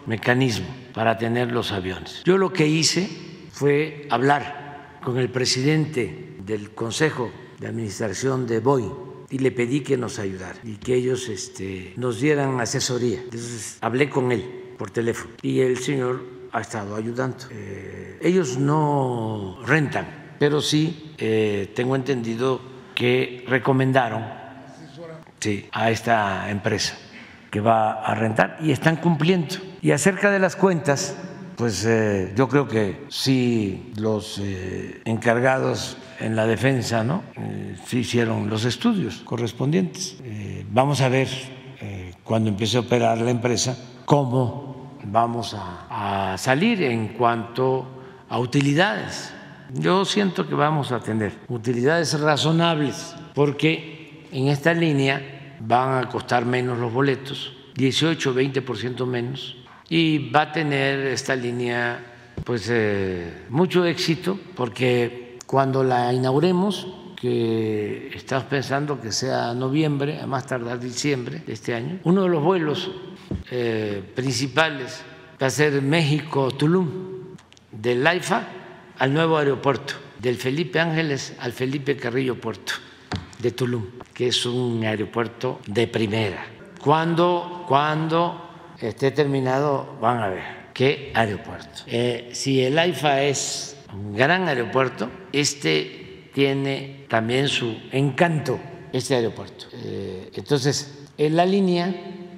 [0.05, 2.21] mecanismo para tener los aviones.
[2.23, 3.09] Yo lo que hice
[3.51, 9.97] fue hablar con el presidente del Consejo de Administración de Boeing y le pedí que
[9.97, 13.19] nos ayudara y que ellos este, nos dieran asesoría.
[13.19, 17.35] Entonces hablé con él por teléfono y el señor ha estado ayudando.
[17.51, 22.61] Eh, ellos no rentan, pero sí eh, tengo entendido
[22.95, 24.23] que recomendaron
[25.41, 26.97] sí, a esta empresa
[27.51, 29.55] que va a rentar y están cumpliendo.
[29.81, 31.17] Y acerca de las cuentas,
[31.57, 34.41] pues eh, yo creo que sí los
[35.03, 37.23] encargados en la defensa, ¿no?
[37.85, 40.17] sí hicieron los estudios correspondientes.
[40.71, 41.27] vamos a ver
[42.23, 47.87] cuando empiece a operar la empresa cómo vamos a, salir en cuanto
[48.29, 49.33] a utilidades.
[49.73, 56.45] Yo siento que vamos a tener utilidades razonables porque en esta línea van a costar
[56.45, 59.57] menos los boletos, 18 o 20% menos,
[59.89, 61.99] y va a tener esta línea
[62.43, 70.27] pues eh, mucho éxito porque cuando la inauguremos, que estamos pensando que sea noviembre, a
[70.27, 72.91] más tardar diciembre de este año, uno de los vuelos
[73.49, 75.01] eh, principales
[75.41, 76.87] va a ser México-Tulum,
[77.71, 78.47] del AIFA
[78.99, 82.73] al nuevo aeropuerto, del Felipe Ángeles al Felipe Carrillo Puerto
[83.39, 86.45] de Tulum, que es un aeropuerto de primera.
[86.81, 90.43] Cuando, cuando esté terminado, van a ver
[90.73, 91.83] qué aeropuerto.
[91.87, 93.74] Eh, si el AIFA es
[94.13, 98.59] gran aeropuerto, este tiene también su encanto,
[98.91, 99.65] este aeropuerto.
[99.73, 101.93] Eh, entonces, en la línea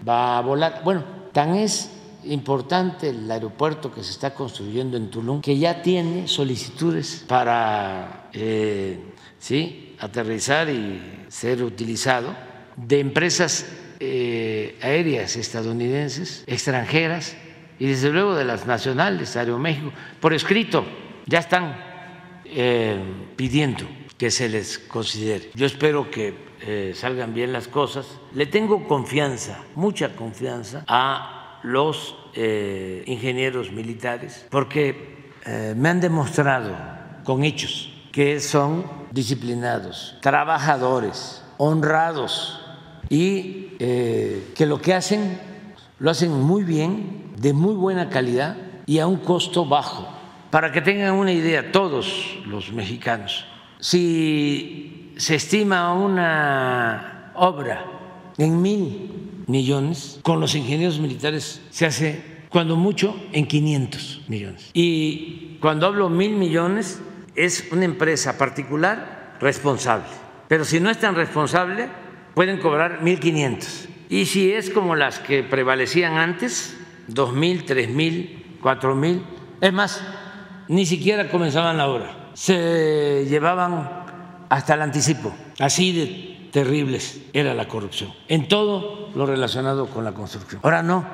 [0.07, 0.81] va a volar.
[0.84, 1.91] Bueno, tan es
[2.25, 8.99] importante el aeropuerto que se está construyendo en Tulum, que ya tiene solicitudes para eh,
[9.39, 9.95] ¿sí?
[9.99, 12.35] aterrizar y ser utilizado
[12.75, 13.65] de empresas
[13.99, 17.35] eh, aéreas estadounidenses, extranjeras
[17.79, 20.85] y desde luego de las nacionales, Aeroméxico, por escrito,
[21.27, 21.75] ya están
[22.45, 22.99] eh,
[23.35, 23.85] pidiendo
[24.17, 25.51] que se les considere.
[25.53, 28.07] Yo espero que eh, salgan bien las cosas.
[28.33, 35.15] Le tengo confianza, mucha confianza a los eh, ingenieros militares porque
[35.77, 36.75] me han demostrado
[37.23, 42.59] con hechos que son disciplinados, trabajadores, honrados
[43.07, 45.39] y que lo que hacen
[45.99, 50.16] lo hacen muy bien, de muy buena calidad y a un costo bajo.
[50.52, 53.45] Para que tengan una idea todos los mexicanos,
[53.80, 57.86] si se estima una obra
[58.38, 64.69] en mil millones, con los ingenieros militares se hace cuando mucho en 500 millones.
[64.74, 67.02] Y cuando hablo mil millones
[67.36, 70.07] es una empresa particular responsable.
[70.48, 71.90] Pero si no es tan responsable,
[72.34, 73.88] pueden cobrar 1.500.
[74.10, 76.78] Y si es como las que prevalecían antes,
[77.10, 79.22] 2.000, 3.000, 4.000,
[79.60, 80.02] es más,
[80.68, 82.31] ni siquiera comenzaban la obra.
[82.34, 83.89] Se llevaban
[84.49, 85.34] hasta el anticipo.
[85.60, 90.61] Así de terribles era la corrupción en todo lo relacionado con la construcción.
[90.64, 91.06] Ahora no.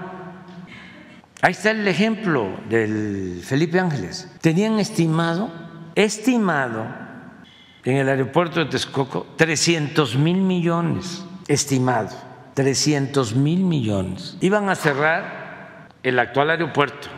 [1.42, 4.32] Ahí está el ejemplo del Felipe Ángeles.
[4.40, 5.50] Tenían estimado,
[5.96, 6.86] estimado
[7.84, 12.16] en el aeropuerto de Texcoco 300 mil millones, estimado,
[12.54, 14.38] 300 mil millones.
[14.40, 17.10] Iban a cerrar el actual aeropuerto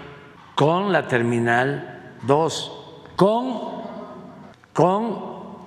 [0.56, 1.94] con la terminal
[2.26, 2.72] 2,
[3.15, 3.60] con,
[4.73, 5.19] con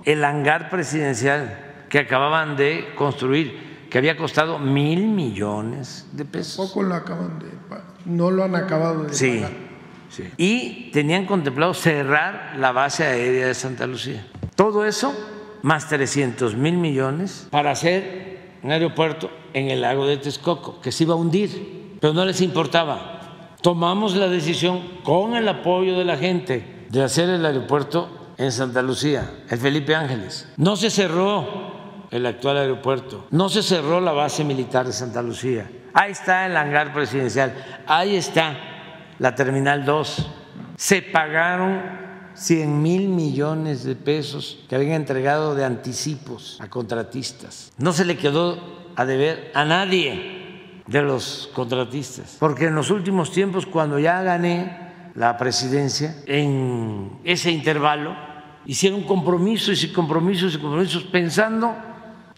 [0.04, 6.68] el hangar presidencial que acababan de construir, que había costado mil millones de pesos.
[6.68, 7.58] Poco lo acaban de
[8.08, 9.44] no lo han acabado de sí,
[10.10, 10.24] Sí.
[10.38, 14.26] Y tenían contemplado cerrar la base aérea de Santa Lucía.
[14.56, 15.14] Todo eso,
[15.60, 21.04] más 300 mil millones para hacer un aeropuerto en el lago de Texcoco, que se
[21.04, 23.17] iba a hundir, pero no les importaba.
[23.60, 28.82] Tomamos la decisión con el apoyo de la gente de hacer el aeropuerto en Santa
[28.82, 30.48] Lucía, el Felipe Ángeles.
[30.56, 35.68] No se cerró el actual aeropuerto, no se cerró la base militar de Santa Lucía.
[35.92, 37.52] Ahí está el hangar presidencial,
[37.86, 38.56] ahí está
[39.18, 40.30] la Terminal 2.
[40.76, 41.82] Se pagaron
[42.34, 47.72] 100 mil millones de pesos que habían entregado de anticipos a contratistas.
[47.76, 50.37] No se le quedó a deber a nadie
[50.88, 57.50] de los contratistas, porque en los últimos tiempos, cuando ya gané la presidencia, en ese
[57.50, 58.16] intervalo
[58.64, 61.74] hicieron compromisos y compromisos y compromisos pensando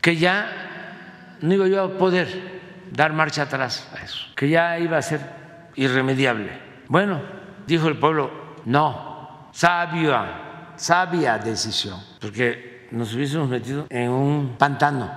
[0.00, 2.60] que ya no iba yo a poder
[2.90, 5.20] dar marcha atrás a eso, que ya iba a ser
[5.76, 6.50] irremediable.
[6.88, 7.20] Bueno,
[7.68, 8.30] dijo el pueblo,
[8.64, 15.08] no, sabia, sabia decisión, porque nos hubiésemos metido en un pantano.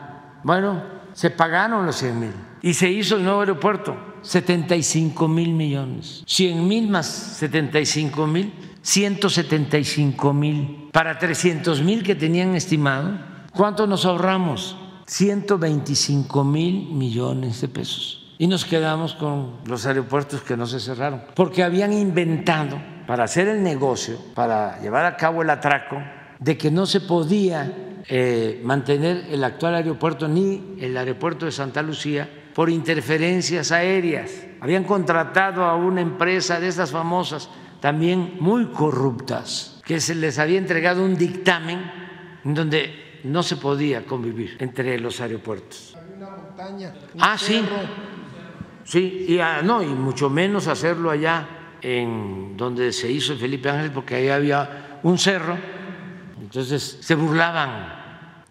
[0.43, 0.83] Bueno,
[1.13, 2.33] se pagaron los 100 mil
[2.63, 10.33] y se hizo el nuevo aeropuerto, 75 mil millones, 100 mil más 75 mil, 175
[10.33, 13.19] mil para 300 mil que tenían estimado.
[13.51, 14.77] ¿Cuánto nos ahorramos?
[15.07, 18.33] 125 mil millones de pesos.
[18.37, 23.49] Y nos quedamos con los aeropuertos que no se cerraron, porque habían inventado para hacer
[23.49, 26.01] el negocio, para llevar a cabo el atraco,
[26.39, 31.81] de que no se podía eh, mantener el actual aeropuerto ni el aeropuerto de Santa
[31.81, 34.45] Lucía por interferencias aéreas.
[34.61, 37.49] Habían contratado a una empresa de estas famosas,
[37.79, 41.79] también muy corruptas, que se les había entregado un dictamen
[42.45, 45.97] en donde no se podía convivir entre los aeropuertos.
[46.17, 47.55] Una montaña, un Ah, sí.
[47.55, 47.77] cerro.
[48.85, 51.47] Sí, y ah, no, y mucho menos hacerlo allá
[51.81, 55.57] en donde se hizo Felipe Ángeles, porque ahí había un cerro,
[56.41, 58.01] entonces se burlaban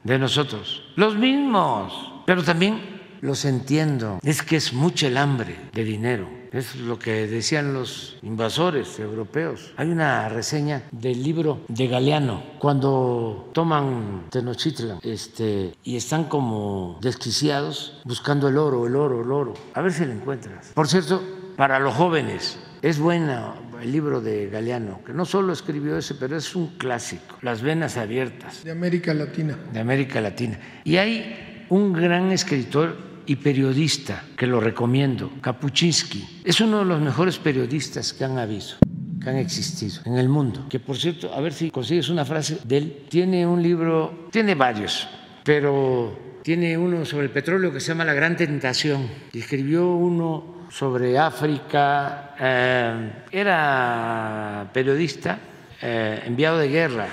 [0.02, 2.91] de nosotros, los mismos, pero también
[3.22, 8.18] los entiendo, es que es mucho el hambre de dinero, es lo que decían los
[8.22, 9.72] invasores europeos.
[9.76, 18.00] Hay una reseña del libro de Galeano, cuando toman Tenochtitlan este, y están como desquiciados
[18.04, 20.72] buscando el oro, el oro, el oro, a ver si lo encuentras.
[20.74, 21.22] Por cierto,
[21.56, 26.36] para los jóvenes, es buena el libro de Galeano, que no solo escribió ese, pero
[26.36, 29.56] es un clásico, Las venas abiertas De América Latina.
[29.72, 30.58] de América Latina.
[30.82, 36.42] Y hay un gran escritor y periodista que lo recomiendo, Kapuczynski.
[36.44, 38.76] Es uno de los mejores periodistas que han habido,
[39.22, 40.66] que han existido en el mundo.
[40.68, 43.02] Que por cierto, a ver si consigues una frase de él.
[43.08, 45.08] Tiene un libro, tiene varios,
[45.44, 49.08] pero tiene uno sobre el petróleo que se llama La Gran Tentación.
[49.32, 52.34] Y escribió uno sobre África.
[52.38, 55.38] eh, era periodista,
[55.80, 57.08] eh, enviado de guerra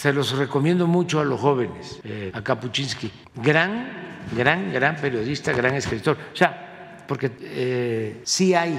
[0.00, 3.10] se los recomiendo mucho a los jóvenes, eh, a Kapuczynski.
[3.34, 6.16] Gran, gran, gran periodista, gran escritor.
[6.32, 8.78] O sea, porque eh, sí hay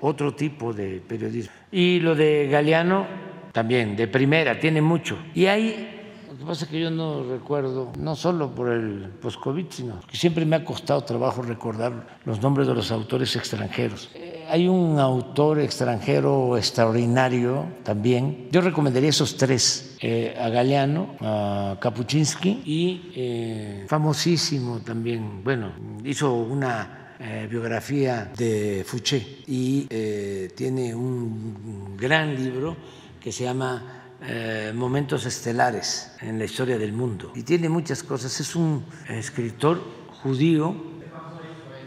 [0.00, 1.52] otro tipo de periodismo.
[1.70, 3.06] Y lo de Galeano
[3.52, 5.18] también, de primera, tiene mucho.
[5.34, 9.66] Y hay, lo que pasa es que yo no recuerdo, no solo por el post-COVID,
[9.70, 14.10] sino que siempre me ha costado trabajo recordar los nombres de los autores extranjeros.
[14.50, 18.48] Hay un autor extranjero extraordinario también.
[18.50, 25.70] Yo recomendaría esos tres, eh, a Galeano, a Kapuczynski y eh, famosísimo también, bueno,
[26.04, 32.76] hizo una eh, biografía de Fouché y eh, tiene un gran libro
[33.20, 37.30] que se llama eh, Momentos Estelares en la historia del mundo.
[37.36, 38.40] Y tiene muchas cosas.
[38.40, 39.80] Es un escritor
[40.24, 40.74] judío,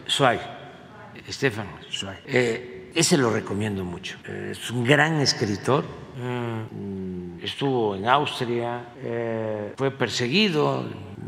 [0.08, 0.40] Zweig,
[1.28, 2.18] Stefan Zweig.
[2.26, 4.18] Eh, ese lo recomiendo mucho.
[4.28, 5.84] Eh, es un gran escritor.
[6.16, 10.84] Mm, estuvo en Austria, eh, fue perseguido,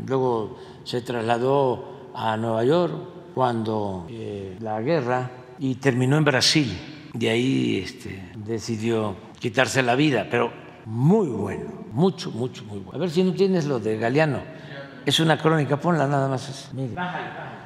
[0.07, 2.93] luego se trasladó a Nueva York
[3.35, 5.29] cuando eh, la guerra
[5.59, 6.77] y terminó en Brasil.
[7.13, 10.51] De ahí este, decidió quitarse la vida, pero
[10.85, 12.93] muy bueno, mucho, mucho, muy bueno.
[12.93, 14.39] A ver si no tienes lo de Galeano.
[15.05, 16.69] Es una crónica, ponla nada más.
[16.73, 16.93] mire.
[16.93, 17.56] Bájale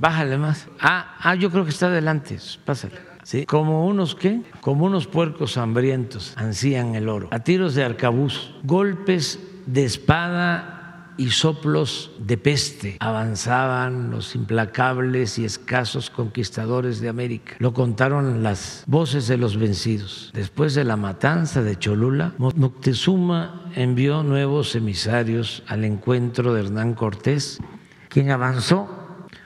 [0.00, 0.68] más.
[0.80, 2.38] Ah, ah, yo creo que está adelante.
[2.64, 2.94] Pásale.
[3.22, 3.44] ¿Sí?
[3.46, 4.42] Como unos qué?
[4.60, 7.28] Como unos puercos hambrientos ansían el oro.
[7.30, 10.80] A tiros de arcabuz, golpes de espada
[11.16, 17.56] y soplos de peste avanzaban los implacables y escasos conquistadores de América.
[17.58, 20.30] Lo contaron las voces de los vencidos.
[20.32, 27.58] Después de la matanza de Cholula, Moctezuma envió nuevos emisarios al encuentro de Hernán Cortés,
[28.08, 28.99] quien avanzó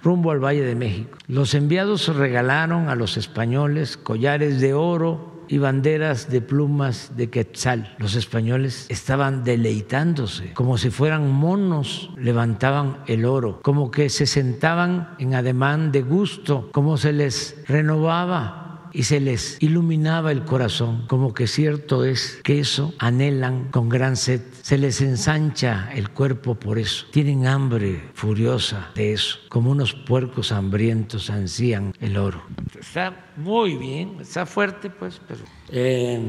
[0.04, 1.18] rumbo al Valle de México.
[1.26, 7.94] Los enviados regalaron a los españoles collares de oro y banderas de plumas de quetzal.
[7.98, 15.14] Los españoles estaban deleitándose, como si fueran monos, levantaban el oro, como que se sentaban
[15.18, 18.63] en ademán de gusto, como se les renovaba
[18.94, 24.16] y se les iluminaba el corazón, como que cierto es que eso anhelan con gran
[24.16, 29.92] sed, se les ensancha el cuerpo por eso, tienen hambre furiosa de eso, como unos
[29.94, 32.42] puercos hambrientos ansían el oro.
[32.78, 35.40] Está muy bien, está fuerte pues, pero...
[35.70, 36.20] eh,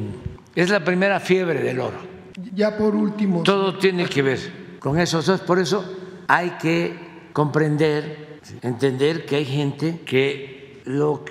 [0.56, 1.98] Es la primera fiebre del oro.
[2.54, 3.44] Ya por último.
[3.44, 4.40] Todo tiene que ver
[4.80, 5.22] con eso.
[5.46, 5.86] Por eso
[6.28, 6.94] hay que
[7.32, 11.24] comprender, entender que hay gente que lo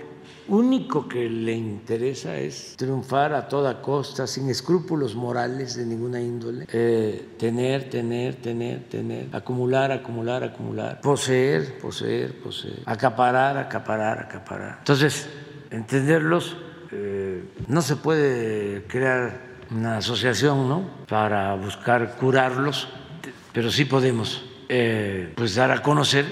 [0.48, 6.66] único que le interesa es triunfar a toda costa, sin escrúpulos morales de ninguna índole,
[6.72, 14.76] eh, tener, tener, tener, tener, acumular, acumular, acumular, poseer, poseer, poseer, acaparar, acaparar, acaparar.
[14.78, 15.28] Entonces,
[15.70, 16.56] entenderlos,
[16.92, 20.88] eh, no se puede crear una asociación ¿no?
[21.08, 22.88] para buscar curarlos,
[23.52, 26.24] pero sí podemos eh, pues dar a conocer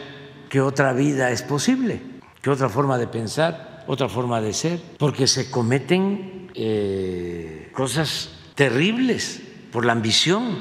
[0.48, 2.02] que otra vida es posible,
[2.40, 9.42] que otra forma de pensar otra forma de ser, porque se cometen eh, cosas terribles
[9.70, 10.59] por la ambición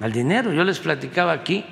[0.00, 0.52] al dinero.
[0.52, 1.64] Yo les platicaba aquí,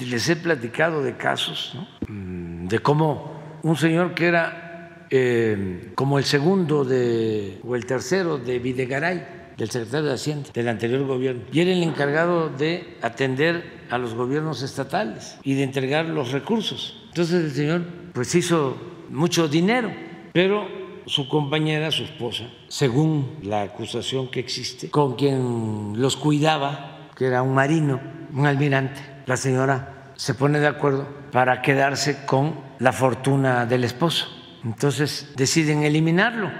[0.00, 1.76] les he platicado de casos,
[2.08, 8.38] mm, de cómo un señor que era eh, como el segundo de, o el tercero
[8.38, 13.84] de Videgaray, del secretario de Hacienda del anterior gobierno, y era el encargado de atender
[13.90, 17.04] a los gobiernos estatales y de entregar los recursos.
[17.08, 17.82] Entonces el señor
[18.12, 18.76] pues hizo
[19.10, 19.92] mucho dinero
[20.34, 20.66] pero
[21.06, 27.40] su compañera, su esposa, según la acusación que existe, con quien los cuidaba, que era
[27.40, 28.00] un marino,
[28.32, 34.26] un almirante, la señora se pone de acuerdo para quedarse con la fortuna del esposo.
[34.64, 36.50] Entonces deciden eliminarlo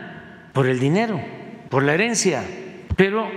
[0.52, 1.20] por el dinero,
[1.68, 2.44] por la herencia,
[2.94, 3.28] pero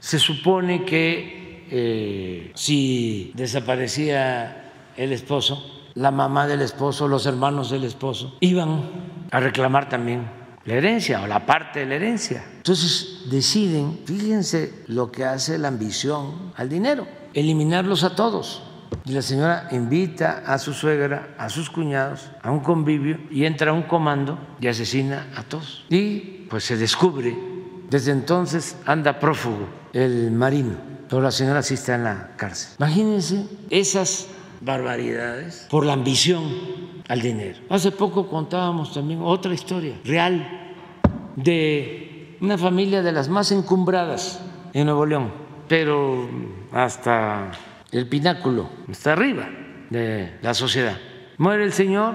[0.00, 7.84] se supone que eh, si desaparecía el esposo, la mamá del esposo, los hermanos del
[7.84, 8.82] esposo, iban
[9.30, 10.30] a reclamar también
[10.64, 12.44] la herencia o la parte de la herencia.
[12.56, 18.62] Entonces deciden, fíjense lo que hace la ambición al dinero, eliminarlos a todos.
[19.04, 23.72] Y la señora invita a su suegra, a sus cuñados, a un convivio y entra
[23.72, 25.84] a un comando y asesina a todos.
[25.90, 27.36] Y pues se descubre,
[27.90, 30.76] desde entonces anda prófugo el marino,
[31.08, 32.74] pero la señora sí está en la cárcel.
[32.78, 34.28] Imagínense esas
[34.60, 36.44] barbaridades por la ambición
[37.08, 37.58] al dinero.
[37.68, 40.74] Hace poco contábamos también otra historia real
[41.36, 45.32] de una familia de las más encumbradas en Nuevo León,
[45.68, 46.28] pero
[46.72, 47.52] hasta
[47.90, 49.48] el pináculo, está arriba
[49.90, 50.98] de la sociedad.
[51.38, 52.14] Muere el señor,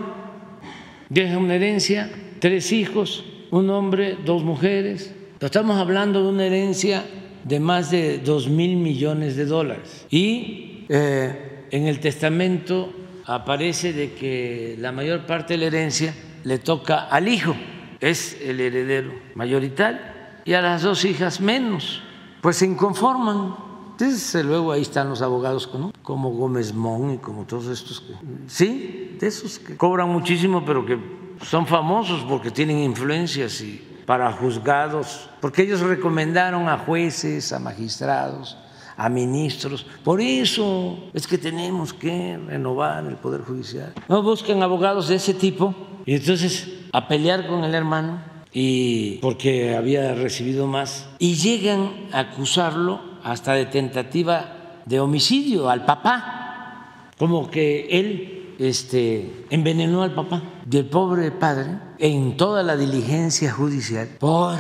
[1.10, 5.14] deja una herencia, tres hijos, un hombre, dos mujeres.
[5.40, 7.04] Estamos hablando de una herencia
[7.44, 10.06] de más de dos mil millones de dólares.
[10.10, 12.94] Y eh, en el testamento
[13.26, 16.14] aparece de que la mayor parte de la herencia
[16.44, 17.56] le toca al hijo,
[18.00, 20.00] es el heredero mayoritario,
[20.46, 22.04] y a las dos hijas menos,
[22.42, 23.56] pues se inconforman.
[23.90, 25.68] Entonces, luego ahí están los abogados
[26.04, 28.14] como Gómez Mon y como todos estos, que,
[28.46, 31.00] sí, de esos que cobran muchísimo, pero que
[31.42, 38.60] son famosos porque tienen influencias y para juzgados, porque ellos recomendaron a jueces, a magistrados,
[38.98, 39.86] a ministros.
[40.04, 43.94] Por eso es que tenemos que renovar el Poder Judicial.
[44.08, 45.74] No busquen abogados de ese tipo
[46.06, 48.22] y entonces a pelear con el hermano
[48.52, 55.86] y porque había recibido más y llegan a acusarlo hasta de tentativa de homicidio al
[55.86, 63.52] papá, como que él este, envenenó al papá del pobre padre en toda la diligencia
[63.52, 64.58] judicial por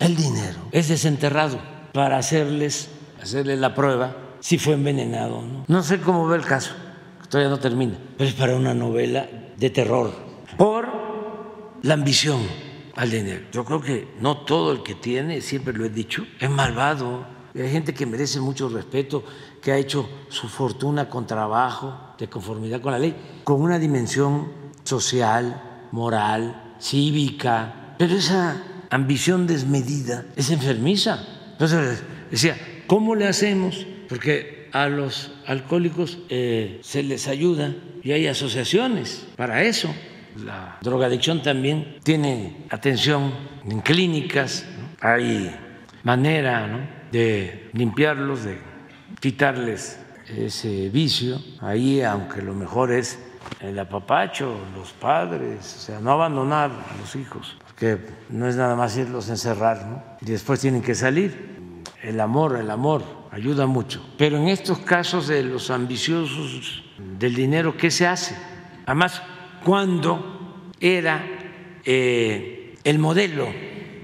[0.00, 0.58] el dinero.
[0.72, 1.58] Es desenterrado
[1.92, 2.90] para hacerles
[3.24, 5.64] hacerle la prueba si fue envenenado o no.
[5.66, 6.72] No sé cómo ve el caso,
[7.28, 9.26] todavía no termina, pero es para una novela
[9.56, 10.12] de terror
[10.58, 10.86] por
[11.82, 12.40] la ambición
[12.94, 13.46] al dinero.
[13.50, 17.26] Yo creo que no todo el que tiene, siempre lo he dicho, es malvado.
[17.54, 19.24] Hay gente que merece mucho respeto,
[19.62, 24.52] que ha hecho su fortuna con trabajo, de conformidad con la ley, con una dimensión
[24.82, 31.24] social, moral, cívica, pero esa ambición desmedida es enfermiza.
[31.52, 32.56] Entonces decía,
[32.86, 33.86] ¿Cómo le hacemos?
[34.08, 39.94] Porque a los alcohólicos eh, se les ayuda y hay asociaciones para eso.
[40.44, 43.32] La drogadicción también tiene atención
[43.70, 44.66] en clínicas,
[45.00, 45.54] hay
[46.02, 48.58] manera de limpiarlos, de
[49.20, 49.98] quitarles
[50.36, 51.40] ese vicio.
[51.60, 53.18] Ahí, aunque lo mejor es
[53.60, 57.98] el apapacho, los padres, o sea, no abandonar a los hijos, porque
[58.28, 60.02] no es nada más irlos a encerrar, ¿no?
[60.20, 61.53] Y después tienen que salir
[62.04, 64.04] el amor, el amor ayuda mucho.
[64.16, 66.84] Pero en estos casos de los ambiciosos
[67.18, 68.36] del dinero, ¿qué se hace?
[68.86, 69.22] Además,
[69.64, 71.24] cuando era
[71.84, 73.48] eh, el modelo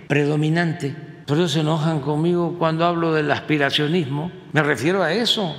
[0.08, 0.94] predominante,
[1.26, 5.54] por eso se enojan conmigo cuando hablo del aspiracionismo, me refiero a eso.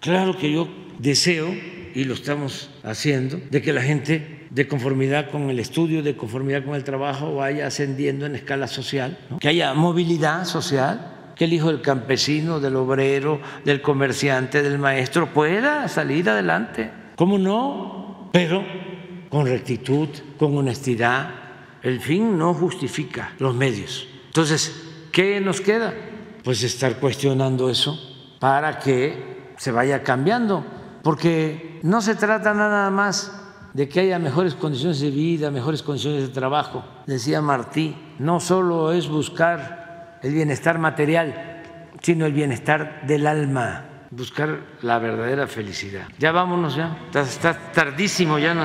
[0.00, 0.68] Claro que yo
[0.98, 1.48] deseo,
[1.94, 6.64] y lo estamos haciendo, de que la gente de conformidad con el estudio, de conformidad
[6.64, 11.68] con el trabajo, vaya ascendiendo en escala social, que haya movilidad social, que el hijo
[11.68, 16.90] del campesino, del obrero, del comerciante, del maestro pueda salir adelante.
[17.16, 18.30] ¿Cómo no?
[18.32, 18.64] Pero
[19.28, 20.08] con rectitud,
[20.38, 21.28] con honestidad.
[21.82, 24.06] El fin no justifica los medios.
[24.26, 25.92] Entonces, ¿qué nos queda?
[26.44, 27.98] Pues estar cuestionando eso
[28.38, 30.64] para que se vaya cambiando,
[31.02, 33.32] porque no se trata nada más
[33.72, 36.84] de que haya mejores condiciones de vida, mejores condiciones de trabajo.
[37.06, 39.83] Decía Martí, no solo es buscar
[40.24, 41.62] el bienestar material,
[42.00, 46.08] sino el bienestar del alma, buscar la verdadera felicidad.
[46.18, 48.64] Ya vámonos, ya, está, tardísimo, ya no.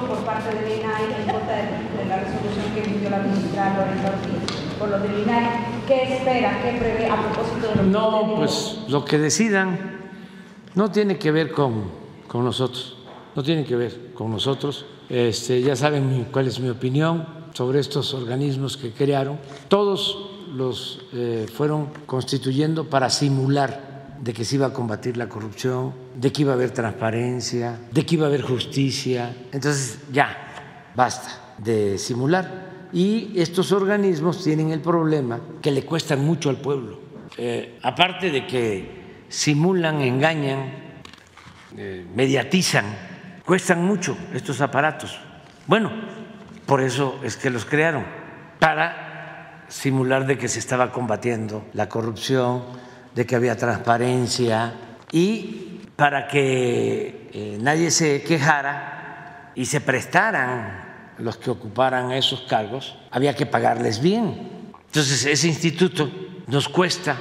[0.00, 4.76] por parte del INAI en contra de, la resolución que emitió la ministra Lorena Ortiz
[4.78, 5.73] por lo del INAI.
[5.86, 9.78] ¿Qué espera, qué prevé a propósito de lo que No, pues lo que decidan
[10.74, 11.84] no tiene que ver con,
[12.26, 12.96] con nosotros,
[13.34, 14.86] no tiene que ver con nosotros.
[15.08, 19.38] Este, ya saben cuál es mi opinión sobre estos organismos que crearon.
[19.68, 25.92] Todos los eh, fueron constituyendo para simular de que se iba a combatir la corrupción,
[26.14, 29.36] de que iba a haber transparencia, de que iba a haber justicia.
[29.52, 32.63] Entonces, ya, basta de simular.
[32.94, 37.00] Y estos organismos tienen el problema que le cuestan mucho al pueblo.
[37.36, 40.70] Eh, aparte de que simulan, engañan,
[41.76, 42.84] eh, mediatizan,
[43.44, 45.18] cuestan mucho estos aparatos.
[45.66, 45.90] Bueno,
[46.66, 48.04] por eso es que los crearon,
[48.60, 52.62] para simular de que se estaba combatiendo la corrupción,
[53.12, 54.72] de que había transparencia
[55.10, 60.83] y para que eh, nadie se quejara y se prestaran
[61.18, 64.72] los que ocuparan esos cargos, había que pagarles bien.
[64.86, 66.10] Entonces ese instituto
[66.46, 67.16] nos cuesta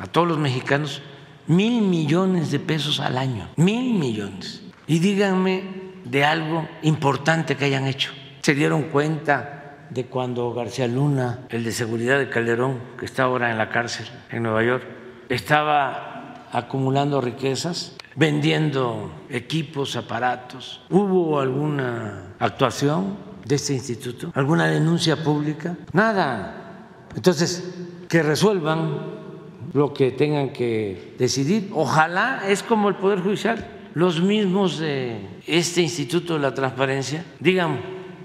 [0.00, 1.02] a todos los mexicanos
[1.46, 4.62] mil millones de pesos al año, mil millones.
[4.86, 5.64] Y díganme
[6.04, 8.12] de algo importante que hayan hecho.
[8.42, 13.50] Se dieron cuenta de cuando García Luna, el de seguridad de Calderón, que está ahora
[13.50, 14.84] en la cárcel en Nueva York,
[15.28, 20.82] estaba acumulando riquezas, vendiendo equipos, aparatos.
[20.90, 24.32] ¿Hubo alguna actuación de este instituto?
[24.34, 25.76] ¿Alguna denuncia pública?
[25.92, 26.86] Nada.
[27.14, 27.74] Entonces,
[28.08, 29.20] que resuelvan
[29.72, 31.70] lo que tengan que decidir.
[31.74, 33.66] Ojalá es como el Poder Judicial.
[33.94, 37.80] Los mismos de este Instituto de la Transparencia digan,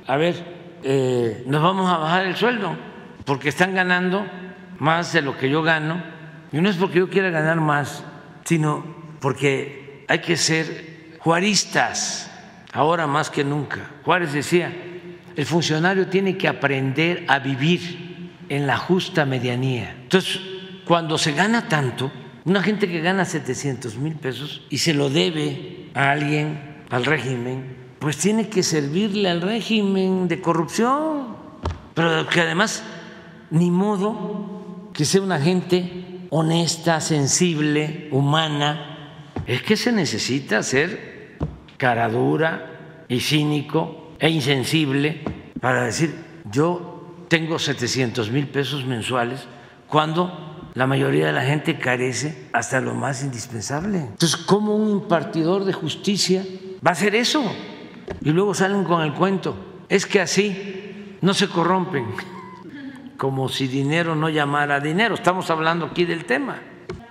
[0.06, 2.76] a ver, eh, nos vamos a bajar el sueldo
[3.26, 4.26] porque están ganando
[4.77, 6.03] más de lo que yo gano
[6.52, 8.03] y no es porque yo quiera ganar más,
[8.43, 8.85] sino
[9.19, 12.31] porque hay que ser juaristas,
[12.72, 13.89] ahora más que nunca.
[14.03, 14.72] Juárez decía,
[15.35, 19.95] el funcionario tiene que aprender a vivir en la justa medianía.
[20.03, 20.39] Entonces,
[20.85, 22.11] cuando se gana tanto,
[22.45, 27.75] una gente que gana 700 mil pesos y se lo debe a alguien, al régimen,
[27.99, 31.35] pues tiene que servirle al régimen de corrupción,
[31.93, 32.83] pero que además
[33.49, 41.37] ni modo que sea una gente honesta, sensible, humana, es que se necesita ser
[41.77, 45.21] caradura y cínico e insensible
[45.59, 46.13] para decir,
[46.51, 49.47] yo tengo 700 mil pesos mensuales
[49.87, 53.99] cuando la mayoría de la gente carece hasta lo más indispensable.
[53.99, 56.43] Entonces, ¿cómo un impartidor de justicia
[56.85, 57.43] va a hacer eso?
[58.21, 59.55] Y luego salen con el cuento,
[59.89, 62.05] es que así no se corrompen
[63.17, 65.15] como si dinero no llamara dinero.
[65.15, 66.59] Estamos hablando aquí del tema.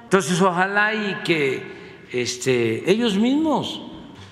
[0.05, 3.83] Entonces, ojalá y que este, ellos mismos,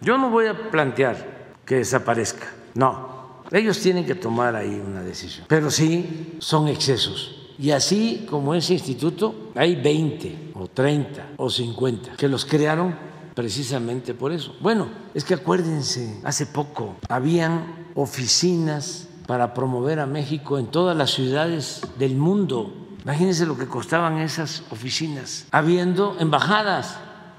[0.00, 1.16] yo no voy a plantear
[1.64, 7.36] que desaparezca, no, ellos tienen que tomar ahí una decisión, pero sí son excesos.
[7.58, 12.96] Y así como ese instituto, hay 20 o 30 o 50 que los crearon
[13.34, 14.56] precisamente por eso.
[14.60, 21.10] Bueno, es que acuérdense, hace poco habían oficinas para promover a México en todas las
[21.10, 22.74] ciudades del mundo.
[23.04, 26.98] Imagínense lo que costaban esas oficinas, habiendo embajadas.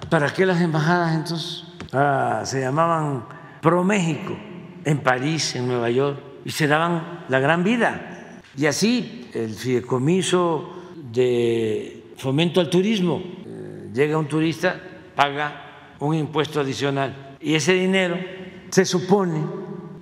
[0.09, 1.63] ¿Para qué las embajadas entonces?
[1.91, 3.25] Ah, se llamaban
[3.61, 4.35] Pro México
[4.85, 8.39] en París, en Nueva York, y se daban la gran vida.
[8.57, 10.69] Y así el fideicomiso
[11.11, 13.21] de fomento al turismo.
[13.45, 14.79] Eh, llega un turista,
[15.15, 18.17] paga un impuesto adicional y ese dinero
[18.69, 19.43] se supone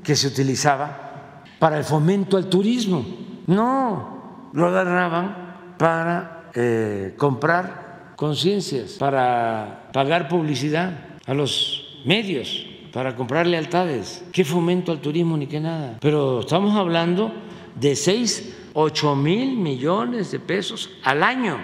[0.03, 3.05] que se utilizaba para el fomento al turismo.
[3.47, 10.93] No, lo agarraban para eh, comprar conciencias, para pagar publicidad
[11.25, 14.23] a los medios, para comprar lealtades.
[14.31, 15.97] ¿Qué fomento al turismo ni qué nada?
[16.01, 17.31] Pero estamos hablando
[17.75, 21.57] de 6, 8 mil millones de pesos al año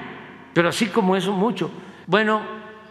[0.53, 1.69] Pero así como eso, mucho.
[2.07, 2.41] Bueno,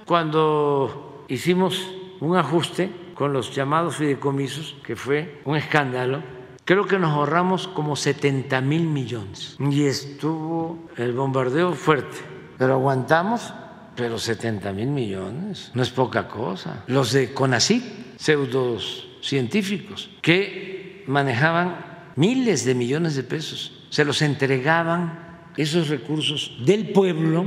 [0.07, 1.91] cuando hicimos
[2.21, 6.23] un ajuste con los llamados fideicomisos, que fue un escándalo,
[6.65, 9.57] creo que nos ahorramos como 70 mil millones.
[9.59, 12.19] Y estuvo el bombardeo fuerte,
[12.59, 13.53] pero aguantamos,
[13.97, 16.85] pero 70 mil millones no es poca cosa.
[16.87, 25.51] Los de CONACYT, pseudos científicos, que manejaban miles de millones de pesos, se los entregaban
[25.57, 27.47] esos recursos del pueblo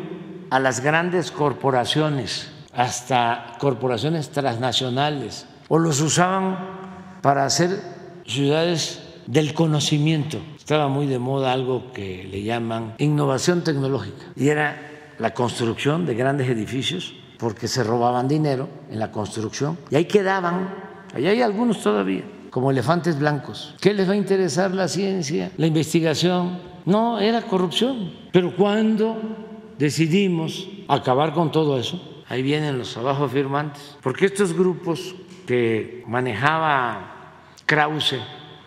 [0.49, 6.57] a las grandes corporaciones, hasta corporaciones transnacionales, o los usaban
[7.21, 7.79] para hacer
[8.25, 10.39] ciudades del conocimiento.
[10.57, 14.88] Estaba muy de moda algo que le llaman innovación tecnológica, y era
[15.19, 20.73] la construcción de grandes edificios, porque se robaban dinero en la construcción, y ahí quedaban,
[21.13, 23.75] allá hay algunos todavía, como elefantes blancos.
[23.79, 26.59] ¿Qué les va a interesar la ciencia, la investigación?
[26.85, 28.13] No, era corrupción.
[28.31, 29.17] Pero cuando
[29.77, 35.15] decidimos acabar con todo eso, ahí vienen los abajo firmantes, porque estos grupos
[35.45, 38.15] que manejaba Krause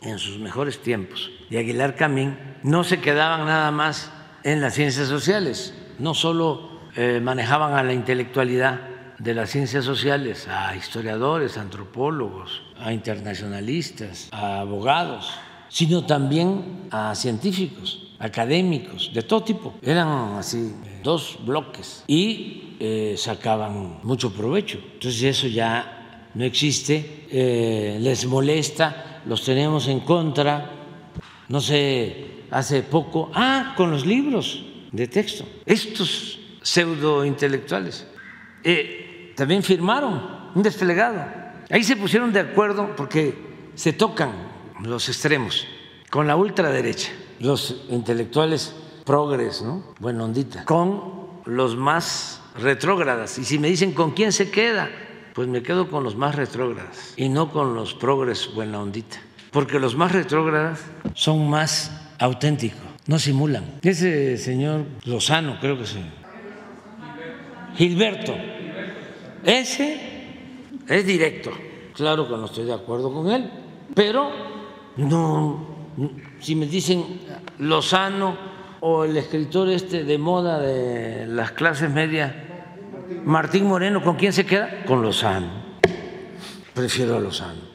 [0.03, 4.11] en sus mejores tiempos y Aguilar Camín no se quedaban nada más
[4.43, 8.81] en las ciencias sociales, no solo eh, manejaban a la intelectualidad
[9.19, 15.33] de las ciencias sociales, a historiadores, antropólogos, a internacionalistas, a abogados,
[15.69, 19.75] sino también a científicos académicos de todo tipo.
[19.81, 24.79] Eran así dos bloques y eh, sacaban mucho provecho.
[24.95, 30.71] Entonces eso ya no existe, eh, les molesta, los tenemos en contra.
[31.49, 38.07] No sé, hace poco, ah, con los libros de texto, estos pseudo intelectuales
[38.63, 41.25] eh, también firmaron un desplegado.
[41.71, 43.35] Ahí se pusieron de acuerdo porque
[43.75, 44.31] se tocan
[44.83, 45.67] los extremos
[46.11, 47.11] con la ultraderecha
[47.43, 48.75] los intelectuales
[49.05, 49.83] progres, ¿no?
[49.99, 53.39] Buena ondita, con los más retrógradas.
[53.39, 54.89] Y si me dicen con quién se queda,
[55.35, 59.21] pues me quedo con los más retrógradas y no con los progres buena ondita.
[59.51, 60.81] Porque los más retrógradas
[61.15, 63.65] son más auténticos, no simulan.
[63.83, 66.03] Ese señor Lozano, creo que sí.
[67.77, 68.35] Gilberto.
[69.45, 70.01] Ese
[70.89, 71.51] es directo.
[71.95, 73.51] Claro que no estoy de acuerdo con él,
[73.95, 74.31] pero
[74.97, 75.73] no
[76.41, 77.21] si me dicen
[77.59, 78.37] Lozano
[78.81, 82.33] o el escritor este de moda de las clases medias,
[83.25, 84.85] Martín Moreno, ¿con quién se queda?
[84.87, 85.49] Con Lozano.
[86.75, 87.73] Prefiero a Lozano.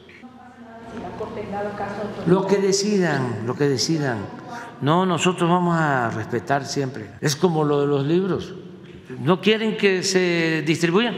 [2.26, 4.37] Lo que decidan, lo que decidan.
[4.80, 7.10] No, nosotros vamos a respetar siempre.
[7.20, 8.54] Es como lo de los libros.
[9.20, 11.14] No quieren que se distribuyan,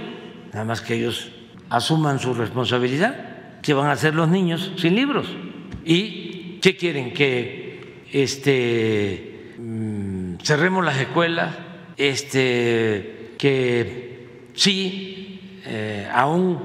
[0.52, 1.30] nada más que ellos
[1.68, 3.60] asuman su responsabilidad.
[3.62, 5.26] ¿Qué van a hacer los niños sin libros?
[5.84, 6.30] Y
[6.60, 7.12] ¿Qué quieren?
[7.14, 11.54] Que este, mm, cerremos las escuelas,
[11.96, 16.58] este, que sí, eh, aún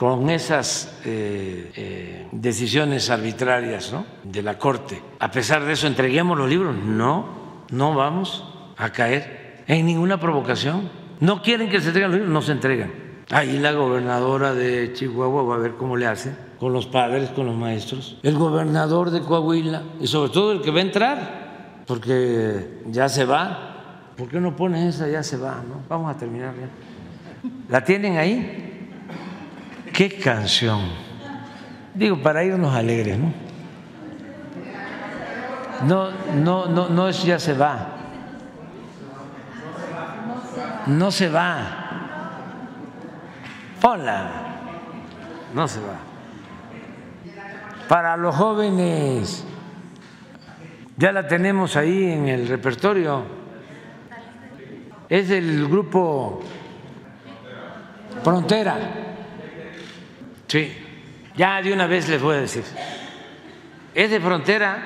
[0.00, 3.94] con esas eh, eh, decisiones arbitrarias
[4.24, 6.74] de la Corte, a pesar de eso, entreguemos los libros.
[6.74, 7.26] No,
[7.70, 8.42] no vamos
[8.78, 10.88] a caer en ninguna provocación.
[11.20, 12.90] No quieren que se entreguen los libros, no se entregan.
[13.30, 17.44] Ahí la gobernadora de Chihuahua va a ver cómo le hace con los padres, con
[17.44, 22.80] los maestros, el gobernador de Coahuila y sobre todo el que va a entrar, porque
[22.86, 24.12] ya se va.
[24.16, 25.08] ¿Por qué no pones esa?
[25.08, 25.82] Ya se va, ¿no?
[25.90, 27.50] Vamos a terminar ya.
[27.68, 28.68] ¿La tienen ahí?
[30.00, 30.80] ¿Qué canción?
[31.92, 33.34] Digo, para irnos alegres, ¿no?
[35.86, 37.88] No, no, no, no es ya se va.
[40.86, 41.66] No se va.
[43.78, 44.30] Ponla.
[45.52, 45.98] No se va
[47.86, 49.44] para los jóvenes.
[50.96, 53.22] Ya la tenemos ahí en el repertorio.
[55.10, 56.40] Es del grupo
[58.22, 59.09] Frontera.
[60.50, 60.68] Sí,
[61.36, 62.64] ya de una vez les voy a decir.
[63.94, 64.82] Es de Frontera,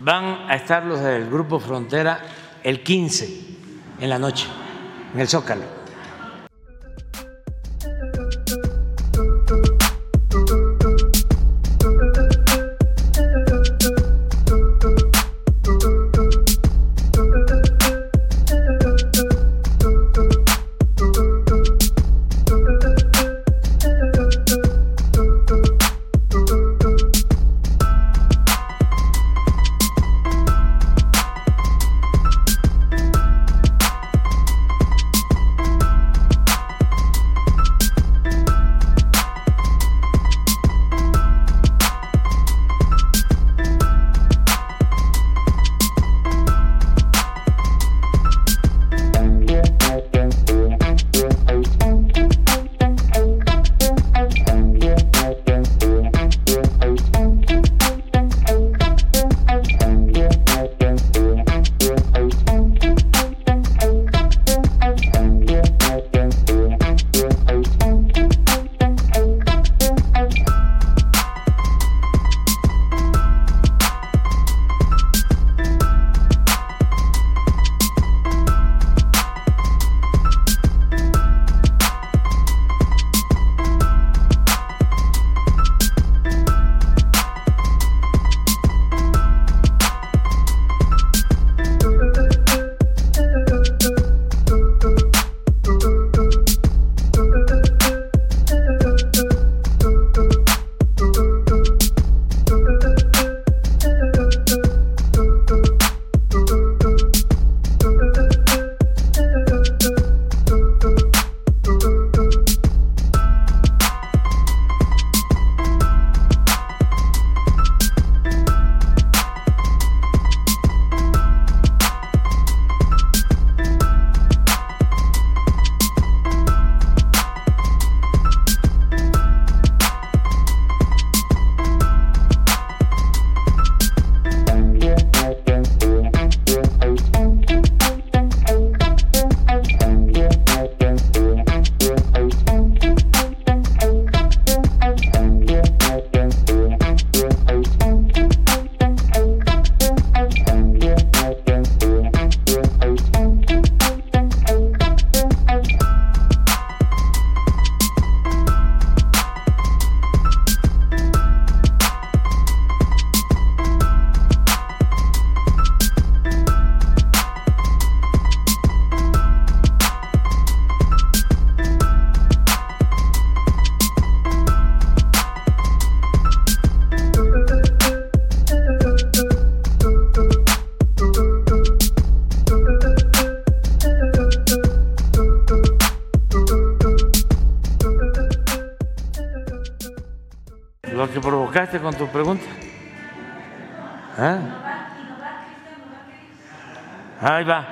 [0.00, 2.20] van a estar los del grupo Frontera
[2.62, 3.40] el 15
[4.00, 4.46] en la noche,
[5.14, 5.85] en el Zócalo.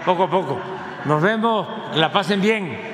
[0.04, 0.58] Poco a poco.
[1.04, 2.93] Nos vemos, la pasen bien.